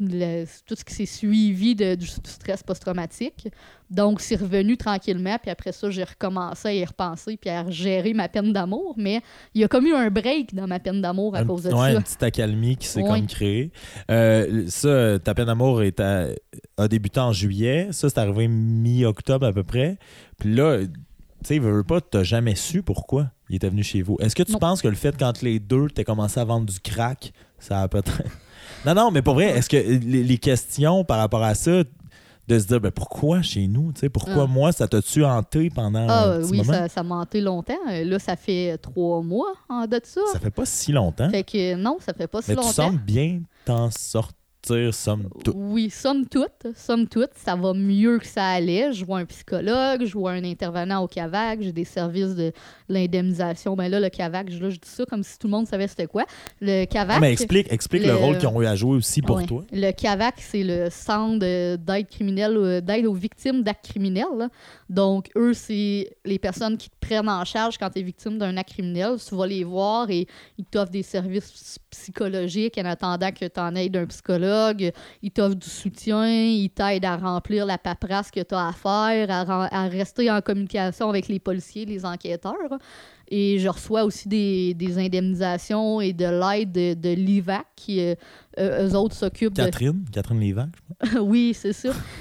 [0.00, 3.48] le- tout ce qui s'est suivi de- du, du stress post-traumatique.
[3.90, 5.36] Donc, c'est revenu tranquillement.
[5.42, 8.94] Puis après ça, j'ai recommencé à y repenser puis à gérer ma peine d'amour.
[8.96, 9.20] Mais
[9.54, 11.68] il y a comme eu un break dans ma peine d'amour à Un cause de
[11.70, 11.92] ouais, ça.
[11.92, 13.08] une petite accalmie qui s'est Oui.
[13.08, 13.72] comme créée.
[14.10, 16.28] Euh, ça, ta peine d'amour est à-
[16.78, 17.88] a débuté en juillet.
[17.92, 19.98] Ça, c'est arrivé mi-octobre à peu près.
[20.38, 20.88] Puis là, tu
[21.42, 24.16] sais, veux, veux pas, t'as jamais su pourquoi il était venu chez vous.
[24.20, 24.58] Est-ce que tu Non.
[24.58, 27.88] penses que le fait qu'entre les deux, t'as commencé à vendre du crack, ça a
[27.88, 28.22] peut-être.
[28.86, 31.82] Non, non, mais pour vrai, est-ce que les, les questions par rapport à ça,
[32.48, 33.92] de se dire, ben, pourquoi chez nous?
[33.92, 34.46] Tu sais, pourquoi Ah.
[34.46, 36.72] moi, ça t'a-tu hanté pendant Ah un petit oui, moment?
[36.72, 37.74] ça, ça m'a hanté longtemps.
[37.88, 40.20] Euh, Là, ça fait trois mois en de ça.
[40.32, 41.30] Ça fait pas si longtemps.
[41.30, 42.72] Fait que non, ça fait pas si mais tu longtemps.
[42.72, 44.34] sembles bien t'en sortir,
[44.92, 45.54] somme toute.
[45.56, 48.92] Oui, somme toute, somme toute, ça va mieux que ça allait.
[48.92, 52.52] Je vois un psychologue, je vois un intervenant au CAVAC, j'ai des services de
[52.88, 53.74] l'indemnisation.
[53.74, 55.88] Ben là, le CAVAC, je, là, je dis ça comme si tout le monde savait
[55.88, 56.24] c'était quoi.
[56.60, 57.16] Le CAVAC.
[57.16, 59.46] Ah, mais explique, explique le, le- rôle qu'ils ont eu à jouer aussi pour Ouais.
[59.46, 59.64] toi.
[59.72, 64.24] Le CAVAC, c'est le centre de- d'aide criminelle, euh, d'aide aux victimes d'actes criminels.
[64.36, 64.48] là.
[64.88, 68.56] Donc, eux, c'est les personnes qui te prennent en charge quand tu es victime d'un
[68.56, 69.16] acte criminel.
[69.26, 70.26] Tu vas les voir et
[70.58, 74.49] ils t'offrent des services psychologiques en attendant que tu en aides un psychologue.
[75.22, 79.30] Ils t'offrent du soutien, ils t'aident à remplir la paperasse que tu as à faire,
[79.30, 82.78] à, rester en communication avec les policiers, les enquêteurs.
[83.28, 88.14] Et je reçois aussi des, indemnisations et de l'aide de, l'IVAC qui,
[88.58, 90.68] euh, eux autres, s'occupent de Catherine, Catherine Lévesque,
[91.04, 91.72] je oui, c'est.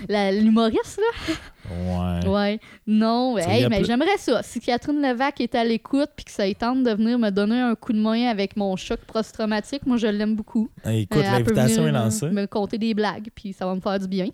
[0.07, 1.33] La- L'humoriste, là?
[1.71, 2.27] Ouais.
[2.27, 2.59] Ouais.
[2.87, 4.41] Non, hey, mais j'aimerais ça.
[4.43, 7.75] Si Catherine Levac est à l'écoute puis que ça tente de venir me donner un
[7.75, 10.69] coup de main avec mon choc post-traumatique, moi, je l'aime beaucoup.
[10.85, 12.29] Hey, écoute, Euh, l'invitation est lancée.
[12.29, 14.27] Me conter des blagues, puis ça va me faire du bien.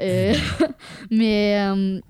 [0.00, 0.32] Euh,
[1.10, 2.00] mais euh,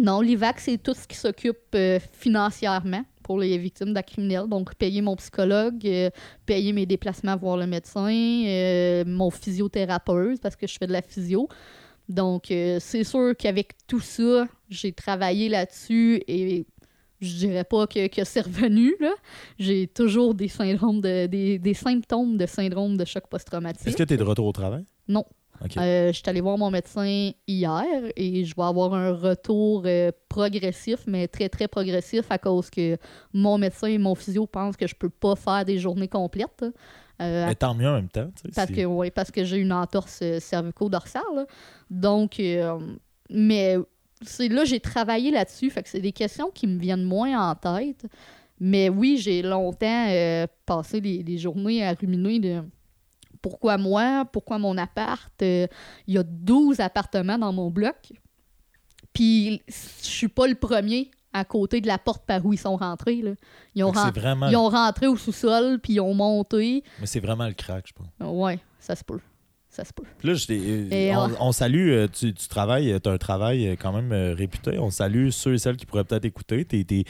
[0.00, 4.48] non, l'IVAC, c'est tout ce qui s'occupe euh, financièrement pour les victimes d'actes criminels.
[4.48, 6.10] Donc, payer mon psychologue, euh,
[6.46, 11.00] payer mes déplacements voir le médecin, euh, mon physiothérapeute, parce que je fais de la
[11.00, 11.46] physio.
[12.08, 16.66] Donc, euh, c'est sûr qu'avec tout ça, j'ai travaillé là-dessus et
[17.20, 18.96] je dirais pas que, que c'est revenu.
[19.60, 23.86] J'ai toujours des syndromes de, des, des symptômes de syndrome de choc post-traumatique.
[23.86, 24.86] Est-ce que tu es de retour au travail?
[25.06, 25.24] Non.
[25.64, 25.76] OK.
[25.76, 27.84] Euh, je suis allée voir mon médecin hier
[28.16, 32.96] et je vais avoir un retour euh, progressif, mais très, très progressif à cause que
[33.32, 36.64] mon médecin et mon physio pensent que je peux pas faire des journées complètes.
[37.20, 38.30] Euh, Mais tant mieux en même temps.
[38.54, 41.46] parce que, ouais, parce que j'ai une entorse euh, cervico-dorsale.
[41.90, 42.40] Donc,
[43.28, 43.76] mais
[44.22, 45.70] c'est là j'ai travaillé là-dessus.
[45.70, 48.06] Fait que c'est des questions qui me viennent moins en tête.
[48.58, 50.06] Mais oui, j'ai longtemps
[50.66, 52.62] passé les, les journées à ruminer de
[53.42, 55.30] pourquoi moi, pourquoi mon appart.
[55.42, 55.66] euh,
[56.06, 58.12] Il y a 12 appartements dans mon bloc.
[59.12, 62.76] Puis je suis pas le premier à côté de la porte par où ils sont
[62.76, 63.22] rentrés.
[63.22, 63.32] Là.
[63.74, 66.82] Ils, ont vraiment, ils rentré au sous-sol, puis ils ont monté.
[66.98, 68.08] mais c'est vraiment le crack, je pense.
[68.20, 69.20] Ouais, ça se peut.
[69.68, 70.02] Ça se peut.
[70.18, 73.92] Puis là, je euh, on, salue, euh, tu, tu travailles, tu as un travail quand
[73.92, 74.78] même réputé.
[74.80, 77.04] On salue ceux et celles qui pourraient peut-être écouter, tes, tes,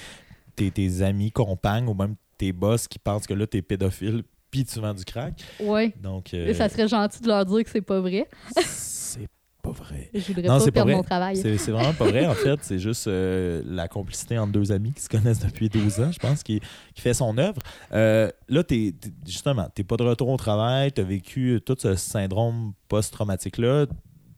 [0.56, 4.24] tes, tes amis, compagnes ou même tes boss qui pensent que là, tu es pédophile
[4.51, 5.42] puis tu vends du crack.
[5.61, 5.92] Ouais.
[6.03, 8.28] Donc, Et euh, ça serait gentil de leur dire que c'est pas vrai.
[8.64, 9.28] c'est
[9.62, 10.11] pas vrai.
[10.14, 10.96] Je voudrais Non, pas perdre vrai.
[10.96, 11.36] mon travail.
[11.36, 12.59] C'est vraiment pas vrai, en fait.
[12.62, 16.18] C'est juste euh, la complicité entre deux amis qui se connaissent depuis 12 ans, je
[16.18, 16.61] pense, qui,
[16.94, 17.61] qui fait son œuvre.
[17.92, 21.94] Euh, là, t'es, t'es- justement, t'es pas de retour au travail, t'as vécu tout ce
[21.94, 23.87] syndrome post-traumatique-là.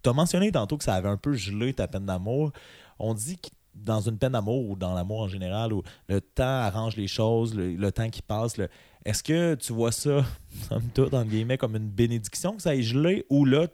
[0.03, 2.51] T'as mentionné tantôt que ça avait un peu gelé ta peine d'amour.
[2.99, 6.43] On dit que dans une peine d'amour ou dans l'amour en général, où le temps
[6.45, 8.69] arrange les choses, le, le temps qui passe, le-
[9.05, 10.25] est-ce que tu vois ça,
[10.69, 13.25] somme toute, entre guillemets, comme une bénédiction que ça ait gelé?
[13.31, 13.67] Ou là,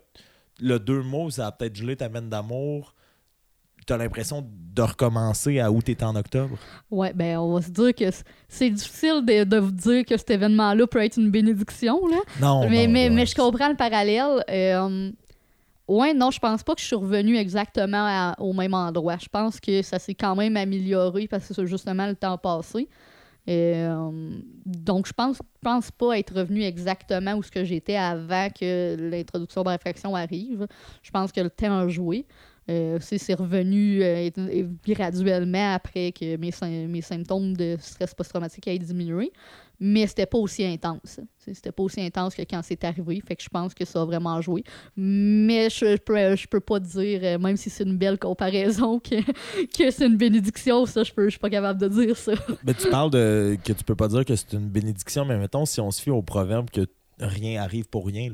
[0.61, 2.95] le deux mots, ça a peut-être gelé ta peine d'amour,
[3.87, 6.59] tu as l'impression de recommencer à où tu en octobre?
[6.91, 8.05] Ouais, ben on va se dire que
[8.49, 12.19] c'est difficile de, de vous dire que cet événement-là peut être une bénédiction, là.
[12.41, 13.11] Non, mais, non, mais, ouais.
[13.11, 14.45] mais je comprends le parallèle.
[14.51, 15.11] Euh,
[15.89, 19.17] ouais, non, je pense pas que je suis revenue exactement à- au même endroit.
[19.21, 22.89] Je pense que ça s'est quand même amélioré parce que c'est justement le temps passé.
[23.49, 24.11] Euh,
[24.67, 29.63] donc, je pense, pense pas être revenue exactement où ce que j'étais avant que l'introduction
[29.63, 30.67] de réflexion arrive.
[31.03, 32.27] Je pense que le temps a joué.
[32.71, 34.29] Euh, c'est revenu euh,
[34.87, 39.33] graduellement après que mes symptômes de stress post-traumatique aient diminué.
[39.81, 41.21] Mais c'était pas aussi intense.
[41.37, 43.23] C'était pas aussi intense que quand c'est arrivé.
[43.27, 44.65] Fait que je pense que ça a vraiment joué.
[44.97, 49.23] Mais je, peux, je peux pas dire, euh, même si c'est une belle comparaison, que,
[49.67, 50.85] que c'est une bénédiction.
[50.85, 52.33] Ça, je, peux, je suis pas capable de dire ça.
[52.65, 55.65] Mais tu parles de que tu peux pas dire que c'est une bénédiction, mais mettons,
[55.65, 56.87] si on se fie au proverbe que
[57.21, 58.33] rien arrive pour rien.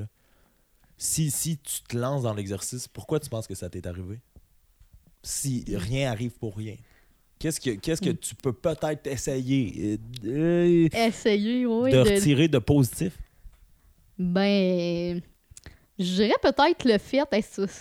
[0.97, 4.21] Si, si tu te lances dans l'exercice, pourquoi tu penses que ça t'est arrivé?
[5.23, 6.77] Si rien arrive pour rien.
[7.45, 8.17] Qu'est-ce que, qu'est-ce que Mm.
[8.17, 9.99] tu peux peut-être essayer?
[10.25, 11.91] Euh, Essayer, oui.
[11.93, 13.19] de de- retirer de positif?
[14.19, 15.21] Ben,
[15.99, 17.21] je dirais peut-être le fait,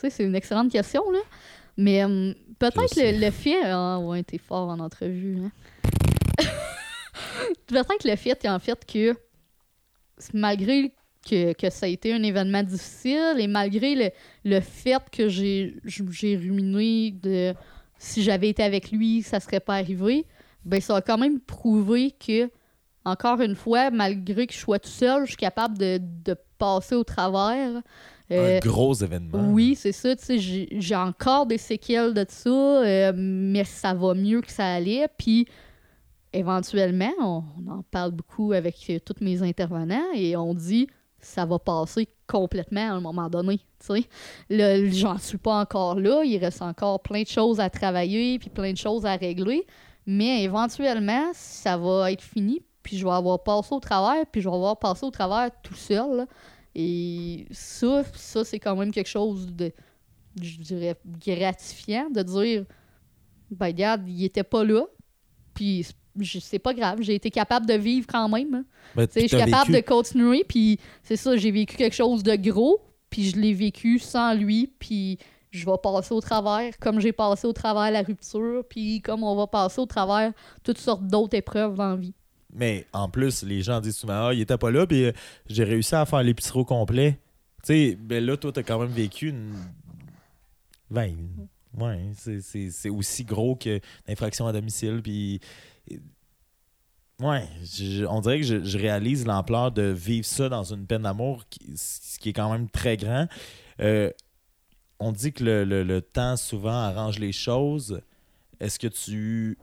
[0.10, 1.19] c'est une excellente question, là.
[1.77, 5.52] Mais hum, peut-être le, le fait, ah ouais, t'es fort en entrevue, hein.
[7.68, 9.15] peut-être le fait, en fait, que
[10.34, 10.91] malgré
[11.26, 14.10] que, que ça a été un événement difficile et malgré le,
[14.44, 17.53] le fait que j'ai j'ai ruminé de
[18.03, 20.25] si j'avais été avec lui, ça serait pas arrivé,
[20.65, 22.49] ben ça a quand même prouvé que
[23.05, 26.95] encore une fois, malgré que je sois tout seul, je suis capable de, de passer
[26.95, 27.81] au travers.
[28.31, 29.49] Euh, Un gros événement.
[29.51, 30.15] oui, c'est ça.
[30.15, 34.51] Tu sais, j'ai j'ai encore des séquelles de ça, euh, mais ça va mieux que
[34.51, 35.07] ça allait.
[35.17, 35.45] Puis,
[36.31, 40.88] éventuellement, on, on en parle beaucoup avec euh, tous mes intervenants et on dit
[41.23, 43.59] ça va passer complètement à un moment donné.
[44.49, 46.23] J'en suis pas encore là.
[46.23, 49.65] Il reste encore plein de choses à travailler puis plein de choses à régler.
[50.05, 52.61] Mais éventuellement, ça va être fini.
[52.83, 54.25] Puis je vais avoir passé au travers.
[54.31, 56.27] Puis je vais avoir passé au travers tout seul.
[56.75, 59.71] Et ça, ça c'est quand même quelque chose de,
[60.41, 62.65] je dirais, gratifiant de dire,
[63.51, 64.85] ben regarde, il était pas là,
[65.53, 65.85] puis
[66.22, 68.64] c'est pas grave, j'ai été capable de vivre quand même.
[68.95, 72.35] Ben, Je suis capable vécu- de continuer, puis c'est ça, j'ai vécu quelque chose de
[72.35, 72.80] gros,
[73.10, 75.18] puis je l'ai vécu sans lui, puis
[75.52, 79.35] je vais passer au travers, comme j'ai passé au travers la rupture, puis comme on
[79.35, 80.31] va passer au travers
[80.64, 82.14] toutes sortes d'autres épreuves dans la vie.
[82.56, 85.11] Mais en plus, les gens disent souvent Ah, il était pas là, puis euh,
[85.48, 87.18] j'ai réussi à faire l'épicerie au complet.
[87.64, 89.53] Tu sais, ben là, toi, t'as quand même vécu une.
[90.91, 91.15] Ben,
[91.80, 95.40] ouais, c'est aussi gros que l'infraction à domicile, puis.
[97.19, 97.47] Ouais,
[98.10, 101.43] on dirait que je, réalise l'ampleur de vivre ça dans une peine d'amour,
[101.76, 103.27] ce qui est quand même très grand.
[103.80, 104.10] Euh,
[104.99, 108.01] on dit que le, le- le temps souvent arrange les choses.
[108.60, 109.57] Est-ce que tu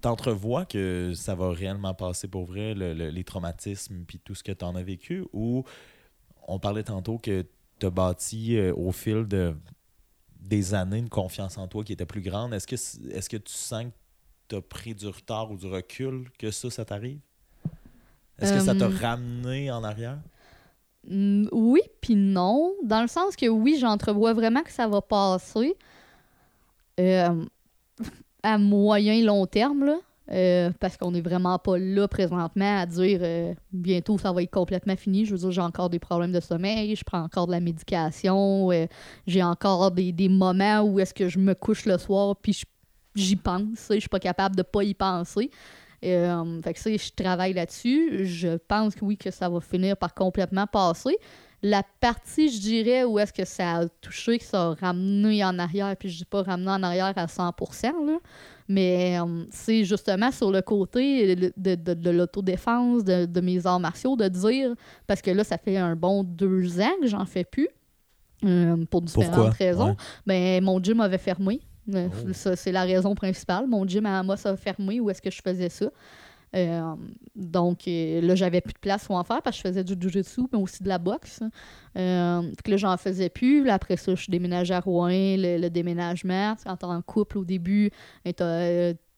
[0.00, 4.42] t'entrevois que ça va réellement passer pour vrai, le- le- les traumatismes puis tout ce
[4.42, 5.64] que tu en as vécu, ou
[6.48, 7.46] on parlait tantôt que
[7.78, 9.54] tu as bâti euh, au fil de,
[10.40, 12.52] des années une confiance en toi qui était plus grande.
[12.52, 12.74] Est-ce que,
[13.14, 13.90] est-ce que tu sens que
[14.48, 17.18] tu as pris du retard ou du recul que ça, ça t'arrive?
[18.38, 20.18] Est-ce que ça t'a Euh, ramené en arrière?
[21.08, 22.74] Mm, oui, puis non.
[22.82, 25.74] Dans le sens que oui, j'entrevois vraiment que ça va passer
[27.00, 27.44] euh,
[28.42, 29.96] à moyen long terme, là.
[30.32, 34.50] Euh, parce qu'on n'est vraiment pas là présentement à dire euh, bientôt ça va être
[34.50, 35.24] complètement fini.
[35.24, 38.68] Je veux dire, j'ai encore des problèmes de sommeil, je prends encore de la médication,
[39.28, 42.64] j'ai encore des, des moments où est-ce que je me couche le soir puis je-
[43.16, 45.50] j'y pense, je suis pas capable de pas y penser.
[46.04, 48.26] Euh, fait que ça, je travaille là-dessus.
[48.26, 51.16] Je pense que oui, que ça va finir par complètement passer.
[51.62, 55.58] La partie, je dirais, où est-ce que ça a touché, que ça a ramené en
[55.58, 58.18] arrière, puis je dis pas ramené en arrière à 100%, là,
[58.68, 63.80] mais euh, c'est justement sur le côté de, de, de- de l'autodéfense, de, mes arts
[63.80, 64.74] martiaux, de dire,
[65.06, 67.68] parce que là, ça fait un bon deux ans que j'en fais plus,
[68.44, 69.50] euh, pour différentes Pourquoi?
[69.56, 69.88] raisons.
[69.88, 69.96] Ouais.
[70.26, 71.60] Ben, mon gym avait fermé.
[71.94, 72.32] Euh, Oh.
[72.32, 73.66] ça, c'est la raison principale.
[73.66, 75.86] Mon gym à Amos a fermé où est-ce que je faisais ça.
[76.54, 76.94] Euh,
[77.34, 79.94] donc euh, là, j'avais plus de place pour en faire parce que je faisais du
[80.00, 81.40] jiu-jitsu, mais aussi de la boxe.
[81.96, 83.64] Euh, que là, j'en faisais plus.
[83.64, 86.54] Là, après ça, je suis déménagée à Rouen, le, le déménagement.
[86.56, 87.90] Tu sais, Quand t'es en couple au début,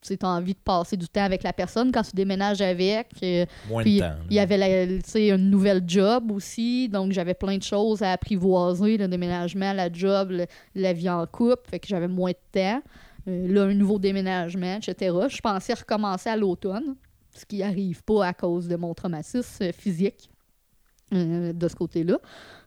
[0.01, 1.91] tu t'as envie de passer du temps avec la personne.
[1.93, 4.15] Quand tu déménages avec, euh, Moins puis, de temps.
[4.31, 4.85] il y avait la-
[5.35, 10.31] une nouvelle job aussi, donc j'avais plein de choses à apprivoiser, le déménagement, la job,
[10.31, 12.83] le- la vie en couple, fait que j'avais moins de temps.
[13.27, 15.15] Euh, là, un nouveau déménagement, etc.
[15.29, 16.95] Je pensais recommencer à l'automne,
[17.37, 20.31] ce qui n'arrive pas à cause de mon traumatisme euh, physique
[21.13, 22.19] euh, de ce côté-là.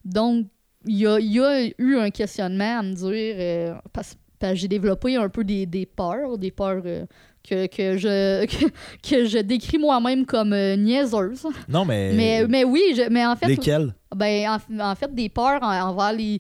[0.06, 0.48] Donc,
[0.86, 4.20] il y a, y a eu un questionnement à me dire, parce Parce que
[4.54, 7.06] j'ai développé un peu des, des peurs, des peurs euh,
[7.48, 8.66] que, que, je, que,
[9.08, 11.48] que je décris moi-même comme euh, niaiseuses.
[11.68, 12.14] Non, mais.
[12.14, 15.90] Mais, mais oui, je- mais en fait, Lesquels ben, en, en fait, des peurs en-
[15.90, 16.40] envers les,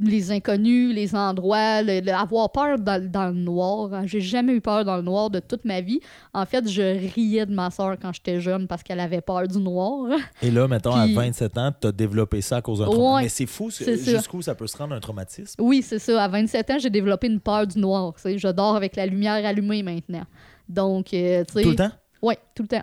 [0.00, 3.92] les, inconnus, les endroits, le- le- avoir peur dans, dans le noir.
[3.92, 4.02] hein.
[4.06, 6.00] J'ai jamais eu peur dans le noir de toute ma vie.
[6.32, 9.58] En fait, je riais de ma soeur quand j'étais jeune parce qu'elle avait peur du
[9.58, 10.08] noir.
[10.42, 12.92] Et là, mettons, Puis- à 27 ans, tu as développé ça à cause d'un Ouais,
[12.94, 13.22] traumatisme.
[13.24, 13.84] Mais c'est fou, ça.
[13.96, 15.54] jusqu'où ça peut se rendre un traumatisme?
[15.60, 16.22] Oui, c'est ça.
[16.22, 18.14] À 27 ans, j'ai développé une peur du noir.
[18.14, 18.38] tu sais.
[18.38, 20.24] Je dors avec la lumière allumée maintenant.
[20.68, 21.62] Donc, euh, tu sais.
[21.62, 21.90] Tout le temps?
[22.22, 22.82] Oui, tout le temps.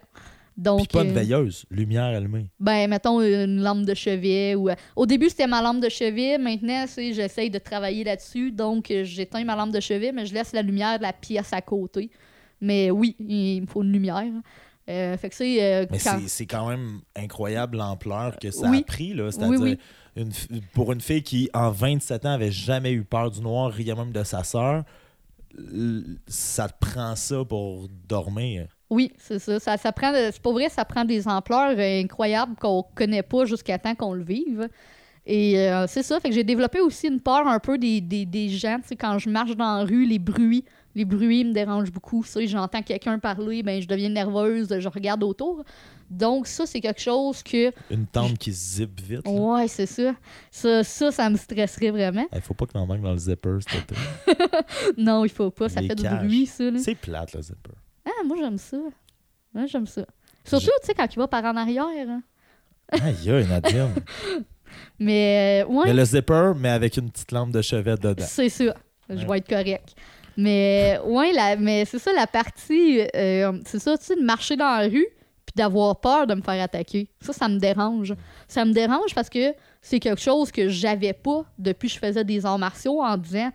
[0.57, 2.49] Donc, Puis pas une euh, veilleuse, lumière allumée.
[2.59, 4.55] Ben, mettons une lampe de chevet.
[4.55, 6.37] Ou, euh, au début, c'était ma lampe de chevet.
[6.37, 8.51] Maintenant, j'essaye de travailler là-dessus.
[8.51, 11.51] Donc, euh, j'éteins ma lampe de chevet, mais je laisse la lumière de la pièce
[11.51, 12.09] à côté.
[12.61, 14.23] Mais oui, il me faut une lumière.
[14.87, 15.61] Euh, fait que c'est.
[15.63, 18.77] euh, Mais quand- c'est- quand même incroyable l'ampleur que ça Oui.
[18.79, 19.13] a pris.
[19.13, 19.31] là.
[19.31, 19.77] C'est-à-dire, Oui,
[20.15, 20.21] oui.
[20.23, 23.71] une f- pour une fille qui, en 27 ans, avait jamais eu peur du noir,
[23.73, 24.83] rien même de sa sœur,
[26.27, 28.67] ça te prend ça pour dormir.
[28.89, 29.59] Oui, c'est ça.
[29.59, 33.45] ça, ça prend, c'est pas vrai, ça prend des ampleurs euh, incroyables qu'on connaît pas
[33.45, 34.69] jusqu'à temps qu'on le vive.
[35.27, 36.19] Et euh, c'est ça.
[36.19, 38.77] Fait que j'ai développé aussi une peur un peu des, des, des gens.
[38.81, 40.63] Tu sais, quand je marche dans la rue, les bruits.
[40.93, 42.23] Les bruits me dérangent beaucoup.
[42.23, 45.63] Ça, j'entends quelqu'un parler, ben je deviens nerveuse, je regarde autour.
[46.09, 47.71] Donc, ça, c'est quelque chose que.
[47.89, 49.25] Une tente qui se zippe vite.
[49.25, 49.31] là.
[49.33, 50.13] Ouais, c'est ça.
[50.51, 50.83] ça.
[50.83, 52.25] Ça, ça me stresserait vraiment.
[52.33, 54.35] Il faut pas que t'en manques dans le zipper, plaît.
[54.97, 55.67] Non, il faut pas.
[55.69, 56.19] Ça Les fait du cages.
[56.23, 56.63] bruit, ça.
[56.77, 57.71] C'est plate, le zipper.
[58.05, 58.77] Ah, moi, j'aime ça.
[59.53, 60.05] Moi, j'aime ça.
[60.43, 61.85] Surtout, tu sais, quand il va par en arrière.
[62.09, 62.21] hein.
[62.91, 63.95] Aïe, aïe, Nadine.
[64.99, 65.85] Mais, euh, ouais.
[65.87, 68.25] Mais le zipper, mais avec une petite lampe de chevet dedans.
[68.27, 68.75] C'est ça.
[69.09, 69.25] Je Ouais.
[69.25, 69.95] vais être correct.
[70.37, 73.01] Mais ouais, la, mais c'est ça la partie.
[73.15, 75.07] euh, c'est ça, tu sais, de marcher dans la rue
[75.45, 77.09] puis d'avoir peur de me faire attaquer.
[77.21, 78.13] Ça, ça me dérange.
[78.47, 82.23] Ça me dérange parce que c'est quelque chose que j'avais pas depuis que je faisais
[82.25, 83.51] des arts martiaux en disant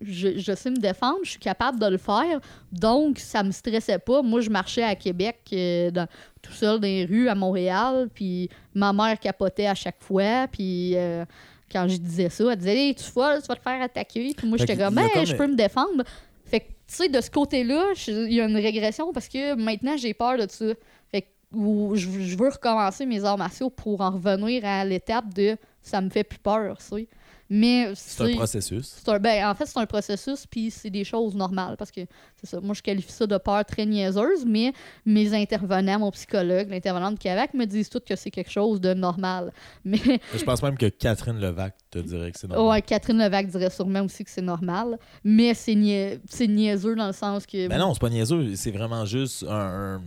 [0.00, 2.40] je, je sais me défendre, je suis capable de le faire.
[2.72, 4.22] Donc, ça me stressait pas.
[4.22, 6.06] Moi, je marchais à Québec euh, dans-
[6.42, 10.92] tout seul dans les rues à Montréal, puis ma mère capotait à chaque fois, puis
[10.96, 11.24] euh,
[11.70, 14.32] quand je disais ça, elle disait hey, tu folle, tu vas te faire attaquer.
[14.36, 16.02] Puis moi, j'étais comme comme- je peux me défendre.
[16.46, 19.96] Fait que, tu sais, de ce côté-là, il y a une régression parce que maintenant,
[19.96, 20.64] j'ai peur de ça.
[21.12, 25.56] Fait que je, je veux recommencer mes arts martiaux pour en revenir à l'étape de
[25.82, 27.08] ça me fait plus peur, tu sais.
[27.52, 28.94] Mais C'est un processus.
[29.08, 31.74] un- ben, en fait, c'est un processus, puis c'est des choses normales.
[31.76, 32.02] Parce que,
[32.40, 34.72] c'est ça, moi, je qualifie ça de peur très niaiseuse, mais
[35.04, 38.94] mes intervenants, mon psychologue, l'intervenant de Cavac, me disent tous que c'est quelque chose de
[38.94, 39.52] normal.
[39.84, 39.98] Mais,
[40.32, 42.68] Je pense même que Catherine Levac te dirait que c'est normal.
[42.68, 44.96] ouais, Catherine Levac dirait sûrement aussi que c'est normal.
[45.24, 47.66] Mais c'est nia- c'est niaiseux dans le sens que.
[47.66, 48.54] Mais non, c'est pas niaiseux.
[48.54, 50.02] C'est vraiment juste un, un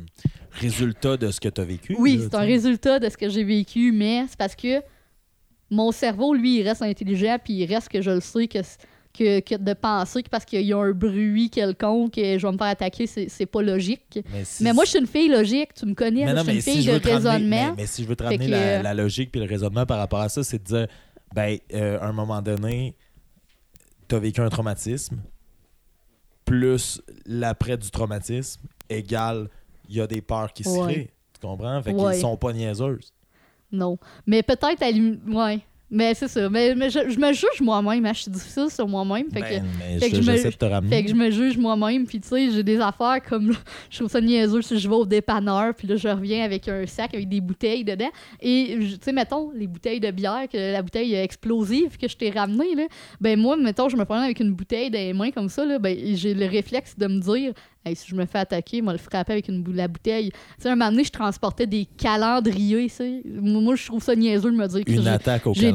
[0.53, 1.95] résultat de ce que tu as vécu.
[1.99, 4.81] Oui, c'est un résultat de ce que j'ai vécu, mais c'est parce que
[5.69, 8.59] mon cerveau, lui, il reste intelligent, puis il reste que je le sais que,
[9.13, 12.53] que, que de penser que parce qu'il y a un bruit quelconque et je vais
[12.53, 14.19] me faire attaquer, c'est pas logique.
[14.31, 16.49] Mais, si- Mais moi, je suis une fille logique, tu me connais, Mais non, je
[16.51, 17.65] suis une fille de ramener- raisonnement.
[17.71, 19.85] mais, mais si je veux te ramener que, la, euh, la logique puis le raisonnement
[19.85, 20.87] par rapport à ça, c'est de dire,
[21.33, 22.95] ben, euh, à un moment donné,
[24.07, 25.17] tu as vécu un traumatisme,
[26.45, 29.49] plus l'après du traumatisme, égale,
[29.89, 30.93] il y a des peurs qui se Ouais.
[30.93, 31.11] créent.
[31.33, 31.81] Tu comprends?
[31.81, 32.11] Fait Ouais.
[32.13, 33.13] qu'ils sont pas niaiseuses.
[33.73, 33.97] Non.
[34.25, 35.59] Mais peut-être à lim- Ouais.
[35.95, 36.49] Mais c'est ça.
[36.49, 39.29] Mais, mais je, je me juge moi-même, hein, je suis difficile sur moi-même.
[39.31, 40.89] Fait que Ben, mais fait que je- me- j'essaie de te ramener.
[40.95, 43.57] Fait que je me juge moi-même, puis tu sais, j'ai des affaires comme, là,
[43.91, 46.87] je trouve ça niaiseux si je vais au dépanneur, puis là, je reviens avec un
[46.87, 48.09] sac avec des bouteilles dedans.
[48.41, 52.31] Et, tu sais, mettons, les bouteilles de bière, que la bouteille explosive que je t'ai
[52.31, 52.83] ramenée, là,
[53.21, 55.77] ben moi, mettons, je me promène avec une bouteille dans les mains comme ça, là,
[55.77, 57.53] ben j'ai le réflexe de me dire,
[57.85, 60.31] hey, si je me fais attaquer, moi, le frapper avec une bouteille.
[60.31, 63.21] Tu sais, un moment donné, je transportais des calendriers, sais.
[63.25, 65.09] Moi, je trouve ça niaiseux de me dire que j'ai-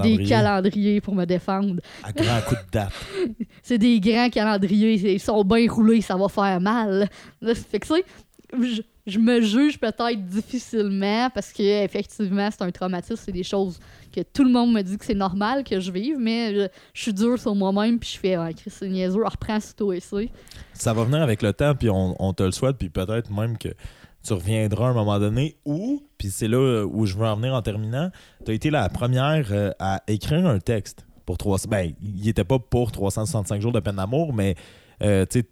[0.02, 1.76] des calendrier calendriers pour me défendre.
[2.02, 2.92] à grand coup de date.
[3.62, 7.08] C'est des grands calendriers, ils sont bien roulés, ça va faire mal.
[7.42, 13.20] Fait que, tu sais, je, me juge peut-être difficilement parce que effectivement c'est un traumatisme,
[13.24, 13.78] c'est des choses
[14.14, 17.02] que tout le monde me dit que c'est normal que je vive, mais je, je
[17.02, 20.16] suis dure sur moi-même puis je fais, ouais, Chris, c'est niaiseux, reprends toi et ça.
[20.72, 23.68] Ça va venir avec le temps, puis on, te le souhaite, puis peut-être même que
[24.22, 27.54] tu reviendras à un moment donné ou, puis c'est là où je veux en venir
[27.54, 28.10] en terminant,
[28.44, 31.68] tu as été la première euh, à écrire un texte pour 300.
[31.70, 34.54] Ben, il n'était pas pour 365 jours de peine d'amour, mais
[35.02, 35.44] euh, tu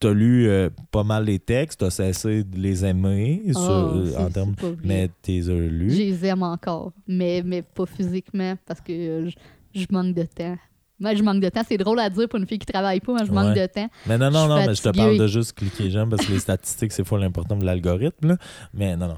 [0.00, 3.42] sais, tu as lu euh, pas mal les textes, tu as cessé de les aimer
[3.52, 4.54] sur- Oh, euh, en termes.
[4.84, 9.28] Mais tu les as Je les aime encore, mais, mais pas physiquement parce que
[9.74, 10.56] je, je manque de temps.
[11.00, 11.62] Moi, je manque de temps.
[11.66, 13.66] C'est drôle à dire pour une fille qui travaille pas, mais je manque Ouais.
[13.66, 13.88] de temps.
[14.06, 16.32] Mais non, non, non, suis mais je te parle de juste cliquer j'aime parce que
[16.32, 18.28] les statistiques, c'est full important de l'algorithme.
[18.28, 18.36] là.
[18.74, 19.16] Mais non, non,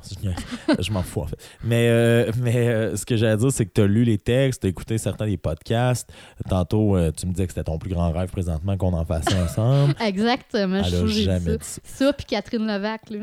[0.79, 1.37] je, m'en fous en fait.
[1.65, 4.61] Mais, euh, mais euh, ce que j'allais dire, c'est que tu as lu les textes,
[4.63, 6.09] tu as écouté certains des podcasts.
[6.49, 9.27] Tantôt, euh, tu me disais que c'était ton plus grand rêve présentement qu'on en fasse
[9.35, 9.95] ensemble.
[10.01, 10.83] Exactement.
[10.85, 11.57] Je j'ai dit jamais ça.
[11.57, 11.81] dit ça.
[11.85, 13.19] Ça, puis Catherine Levac, là.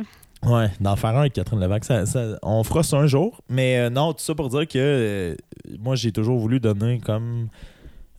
[0.45, 3.41] Ouais, d'en faire un avec Catherine Levac, ça, ça- on fera ça un jour.
[3.49, 5.36] Mais euh, non, tout ça pour dire que
[5.80, 7.48] moi, j'ai toujours voulu donner comme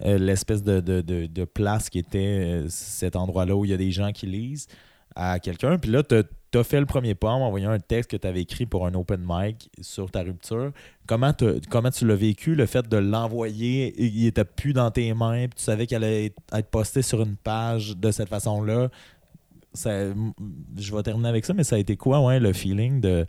[0.04, 2.18] euh, l'espèce de, de- de- place qui était
[2.64, 4.66] euh, cet endroit-là où il y a des gens qui lisent
[5.14, 5.76] à quelqu'un.
[5.78, 6.14] Puis là, tu
[6.58, 8.94] as fait le premier pas en m'envoyant un texte que tu avais écrit pour un
[8.94, 10.72] open mic sur ta rupture.
[11.06, 11.32] Comment,
[11.68, 15.56] comment tu l'as vécu, le fait de l'envoyer, il était plus dans tes mains, puis
[15.58, 18.88] tu savais qu'elle allait être- être posté sur une page de cette façon-là
[19.76, 23.26] je vais terminer avec ça, mais ça a été quoi, ouais, le feeling de.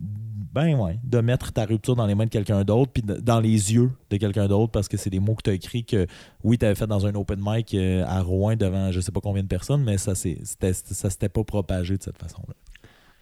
[0.00, 3.72] Ben ouais, de mettre ta rupture dans les mains de quelqu'un d'autre, puis dans les
[3.74, 6.06] yeux de quelqu'un d'autre, parce que c'est des mots que tu as écrits que,
[6.42, 9.20] oui, tu avais fait dans un open mic euh, à Rouen devant je sais pas
[9.20, 12.54] combien de personnes, mais ça s'était pas propagé de cette façon-là.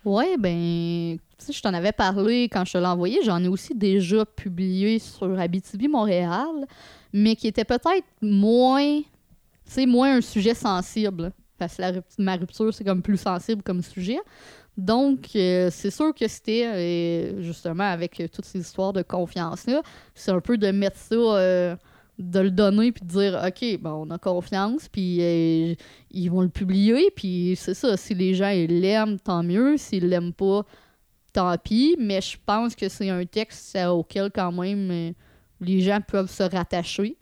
[0.05, 3.19] Ouais, ben, tu je t'en avais parlé quand je te l'ai envoyé.
[3.25, 6.65] J'en ai aussi déjà publié sur Abitibi Montréal,
[7.13, 9.01] mais qui était peut-être moins,
[9.75, 11.33] tu moins un sujet sensible.
[11.59, 14.19] Parce que la rupt- ma rupture, c'est comme plus sensible comme sujet.
[14.77, 19.81] Donc, euh, c'est sûr que c'était, euh, justement, avec euh, toutes ces histoires de confiance-là,
[20.15, 21.77] c'est un peu de mettre ça, euh,
[22.19, 25.77] de le donner, puis de dire, OK, bon, on a confiance, puis
[26.11, 30.09] ils vont le publier, puis c'est ça, si les gens ils l'aiment, tant mieux, s'ils
[30.09, 30.65] l'aiment pas,
[31.33, 35.13] tant pis, mais je pense que c'est un texte auquel quand même
[35.61, 37.17] les gens peuvent se rattacher.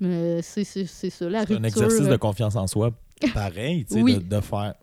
[0.00, 2.92] C'est ça, la C'est un exercice de confiance en soi
[3.34, 4.14] pareil, tu sais, Oui.
[4.16, 4.74] de, de faire.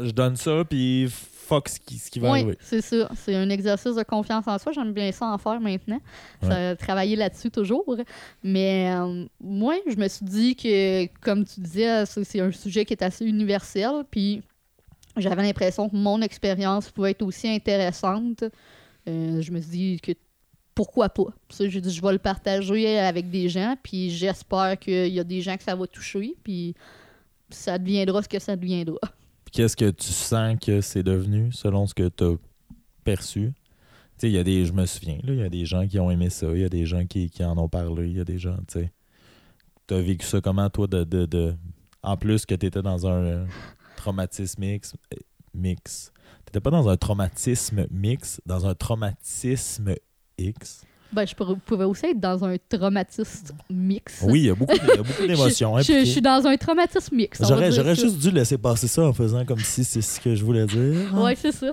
[0.00, 2.58] Je donne ça, puis fuck ce qui, ce qui va Oui, arriver.
[2.60, 3.10] c'est ça.
[3.16, 4.72] C'est un exercice de confiance en soi.
[4.72, 6.00] J'aime bien ça en faire maintenant.
[6.42, 7.96] Ça, travailler là-dessus toujours.
[8.42, 12.84] Mais euh, moi, je me suis dit que, comme tu disais, c'est c'est un sujet
[12.84, 14.04] qui est assez universel.
[14.10, 14.42] Puis
[15.16, 18.44] j'avais l'impression que mon expérience pouvait être aussi intéressante.
[19.06, 20.12] Euh, je me suis dit que
[20.74, 21.26] pourquoi pas?
[21.50, 23.76] Ça, j'ai dit, je vais le partager avec des gens.
[23.82, 26.34] Puis j'espère qu'il y a des gens que ça va toucher.
[26.42, 26.74] Puis
[27.50, 28.98] ça deviendra ce que ça deviendra.
[29.54, 32.34] Qu'est-ce que tu sens que c'est devenu selon ce que tu as
[33.04, 33.52] perçu?
[34.18, 34.66] Tu il y a des.
[34.66, 36.68] Je me souviens, il y a des gens qui ont aimé ça, il y a
[36.68, 38.92] des gens qui, qui en ont parlé, il y a des gens, tu sais.
[39.86, 41.04] T'as vécu ça comment, toi, de.
[41.04, 41.54] de, de-
[42.02, 43.46] En plus que tu étais dans un
[43.96, 44.94] traumatisme mix.
[45.54, 46.12] mix?
[46.44, 49.94] T'étais pas dans un traumatisme mix, dans un traumatisme
[50.36, 50.82] X?
[51.14, 54.22] Ben, je pouvais aussi être dans un traumatisme mix.
[54.26, 54.74] Oui, il y a beaucoup,
[55.26, 55.78] d'émotions.
[55.78, 57.40] Je, je- je suis dans un traumatisme mix.
[57.46, 60.66] J'aurais, juste dû laisser passer ça en faisant comme si c'est ce que je voulais
[60.66, 61.14] dire.
[61.14, 61.72] Ouais, c'est ça.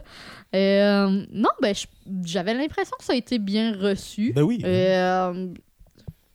[0.54, 1.74] Euh, non, ben,
[2.26, 4.34] j'avais l'impression que ça a été bien reçu.
[4.34, 4.62] Ben oui.
[4.64, 5.48] Euh,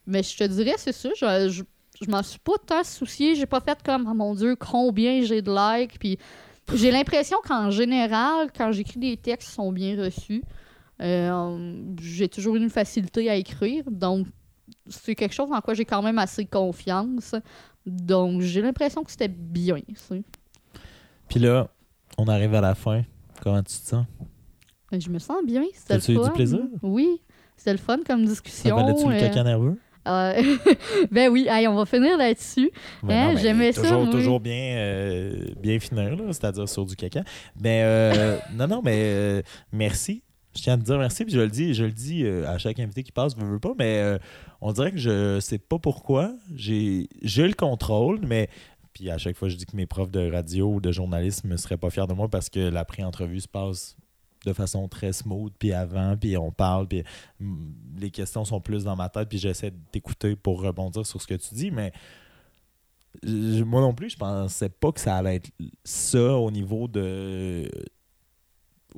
[0.07, 1.09] mais je te dirais, c'est ça.
[1.17, 1.63] Je, je,
[2.05, 3.35] je m'en suis pas tant soucié.
[3.35, 5.99] J'ai pas fait comme, oh mon Dieu, combien j'ai de likes.
[5.99, 6.19] Puis
[6.75, 10.43] j'ai l'impression qu'en général, quand j'écris des textes, ils sont bien reçus.
[11.03, 13.85] Euh, j'ai toujours eu une facilité à écrire.
[13.91, 14.27] Donc,
[14.89, 17.35] c'est quelque chose en quoi j'ai quand même assez confiance.
[17.85, 19.79] Donc, j'ai l'impression que c'était bien.
[19.95, 20.15] ça.
[21.29, 21.69] Puis là,
[22.19, 23.03] on arrive à la fin.
[23.43, 24.07] Comment tu te sens?
[24.91, 25.63] Ben, Je me sens bien.
[25.75, 26.31] C'était le eu du fun.
[26.31, 26.61] plaisir?
[26.83, 27.21] Oui.
[27.57, 28.77] C'était le fun comme Ça discussion.
[28.77, 29.79] valait-tu le euh, caca nerveux?
[30.09, 30.43] euh,
[31.11, 32.71] ben oui, Hey, on va finir là-dessus.
[33.03, 34.13] Ben Hein, j'aimais ça, toujours, moi.
[34.13, 37.23] Toujours bien, euh, bien finir, c'est-à-dire sur du caca.
[37.61, 39.43] Mais euh, non, non, mais
[39.73, 40.23] merci.
[40.57, 42.59] Je tiens à te dire merci, puis je le dis, je le dis euh, à
[42.59, 44.19] chaque invité qui passe, je veux pas, mais euh,
[44.61, 46.33] on dirait que je sais pas pourquoi.
[46.55, 48.49] J'ai le contrôle, mais
[48.93, 51.57] puis à chaque fois, je dis que mes profs de radio ou de journalisme ne
[51.57, 53.97] seraient pas fiers de moi parce que la pré-entrevue se passe
[54.47, 57.03] de façon très smooth, puis avant, puis on parle, puis
[57.41, 61.27] mm, les questions sont plus dans ma tête, puis j'essaie d'écouter pour rebondir sur ce
[61.27, 61.93] que tu dis, mais
[63.23, 65.51] moi non plus, je pensais pas que ça allait être
[65.85, 67.71] ça au niveau de.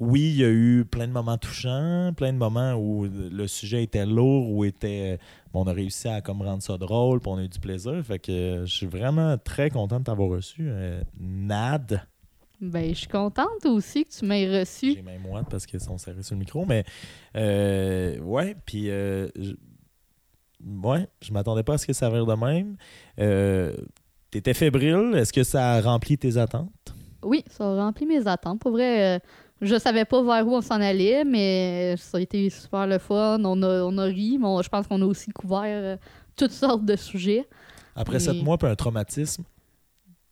[0.00, 3.82] Oui, il y a eu plein de moments touchants, plein de moments où le sujet
[3.82, 5.18] était lourd, où était.
[5.52, 8.00] bon, on a réussi à comme rendre ça drôle, puis on a eu du plaisir.
[8.04, 10.68] Fait que je suis vraiment très content de t'avoir reçu.
[10.68, 12.00] euh, Nad.
[12.60, 14.94] Ben, je suis contente aussi que tu m'aies reçu.
[14.94, 16.84] J'ai même moite parce qu'ils sont serrés sur le micro, mais
[17.36, 19.52] euh, ouais, puis euh, je,
[20.82, 22.76] ouais, je m'attendais pas à ce que ça vire de même.
[23.18, 23.76] Euh,
[24.30, 26.94] T'étais fébrile, est-ce que ça a rempli tes attentes?
[27.22, 28.60] Oui, ça a rempli mes attentes.
[28.60, 29.18] Pour vrai, euh,
[29.60, 33.40] je savais pas vers où on s'en allait, mais ça a été super le fun.
[33.44, 35.96] On a, on a ri, mais on- je pense qu'on a aussi couvert euh,
[36.36, 37.46] toutes sortes de sujets.
[37.96, 39.42] Après sept mois, puis un traumatisme.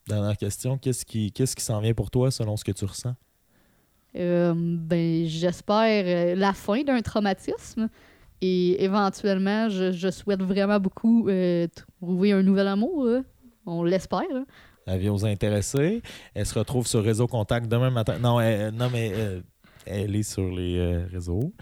[0.09, 3.15] Dernière question, qu'est-ce qui, qu'est-ce qui s'en vient pour toi selon ce que tu ressens?
[4.17, 7.89] Euh, ben, j'espère euh, la fin d'un traumatisme.
[8.41, 11.67] Et éventuellement, je, je souhaite vraiment beaucoup euh,
[12.01, 13.05] trouver un nouvel amour.
[13.05, 13.23] là.
[13.67, 14.23] On l'espère.
[14.33, 14.45] là.
[14.87, 16.03] Avis aux intéressés.
[16.35, 18.19] Elle se retrouve sur Réseau Contact demain matin.
[18.19, 18.41] Non,
[18.73, 19.41] non mais euh,
[19.87, 21.53] elle est sur les euh, réseaux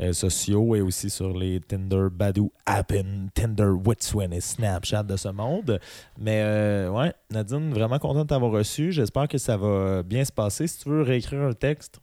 [0.00, 5.28] euh, sociaux et aussi sur les Tinder, Badoo, Appen, Tinder, Witswin et Snapchat de ce
[5.28, 5.78] monde.
[6.18, 8.90] Mais euh, ouais, Nadine, vraiment content de t'avoir reçu.
[8.90, 10.66] J'espère que ça va bien se passer.
[10.66, 12.00] Si tu veux réécrire un texte,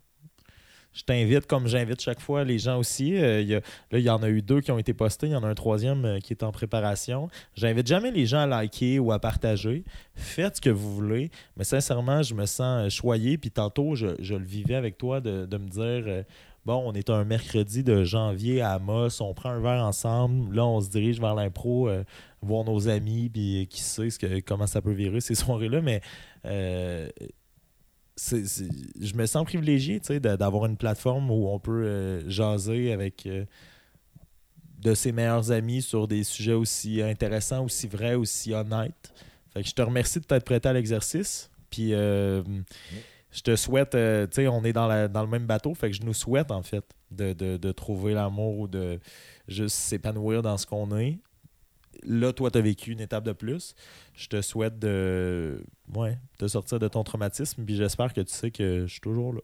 [0.95, 3.17] je t'invite, comme j'invite chaque fois les gens aussi.
[3.17, 3.59] Euh,
[3.91, 5.27] là, il y en a eu deux qui ont été postés.
[5.27, 7.27] Il y en a un troisième euh, qui est en préparation.
[7.53, 9.83] J'invite jamais les gens à liker ou à partager.
[10.15, 11.31] Faites ce que vous voulez.
[11.57, 13.37] Mais sincèrement, je me sens euh, choyé.
[13.37, 16.23] Puis tantôt, je, le vivais avec toi de, me dire
[16.65, 20.55] bon, on est un mercredi de janvier à Amos, on prend un verre ensemble.
[20.55, 21.89] Là, on se dirige vers l'impro,
[22.41, 25.81] voir nos amis, puis qui sait ce que, comment ça peut virer ces soirées-là.
[25.81, 26.01] Mais
[28.17, 33.25] je me sens privilégié d'avoir une plateforme où on peut euh, jaser avec.
[33.25, 33.45] euh,
[34.79, 39.13] de ses meilleurs amis sur des sujets aussi intéressants, aussi vrais, aussi honnêtes.
[39.51, 41.49] Fait que je te remercie de t'être prêté à l'exercice.
[41.71, 42.43] Puis euh,
[43.31, 46.51] je te souhaite, on est dans, dans le même bateau, fait que je nous souhaite
[46.51, 48.99] en fait de, de- de trouver l'amour ou de
[49.47, 51.17] juste s'épanouir dans ce qu'on est.
[52.03, 53.73] Là, toi, tu as vécu une étape de plus.
[54.13, 55.63] Je te souhaite de,
[55.93, 57.63] ouais, de sortir de ton traumatisme.
[57.65, 59.41] Puis j'espère que tu sais que je suis toujours là.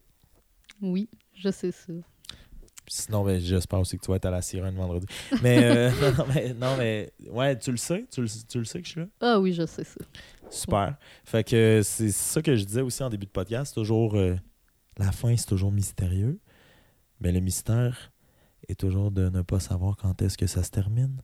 [0.81, 1.93] Oui, je sais ça.
[2.85, 5.05] Puis Sinon, ben, j'espère aussi que tu vas être à la sirène vendredi.
[5.43, 8.81] Mais, euh, non, mais, non, mais, ouais, tu le sais, tu le, tu le sais
[8.81, 9.07] que je suis là?
[9.22, 9.99] Ah oui, je sais ça.
[10.49, 10.97] Super.
[11.23, 13.73] Fait que c'est ça que je disais aussi en début de podcast.
[13.73, 14.35] Toujours, euh,
[14.97, 16.39] la fin, c'est toujours mystérieux.
[17.19, 18.11] Mais le mystère
[18.68, 21.22] est toujours de ne pas savoir quand est-ce que ça se termine.